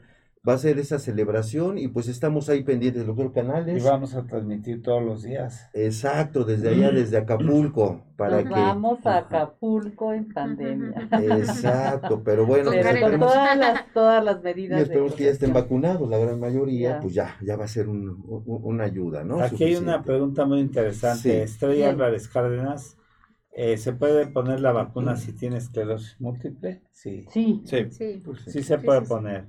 [0.48, 3.80] Va a ser esa celebración y pues estamos ahí pendientes, doctor Canales.
[3.80, 5.70] Y vamos a transmitir todos los días.
[5.74, 8.04] Exacto, desde allá, desde Acapulco.
[8.18, 11.08] Para Nos vamos a Acapulco en pandemia.
[11.12, 12.72] Exacto, pero bueno.
[12.72, 14.80] Pues, todas, las, todas las medidas.
[14.80, 17.88] Y esperemos que ya estén vacunados, la gran mayoría, pues ya, ya va a ser
[17.88, 19.40] un, una ayuda, ¿no?
[19.42, 21.44] Aquí hay una pregunta muy interesante.
[21.44, 22.98] Estrella Álvarez Cárdenas
[23.54, 26.82] eh, ¿Se puede poner la vacuna si tiene esclerosis múltiple?
[26.92, 27.26] Sí.
[27.32, 27.62] Sí.
[27.66, 27.88] Sí,
[28.48, 28.64] sí.
[28.64, 29.46] se puede poner.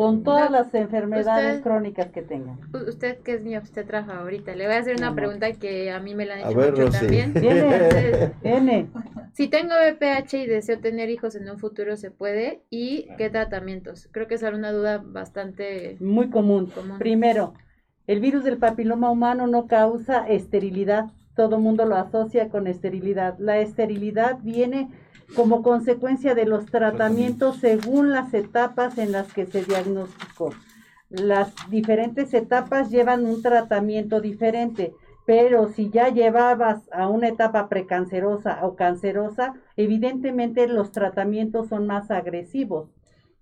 [0.00, 2.58] Con todas las enfermedades crónicas que tengan.
[2.72, 6.14] Usted que es mi obstetra favorita, le voy a hacer una pregunta que a mí
[6.14, 7.34] me la han hecho mucho también.
[8.42, 8.88] N.
[9.34, 12.62] Si tengo BPH y deseo tener hijos en un futuro, ¿se puede?
[12.70, 14.08] ¿Y qué tratamientos?
[14.10, 15.98] Creo que es una duda bastante...
[16.00, 16.68] Muy común.
[16.68, 16.98] común.
[16.98, 17.52] Primero,
[18.06, 21.10] el virus del papiloma humano no causa esterilidad
[21.40, 23.38] todo mundo lo asocia con esterilidad.
[23.38, 24.90] La esterilidad viene
[25.34, 30.50] como consecuencia de los tratamientos según las etapas en las que se diagnosticó.
[31.08, 34.94] Las diferentes etapas llevan un tratamiento diferente,
[35.26, 42.10] pero si ya llevabas a una etapa precancerosa o cancerosa, evidentemente los tratamientos son más
[42.10, 42.90] agresivos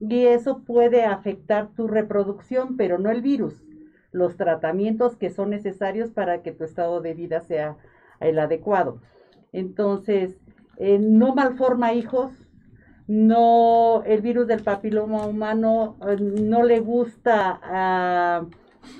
[0.00, 3.62] y eso puede afectar tu reproducción, pero no el virus
[4.12, 7.76] los tratamientos que son necesarios para que tu estado de vida sea
[8.20, 9.00] el adecuado.
[9.52, 10.36] Entonces,
[10.78, 12.32] eh, no malforma hijos,
[13.06, 18.46] no, el virus del papiloma humano eh, no le gusta ah,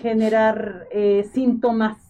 [0.00, 2.08] generar eh, síntomas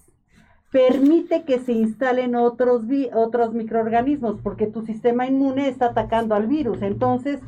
[0.70, 2.85] permite que se instalen otros,
[3.15, 6.82] otros microorganismos, porque tu sistema inmune está atacando al virus.
[6.82, 7.40] Entonces,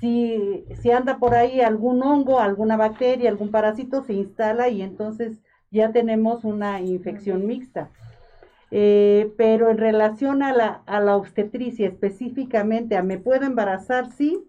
[0.00, 5.38] si, si anda por ahí algún hongo, alguna bacteria, algún parásito, se instala y entonces
[5.70, 7.90] ya tenemos una infección mixta.
[8.74, 14.42] Eh, pero en relación a la, a la obstetricia específicamente, a me puedo embarazar, sí,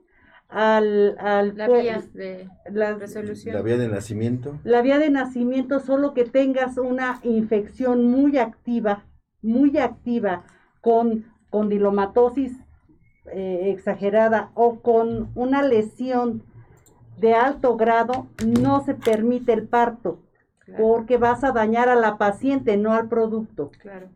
[0.47, 3.53] al, al la vía de la resolución.
[3.53, 4.59] La vía de nacimiento.
[4.63, 9.03] La vía de nacimiento, solo que tengas una infección muy activa,
[9.41, 10.45] muy activa,
[10.79, 12.53] con condilomatosis
[13.33, 16.43] eh, exagerada o con una lesión
[17.19, 20.19] de alto grado, no se permite el parto.
[20.77, 23.71] Porque vas a dañar a la paciente, no al producto.
[23.79, 24.07] Claro.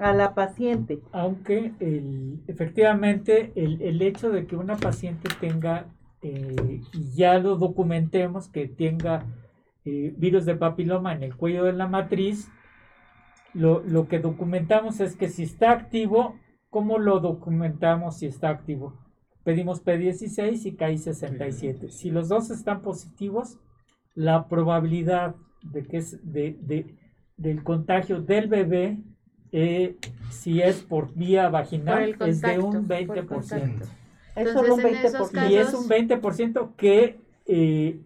[0.00, 1.00] a la paciente.
[1.12, 5.86] Aunque el, efectivamente el, el, hecho de que una paciente tenga,
[6.22, 6.80] eh,
[7.14, 9.24] ya lo documentemos, que tenga
[9.84, 12.48] eh, virus de papiloma en el cuello de la matriz,
[13.52, 16.34] lo, lo que documentamos es que si está activo,
[16.70, 18.98] ¿cómo lo documentamos si está activo?
[19.44, 21.90] Pedimos P16 y KI67.
[21.90, 23.58] Si los dos están positivos,
[24.14, 26.94] la probabilidad de que es de, de,
[27.36, 28.98] del contagio del bebé,
[29.52, 29.96] eh,
[30.30, 33.86] si es por vía vaginal, es de un 20%.
[34.36, 35.50] Es solo un 20%.
[35.50, 38.00] Y es un 20% que, eh,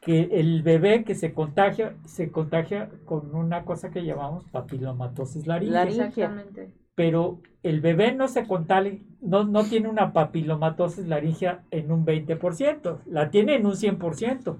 [0.00, 5.84] que el bebé que se contagia, se contagia con una cosa que llamamos papilomatosis laringea.
[5.84, 6.72] Exactamente.
[6.94, 12.98] Pero el bebé no se contagia, no, no tiene una papilomatosis laringea en un 20%,
[13.06, 14.56] la tiene en un 100%.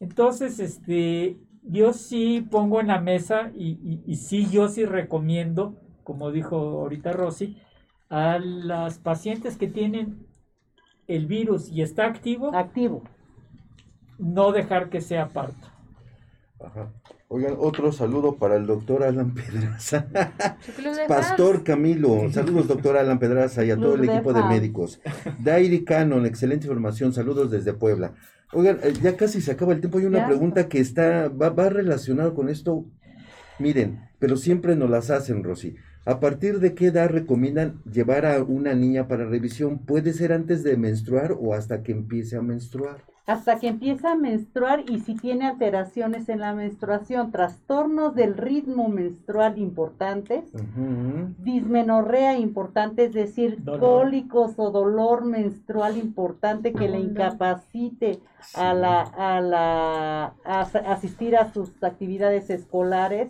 [0.00, 6.30] Entonces, este, yo sí pongo en la mesa y, y, sí, yo sí recomiendo, como
[6.30, 7.56] dijo ahorita Rosy,
[8.08, 10.26] a las pacientes que tienen
[11.08, 13.02] el virus y está activo, activo,
[14.18, 15.68] no dejar que sea parto.
[16.60, 16.92] Ajá.
[17.28, 20.08] Oigan, otro saludo para el doctor Alan Pedraza.
[21.06, 25.00] Pastor Camilo, saludos doctor Alan Pedraza y a todo el equipo de médicos.
[25.38, 28.14] Dairi Cannon, excelente información, saludos desde Puebla.
[28.52, 29.98] Oigan, eh, ya casi se acaba el tiempo.
[29.98, 32.86] Hay una pregunta que está, va, va relacionado con esto.
[33.58, 35.76] Miren, pero siempre nos las hacen, Rosy.
[36.06, 39.80] ¿A partir de qué edad recomiendan llevar a una niña para revisión?
[39.84, 43.04] ¿Puede ser antes de menstruar o hasta que empiece a menstruar?
[43.28, 48.88] Hasta que empieza a menstruar y si tiene alteraciones en la menstruación, trastornos del ritmo
[48.88, 50.50] menstrual importantes,
[51.36, 58.18] dismenorrea importante, es decir, cólicos o dolor menstrual importante que le incapacite
[58.54, 60.60] a la, a la a
[60.90, 63.28] asistir a sus actividades escolares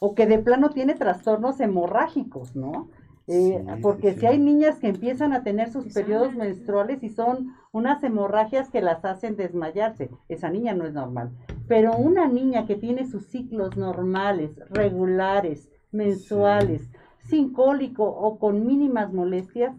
[0.00, 2.88] o que de plano tiene trastornos hemorrágicos, ¿no?
[3.28, 8.02] Eh, porque si hay niñas que empiezan a tener sus periodos menstruales y son unas
[8.04, 11.30] hemorragias que las hacen desmayarse, esa niña no es normal.
[11.66, 16.88] Pero una niña que tiene sus ciclos normales, regulares, mensuales,
[17.28, 19.74] sin cólico o con mínimas molestias,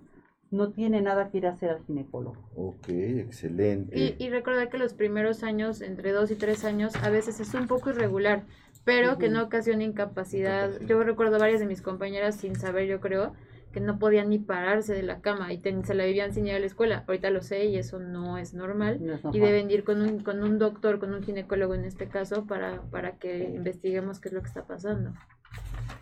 [0.49, 2.37] no tiene nada que ir a hacer al ginecólogo.
[2.55, 3.97] Ok, excelente.
[3.97, 7.53] Y, y recordar que los primeros años, entre dos y tres años, a veces es
[7.53, 8.43] un poco irregular
[8.87, 10.79] pero que no ocasiona incapacidad.
[10.87, 13.33] Yo recuerdo varias de mis compañeras sin saber, yo creo,
[13.73, 16.59] que no podían ni pararse de la cama y se la vivían sin ir a
[16.59, 17.03] la escuela.
[17.05, 19.01] Ahorita lo sé y eso no es normal.
[19.33, 22.81] Y deben ir con un, con un doctor, con un ginecólogo en este caso, para,
[22.83, 25.11] para que investiguemos qué es lo que está pasando.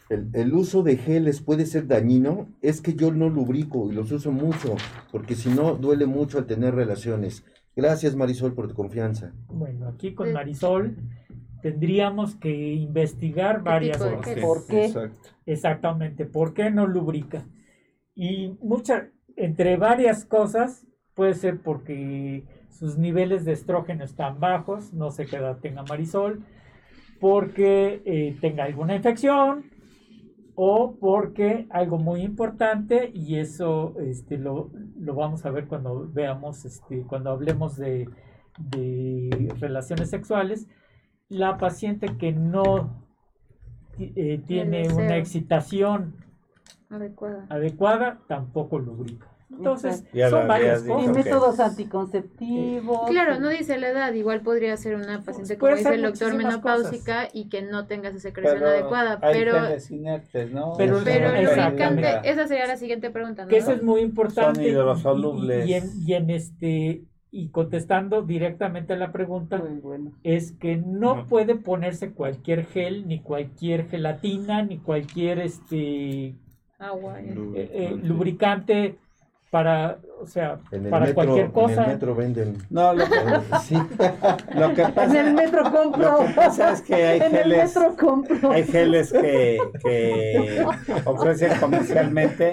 [0.10, 2.50] El, el, uso de geles puede ser dañino.
[2.62, 4.76] Es que yo no lubrico y los uso mucho,
[5.12, 7.44] porque si no, duele mucho al tener relaciones.
[7.76, 9.34] Gracias Marisol por tu confianza.
[9.48, 10.98] Bueno, aquí con Marisol
[11.66, 14.40] tendríamos que investigar varias cosas.
[14.40, 14.94] ¿Por qué?
[15.48, 17.44] Exactamente, ¿por qué no lubrica?
[18.14, 19.06] Y muchas,
[19.36, 20.86] entre varias cosas,
[21.16, 26.46] puede ser porque sus niveles de estrógeno están bajos, no sé qué edad tenga Marisol,
[27.20, 29.72] porque eh, tenga alguna infección
[30.54, 34.70] o porque algo muy importante, y eso este, lo,
[35.00, 38.08] lo vamos a ver cuando veamos, este, cuando hablemos de,
[38.60, 40.68] de relaciones sexuales,
[41.30, 43.06] la paciente que no
[43.98, 46.16] eh, tiene una excitación
[47.50, 48.20] adecuada.
[48.28, 49.28] tampoco lubrica.
[49.50, 51.04] Entonces, son varias cosas.
[51.04, 53.10] Y métodos anticonceptivos.
[53.10, 54.14] Claro, no dice la edad.
[54.14, 58.20] Igual podría ser una paciente, como dice el doctor, menopáusica y que no tenga esa
[58.20, 59.20] secreción adecuada.
[59.22, 59.54] pero,
[60.52, 60.74] ¿no?
[60.78, 63.44] pero, el lubricante, esa sería la siguiente pregunta.
[63.44, 63.50] ¿no?
[63.50, 64.62] Que eso es muy importante.
[64.62, 65.68] Son hidrosolubles.
[65.68, 69.62] Y, en, y en este y contestando directamente a la pregunta,
[70.24, 76.36] es que no, puede ponerse cualquier gel, ni cualquier gelatina, ni cualquier este
[76.80, 78.98] agua, eh, eh, lubricante
[79.52, 80.60] para, o sea,
[80.90, 81.74] para metro, cualquier cosa.
[81.74, 82.58] En el metro venden.
[82.70, 83.16] No, lo que,
[83.64, 83.78] sí.
[84.54, 86.12] lo que pasa, en el metro compro.
[86.22, 88.52] Lo que pasa es que hay en geles, el metro compro.
[88.52, 90.66] hay geles que, que
[91.06, 92.52] ofrecen comercialmente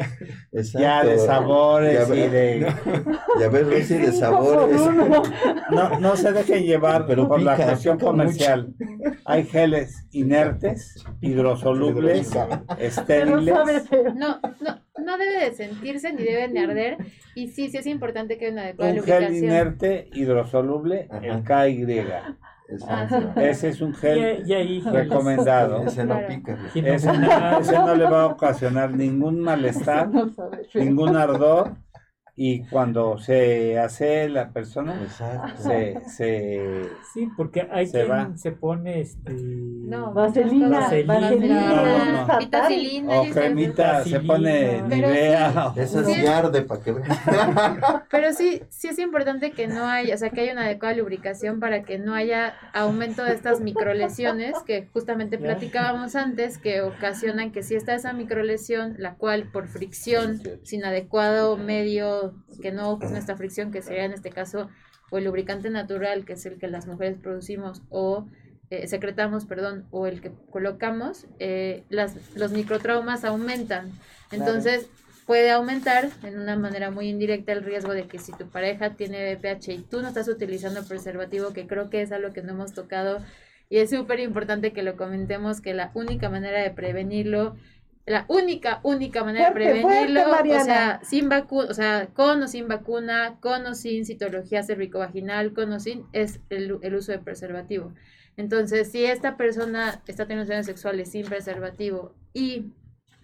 [0.53, 0.79] Exacto.
[0.81, 2.73] ya de sabores Ya y de
[3.41, 4.81] Ya ves, de sabores.
[5.71, 8.75] no, no se dejen llevar Pero por la cuestión comercial.
[9.25, 12.31] Hay geles inertes, hidrosolubles,
[12.79, 13.55] estériles.
[14.15, 16.97] No, no, no debe de sentirse ni deben de arder.
[17.35, 21.27] Y sí, sí es importante que haya una adecuada Un gel inerte hidrosoluble, Ajá.
[21.65, 22.05] el KY.
[22.69, 23.41] Exacto.
[23.41, 25.85] Ese es un Y, gel y recomendado.
[25.87, 26.59] Ese no pica.
[26.75, 30.31] Ese no, ese no le va a ocasionar ningún malestar, No
[30.75, 31.75] ningún ardor.
[32.35, 35.63] Y cuando se hace la persona, Exacto.
[35.63, 36.83] se, se
[37.13, 38.37] Sí, porque hay Se quien va.
[38.39, 41.15] se pone este No, Vaselina, Vaselina.
[41.21, 41.71] vaselina,
[43.03, 45.73] No, es o cremita, se pone Nivea.
[45.77, 46.15] o- Esa Sí.
[46.15, 47.19] sí arde para que veas.
[48.11, 51.61] Pero sí, sí es importante que no haya, o sea, que haya una adecuada lubricación
[51.61, 57.63] para que no haya aumento de estas microlesiones que justamente platicábamos antes, que ocasionan que
[57.63, 63.37] si está esa microlesión, la cual por fricción, sin adecuado medio, que no con esta
[63.37, 64.69] fricción, que sería en este caso,
[65.11, 68.27] o el lubricante natural, que es el que las mujeres producimos, o
[68.71, 73.91] eh, secretamos, perdón, o el que colocamos, eh, las, los microtraumas aumentan.
[74.31, 74.89] Entonces,
[75.27, 79.35] puede aumentar en una manera muy indirecta el riesgo de que si tu pareja tiene
[79.35, 82.73] VPH y tú no estás utilizando preservativo, que creo que es algo que no hemos
[82.73, 83.21] tocado
[83.73, 87.57] y es súper importante que lo comentemos, que la única manera de prevenirlo,
[88.05, 92.49] la única, única manera de prevenirlo, fuerte, o sea, sin vacuna, o sea, con o
[92.49, 97.19] sin vacuna, con o sin citología cervicovaginal, con o sin, es el, el uso de
[97.19, 97.95] preservativo.
[98.37, 102.73] Entonces, si esta persona está teniendo relaciones sexuales sin preservativo y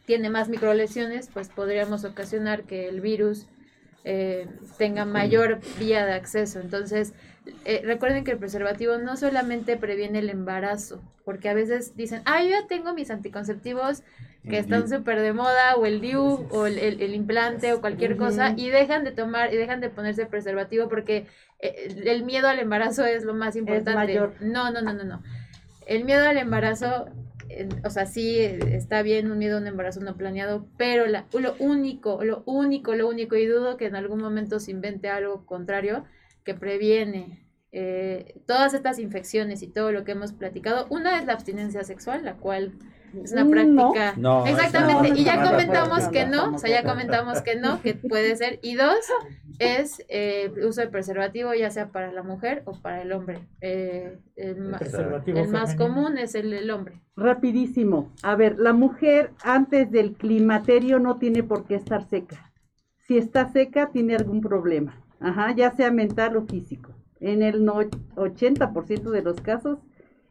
[0.06, 3.46] tiene más microlesiones, pues podríamos ocasionar que el virus
[4.05, 4.46] eh,
[4.78, 6.60] tenga mayor vía de acceso.
[6.60, 7.14] Entonces,
[7.64, 12.42] eh, recuerden que el preservativo no solamente previene el embarazo, porque a veces dicen, ah,
[12.42, 14.02] yo ya tengo mis anticonceptivos
[14.49, 18.16] que están súper de moda, o el DIU, o el, el- el implante, o cualquier
[18.16, 21.27] cosa, y dejan de tomar, y dejan de ponerse preservativo porque
[21.61, 23.95] eh, el miedo al embarazo es lo más importante.
[23.95, 24.35] mayor.
[24.41, 25.23] No, no, no, no, no.
[25.87, 27.07] El miedo al embarazo,
[27.49, 31.07] eh, o sea, sí eh, está bien un miedo a un embarazo no planeado, pero
[31.07, 35.09] la, lo único, lo único, lo único, y dudo que en algún momento se invente
[35.09, 36.05] algo contrario,
[36.45, 40.87] que previene eh, todas estas infecciones y todo lo que hemos platicado.
[40.91, 42.73] Una es la abstinencia sexual, la cual
[43.22, 44.14] es una práctica.
[44.16, 44.47] No.
[44.47, 45.20] Exactamente.
[45.20, 48.59] y ya comentamos que no, o sea, ya comentamos que no, que puede ser.
[48.62, 48.97] Y dos,
[49.59, 53.40] es el eh, uso de preservativo, ya sea para la mujer o para el hombre.
[53.60, 54.59] Eh, el,
[55.48, 57.01] más común es el del hombre.
[57.16, 58.12] Rapidísimo.
[58.22, 62.52] A ver, la mujer antes del climaterio no tiene por qué estar seca.
[63.06, 65.02] Si está seca, tiene algún problema.
[65.20, 66.94] Ajá, ya sea mental o físico.
[67.20, 69.78] En el 80% de los casos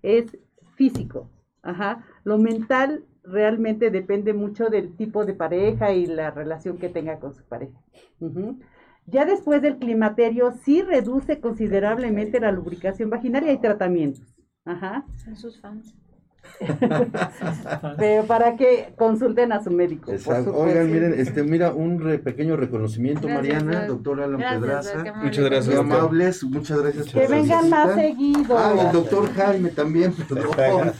[0.02, 0.38] es
[0.76, 1.30] físico.
[1.62, 2.06] Ajá.
[2.28, 7.34] Lo mental realmente depende mucho del tipo de pareja y la relación que tenga con
[7.34, 7.80] su pareja.
[9.06, 14.36] Ya después del climaterio sí reduce considerablemente la lubricación vaginal y tratamientos.
[14.66, 15.06] Ajá.
[15.24, 15.96] Son sus fans.
[17.98, 20.12] Pero para que consulten a su médico.
[20.54, 25.04] Oigan, miren, este, mira, un pequeño reconocimiento, Mariana, doctor Alan Pedraza.
[25.22, 25.68] Muchas gracias.
[25.68, 28.58] Muy amables, muchas gracias por Que vengan más seguido.
[28.58, 30.92] Ah, el doctor Jaime también, perdón.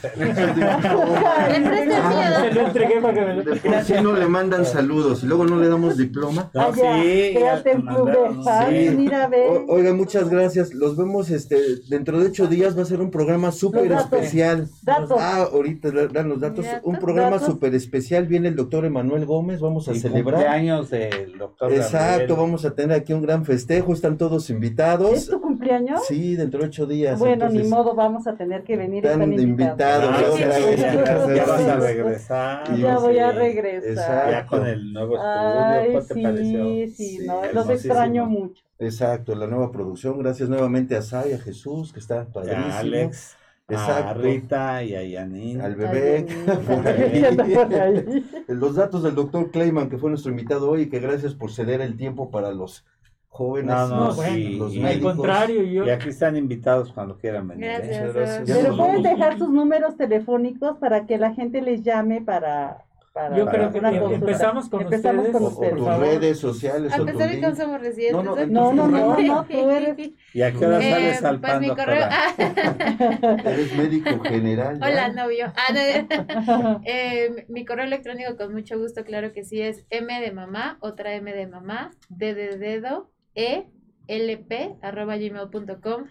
[2.38, 5.58] Se lo entregué para que me lo Si no le mandan saludos y luego no
[5.58, 6.50] le damos diploma.
[6.54, 6.80] Ah, sí.
[6.80, 9.64] Quédate en club de fans, mira, ve.
[9.68, 10.74] Oigan, muchas gracias.
[10.74, 11.58] Los vemos este
[11.88, 14.68] dentro de ocho días va a ser un programa súper especial.
[14.82, 15.18] Datos.
[15.20, 16.66] Ah, ahorita dan los datos.
[16.82, 18.26] un programa súper especial.
[18.26, 19.60] Viene el doctor Emanuel Gómez.
[19.60, 20.34] Vamos a celebrar.
[20.34, 21.72] cumpleaños del doctor.
[21.72, 23.92] Exacto, vamos a tener aquí un gran festejo.
[23.92, 25.12] Están todos invitados.
[25.12, 26.04] ¿Es tu cumpleaños?
[26.06, 27.18] Sí, dentro de ocho días.
[27.18, 29.06] Bueno, ni modo, vamos a tener que venir.
[29.06, 30.38] Están, invitados.
[30.38, 32.76] ya, vas a regresar.
[32.76, 34.30] Ya voy a regresar.
[34.30, 36.08] Ya con el nuevo estudio.
[36.08, 36.64] ¿Qué te pareció?
[36.64, 38.62] Sí, sí, no, los extraño mucho.
[38.78, 40.18] Exacto, la nueva producción.
[40.18, 42.72] Gracias nuevamente a Sai, a Jesús, que está padrísimo.
[42.72, 43.36] Alex.
[43.76, 45.60] A Rita y a Yanin.
[45.60, 46.26] Al bebé.
[48.48, 51.82] los datos del doctor Clayman, que fue nuestro invitado hoy, y que gracias por ceder
[51.82, 52.86] el tiempo para los
[53.28, 53.74] jóvenes.
[53.74, 54.72] No, no, los médicos.
[54.82, 55.84] Al contrario, yo...
[55.84, 57.64] Y aquí están invitados cuando quieran venir.
[57.64, 58.10] ¿eh?
[58.14, 58.44] Gracias.
[58.46, 62.87] Pero pueden dejar sus números telefónicos para que la gente les llame para
[63.36, 63.78] yo creo que
[64.14, 65.32] empezamos con ustedes.
[65.32, 65.72] Con ustedes.
[65.72, 66.92] O, tus redes sociales.
[66.92, 68.12] A pesar de que no somos residentes.
[68.24, 70.10] No, no, no, no, no, tú eres.
[70.34, 72.06] ¿Y a qué hora eh, sales al Pues mi correo.
[73.44, 74.80] Eres médico general.
[74.82, 75.52] Hola, novio.
[75.56, 75.72] Ah,
[76.84, 81.14] eh, mi correo electrónico, con mucho gusto, claro que sí, es M de mamá, otra
[81.14, 83.66] M de mamá, D de dedo, E,
[84.06, 86.04] LP, arroba gmail.com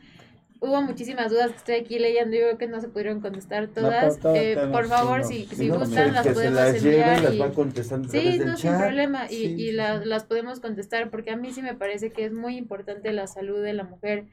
[0.59, 4.19] hubo muchísimas dudas que estoy aquí leyendo y veo que no se pudieron contestar todas.
[4.35, 7.21] eh, por favor, si, si gustan, las podemos las enviar.
[7.21, 9.31] Las va contestando sí, no, sin problema.
[9.31, 12.57] Y, y las, las podemos contestar porque a mí sí me parece que es muy
[12.57, 14.25] importante la salud de la mujer.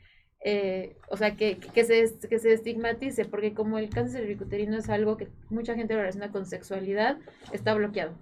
[0.46, 4.90] Eh, o sea, que, que, se, que se estigmatice, porque como el cáncer cervicuterino es
[4.90, 7.16] algo que mucha gente relaciona con sexualidad,
[7.52, 8.12] está bloqueado.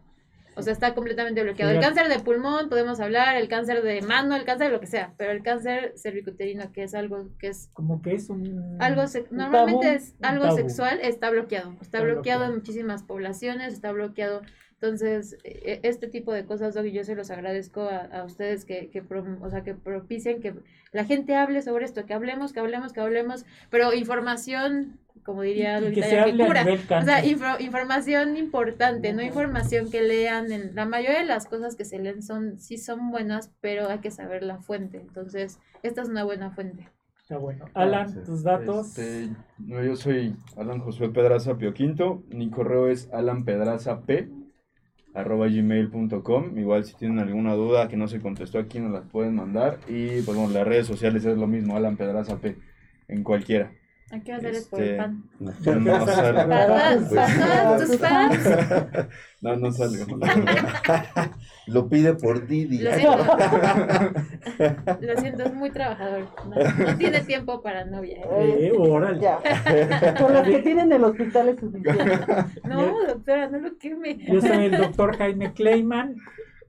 [0.55, 1.73] O sea, está completamente bloqueado.
[1.73, 4.87] El cáncer de pulmón, podemos hablar, el cáncer de mano, el cáncer de lo que
[4.87, 7.71] sea, pero el cáncer cervicuterino, que es algo que es...
[7.73, 8.77] Como que es un...
[8.81, 11.75] Algo normalmente es algo sexual, está bloqueado.
[11.81, 14.43] Está, bloqueado, en muchísimas poblaciones, está bloqueado.
[14.75, 19.03] Entonces, e, este tipo de cosas, Doggy, yo se los agradezco a, ustedes que, que,
[19.41, 20.55] o sea, que propicien que
[20.91, 25.81] la gente hable sobre esto, que hablemos, que hablemos, que hablemos, pero información como diría
[25.81, 27.25] Lolita, O sea,
[27.61, 30.51] información importante, no información que lean.
[30.51, 33.99] En, la mayoría de las cosas que se leen son, sí son buenas, pero hay
[33.99, 34.99] que saber la fuente.
[34.99, 36.89] Entonces, esta es una buena fuente.
[37.21, 37.67] Está bueno.
[37.75, 38.99] Alan, tus datos.
[38.99, 42.25] Este, yo soy Alan Josué Pedraza Pio Quinto.
[42.29, 44.11] Mi correo es alanpedrazap
[45.15, 49.35] arroba gmail.com igual si tienen alguna duda que no se contestó aquí nos la pueden
[49.35, 52.57] mandar y pues bueno las redes sociales es lo mismo Alan Pedraza P
[53.09, 53.73] en cualquiera
[54.13, 55.25] ¿A qué hacer es por el pan?
[55.41, 57.77] No, no salgo.
[57.79, 58.39] tus fans.
[59.41, 60.19] No, no salgo.
[61.67, 62.81] Lo pide por Didi.
[62.81, 63.17] Lo siento.
[65.01, 66.29] Lo siento, es muy trabajador.
[66.47, 68.21] No, tiene tiempo para novia.
[68.39, 69.19] Eh, órale.
[69.19, 69.39] Ya.
[70.19, 72.17] Con los que tienen el hospital es suficiente.
[72.69, 74.19] No, doctora, no lo queme.
[74.19, 76.17] Yo soy el doctor Jaime Kleiman.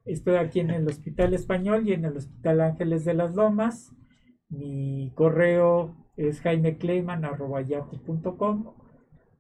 [0.05, 3.91] Estoy aquí en el Hospital Español y en el Hospital Ángeles de las Lomas.
[4.49, 8.73] Mi correo es jaimeclayman.yahoo.com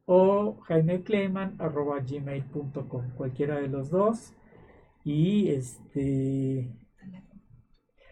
[0.05, 4.33] o jaimeclayman.gmail.com, cualquiera de los dos.
[5.03, 6.71] Y este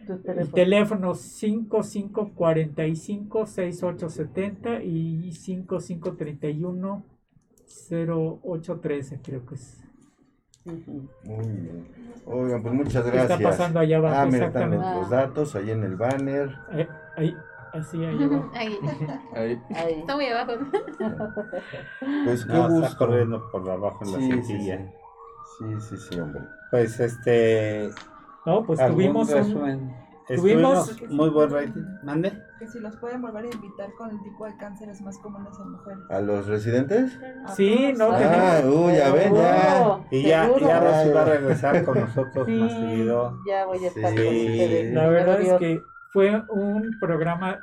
[0.08, 7.04] el teléfono 5545 6870 y 5531
[7.90, 9.78] 0813 creo que es.
[10.64, 11.88] Muy bien.
[12.24, 13.30] Oigan, pues muchas gracias.
[13.30, 14.16] está pasando allá abajo?
[14.16, 16.50] Ah, mira, están los datos ahí en el banner.
[16.72, 16.86] Eh,
[17.16, 17.34] ahí,
[17.72, 18.50] Así, ahí abajo.
[18.54, 18.78] Ahí.
[19.74, 19.92] ahí.
[20.00, 20.52] Está muy abajo.
[22.24, 22.86] Pues qué no, gusto.
[22.86, 24.92] Está corriendo por abajo en la sencilla.
[25.58, 26.42] Sí, sí, sí, hombre.
[26.70, 27.90] Pues este.
[28.44, 29.92] No, pues tuvimos un,
[30.26, 31.82] Tuvimos muy buen rating.
[32.02, 32.32] ¿Mande?
[32.58, 35.72] que si los pueden volver a invitar con el tipo de cánceres más comunes en
[35.72, 35.98] mujeres.
[36.10, 37.18] ¿A los residentes?
[37.56, 38.10] Sí, no.
[38.12, 40.00] Ah, uy, ya ven, ya.
[40.12, 43.38] Y ya, ya Rosy va a regresar con nosotros Sí, más seguido.
[43.48, 44.16] ya voy a estar Sí.
[44.16, 44.94] con ustedes.
[44.94, 45.82] La verdad es que
[46.12, 47.58] fue un programa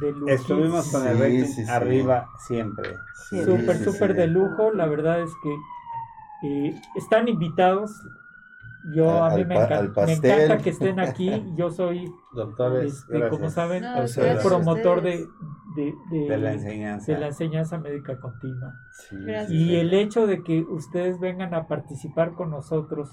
[0.00, 0.28] de lujo.
[0.28, 1.70] Estuvimos con el rating sí, sí.
[1.70, 2.96] arriba siempre.
[3.28, 4.16] Súper, sí, súper sí.
[4.18, 4.72] de lujo.
[4.72, 5.56] La verdad es que
[6.48, 7.90] eh, están invitados.
[8.94, 11.30] Yo Al- a mí me, pa- me encanta que estén aquí.
[11.56, 15.26] Yo soy, Doctores, este, como saben, No, a promotor de,
[15.74, 17.10] de, de- de la enseñanza.
[17.12, 18.74] de la enseñanza médica continua.
[19.48, 23.10] Y el hecho de que ustedes vengan a participar con nosotros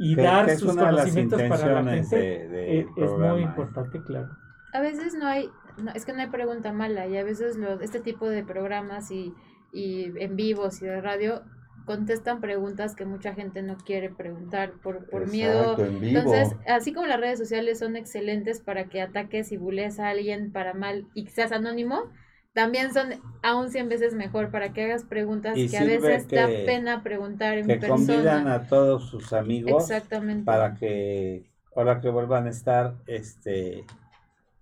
[0.00, 4.30] y Que- dar que sus conocimientos para la gente de- eh, es muy importante, claro.
[4.72, 7.80] A veces no hay, no, es que no hay pregunta mala y a veces los,
[7.82, 9.34] este tipo de programas y,
[9.72, 11.42] y en vivos y de radio
[11.86, 15.72] contestan preguntas que mucha gente no quiere preguntar por, por miedo.
[15.72, 16.18] Exacto, en vivo.
[16.20, 20.52] Entonces, así como las redes sociales son excelentes para que ataques y bulees a alguien
[20.52, 22.04] para mal y que seas anónimo,
[22.52, 23.10] también son
[23.42, 27.58] aún 100 veces mejor para que hagas preguntas Y que a veces da pena preguntar
[27.58, 28.54] en Que convidan persona.
[28.54, 30.44] a todos sus amigos Exactamente.
[30.44, 33.84] para que ahora que vuelvan a estar, este,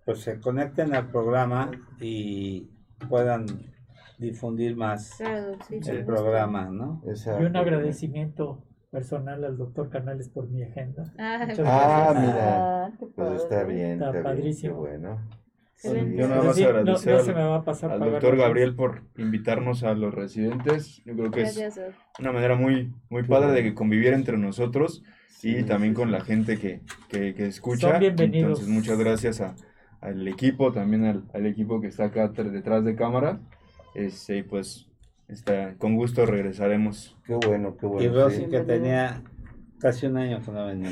[0.05, 1.71] pues se conecten al programa
[2.01, 2.69] y
[3.09, 3.47] puedan
[4.19, 5.93] difundir más Claro, sí, el sí.
[6.05, 7.03] programa, ¿no?
[7.07, 7.43] Exacto.
[7.43, 11.05] Y un agradecimiento personal al doctor Canales por mi agenda.
[11.19, 12.85] Ah, Ah, mira.
[12.87, 14.13] Ah, Pues está bien, Está está, bien.
[14.13, 14.75] Qué padrísimo.
[14.77, 15.19] bueno.
[15.83, 18.37] Yo nada más sí, agradecer no al- se me va a pasar al pagar doctor
[18.37, 21.03] Gabriel por invitarnos a los residentes.
[21.05, 21.95] Yo creo que es Gracias.
[22.19, 25.05] Una manera muy, muy padre de que convivir entre nosotros
[25.43, 27.91] y también con la gente que, que, que escucha.
[27.93, 28.59] Son bienvenidos.
[28.61, 29.55] Entonces, muchas gracias a-
[30.01, 33.39] al equipo, también al, al equipo que está acá tr- detrás de cámara.
[33.95, 34.89] Este, y pues
[35.29, 37.17] está, con gusto regresaremos.
[37.25, 38.03] Qué bueno, qué bueno.
[38.05, 38.51] Y Rosy sí.
[38.51, 39.23] que tenía
[39.81, 40.91] casi un año que no venía.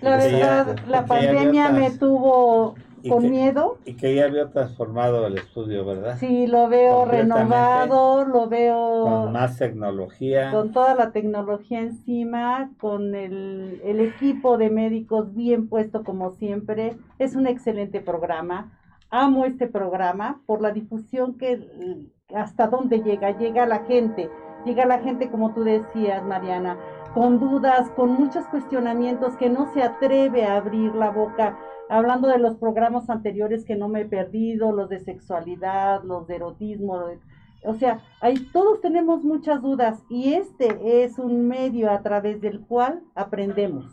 [0.00, 2.74] La ya- verdad, la pandemia me tuvo
[3.08, 3.78] con que- miedo.
[3.84, 6.16] Y que ya había transformado el estudio, ¿verdad?
[6.18, 10.50] Sí, lo veo renovado, lo veo Con más tecnología.
[10.50, 16.96] con toda la tecnología encima, con el, el equipo de médicos bien puesto como siempre.
[17.18, 18.72] Es un excelente programa.
[19.10, 21.60] Amo este programa por la difusión que
[22.34, 24.30] hasta dónde llega, llega a la gente,
[24.64, 26.78] llega a la gente como tú decías, Mariana,
[27.12, 31.58] con dudas, con muchos cuestionamientos que no se atreve a abrir la boca.
[31.92, 36.36] Hablando de los programas anteriores que no me he perdido, los de sexualidad, los de
[36.36, 37.00] erotismo,
[37.64, 42.60] o sea, ahí todos tenemos muchas dudas y este es un medio a través del
[42.60, 43.92] cual aprendemos.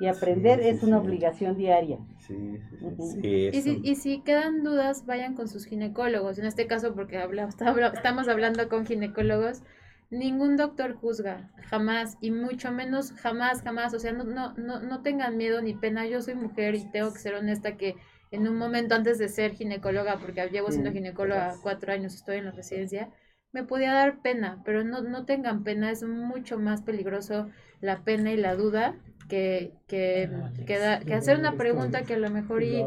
[0.00, 1.06] Y aprender Sí, sí, es una sí.
[1.06, 1.98] obligación diaria.
[2.18, 2.84] Sí, sí, sí.
[2.84, 3.02] Ujú.
[3.20, 6.38] Sí, Y si, y si quedan dudas, vayan con sus ginecólogos.
[6.38, 9.62] En este caso, porque habla- está- habla- estamos hablando con ginecólogos,
[10.10, 13.94] ningún doctor juzga, jamás, y mucho menos jamás, jamás.
[13.94, 16.06] O sea, no, no, no, no tengan miedo ni pena.
[16.06, 17.96] Yo soy mujer y tengo que ser honesta que
[18.30, 22.38] en un momento antes de ser ginecóloga, porque llevo siendo Mm, ginecóloga cuatro años, estoy
[22.38, 23.10] en la residencia,
[23.52, 27.48] me podía dar pena, pero no, no tengan pena, es mucho más peligroso
[27.80, 28.96] la pena y la duda
[29.28, 30.30] que, que,
[30.66, 32.84] que, da- que hacer una pregunta que a lo mejor y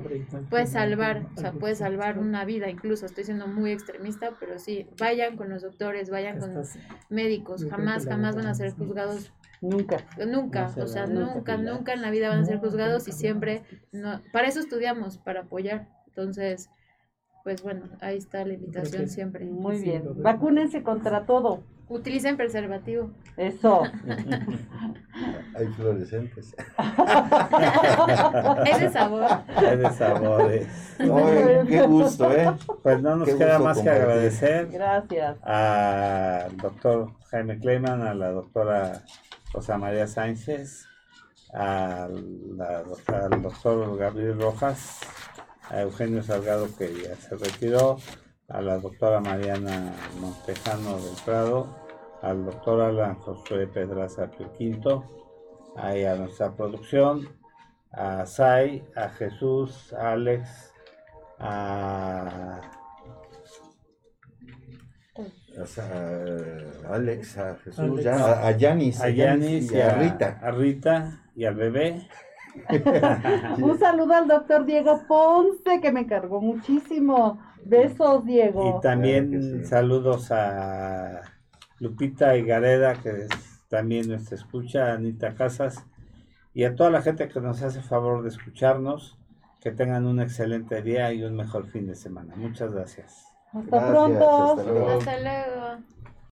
[0.49, 4.87] puede salvar, o sea, puede salvar una vida incluso, estoy siendo muy extremista, pero sí,
[4.99, 6.63] vayan con los doctores, vayan con
[7.09, 9.31] médicos, Yo creo jamás, jamás van a ser juzgados,
[9.61, 9.97] Nunca.
[10.17, 13.61] nunca, o sea, nunca, nunca en la vida van a ser juzgados y siempre,
[13.91, 16.69] no, para eso estudiamos, para apoyar, entonces,
[17.43, 19.45] pues bueno, ahí está la invitación siempre.
[19.45, 20.03] Muy bien.
[20.21, 21.63] Vacúnense contra todo.
[21.89, 23.11] Utilicen preservativo.
[23.35, 23.83] Eso.
[25.55, 26.55] Hay fluorescentes.
[28.65, 29.25] Es de sabor.
[29.57, 30.67] es de sabores.
[30.99, 32.53] Ay, qué gusto, ¿eh?
[32.83, 35.37] Pues no nos Qué queda más que agradecer Gracias.
[35.43, 39.03] al doctor Jaime Kleiman, a la doctora
[39.53, 40.85] Rosa María Sánchez,
[41.53, 44.99] la al doctor Gabriel Rojas,
[45.69, 47.97] a Eugenio Salgado que ya se retiró,
[48.47, 51.67] a la doctora Mariana Montejano del Prado,
[52.21, 55.20] al doctor Alan Josué Pedraza Quinto,
[55.75, 57.27] ahí a nuestra producción,
[57.91, 60.73] a Sai, a Jesús, a Alex,
[61.39, 62.61] a
[65.77, 68.03] a Alex, a Jesús, Alex.
[68.03, 70.39] ya, a, a Yanis, a Yanis y a Rita.
[70.41, 72.07] a Rita y al bebé.
[73.61, 77.39] Un saludo al doctor Diego Ponce, que me encargó muchísimo.
[77.63, 78.77] Besos, Diego.
[78.77, 79.65] Y también Claro que sí.
[79.65, 81.21] saludos a
[81.79, 85.83] Lupita Higareda, que es también nuestra escucha, Anita Casas,
[86.53, 89.17] y a toda la gente que nos hace favor de escucharnos.
[89.61, 92.35] Que tengan un excelente día y un mejor fin de semana.
[92.35, 93.27] Muchas gracias.
[93.53, 94.59] Hasta Gracias, pronto.
[94.59, 94.89] hasta luego.
[94.89, 96.00] Hasta luego.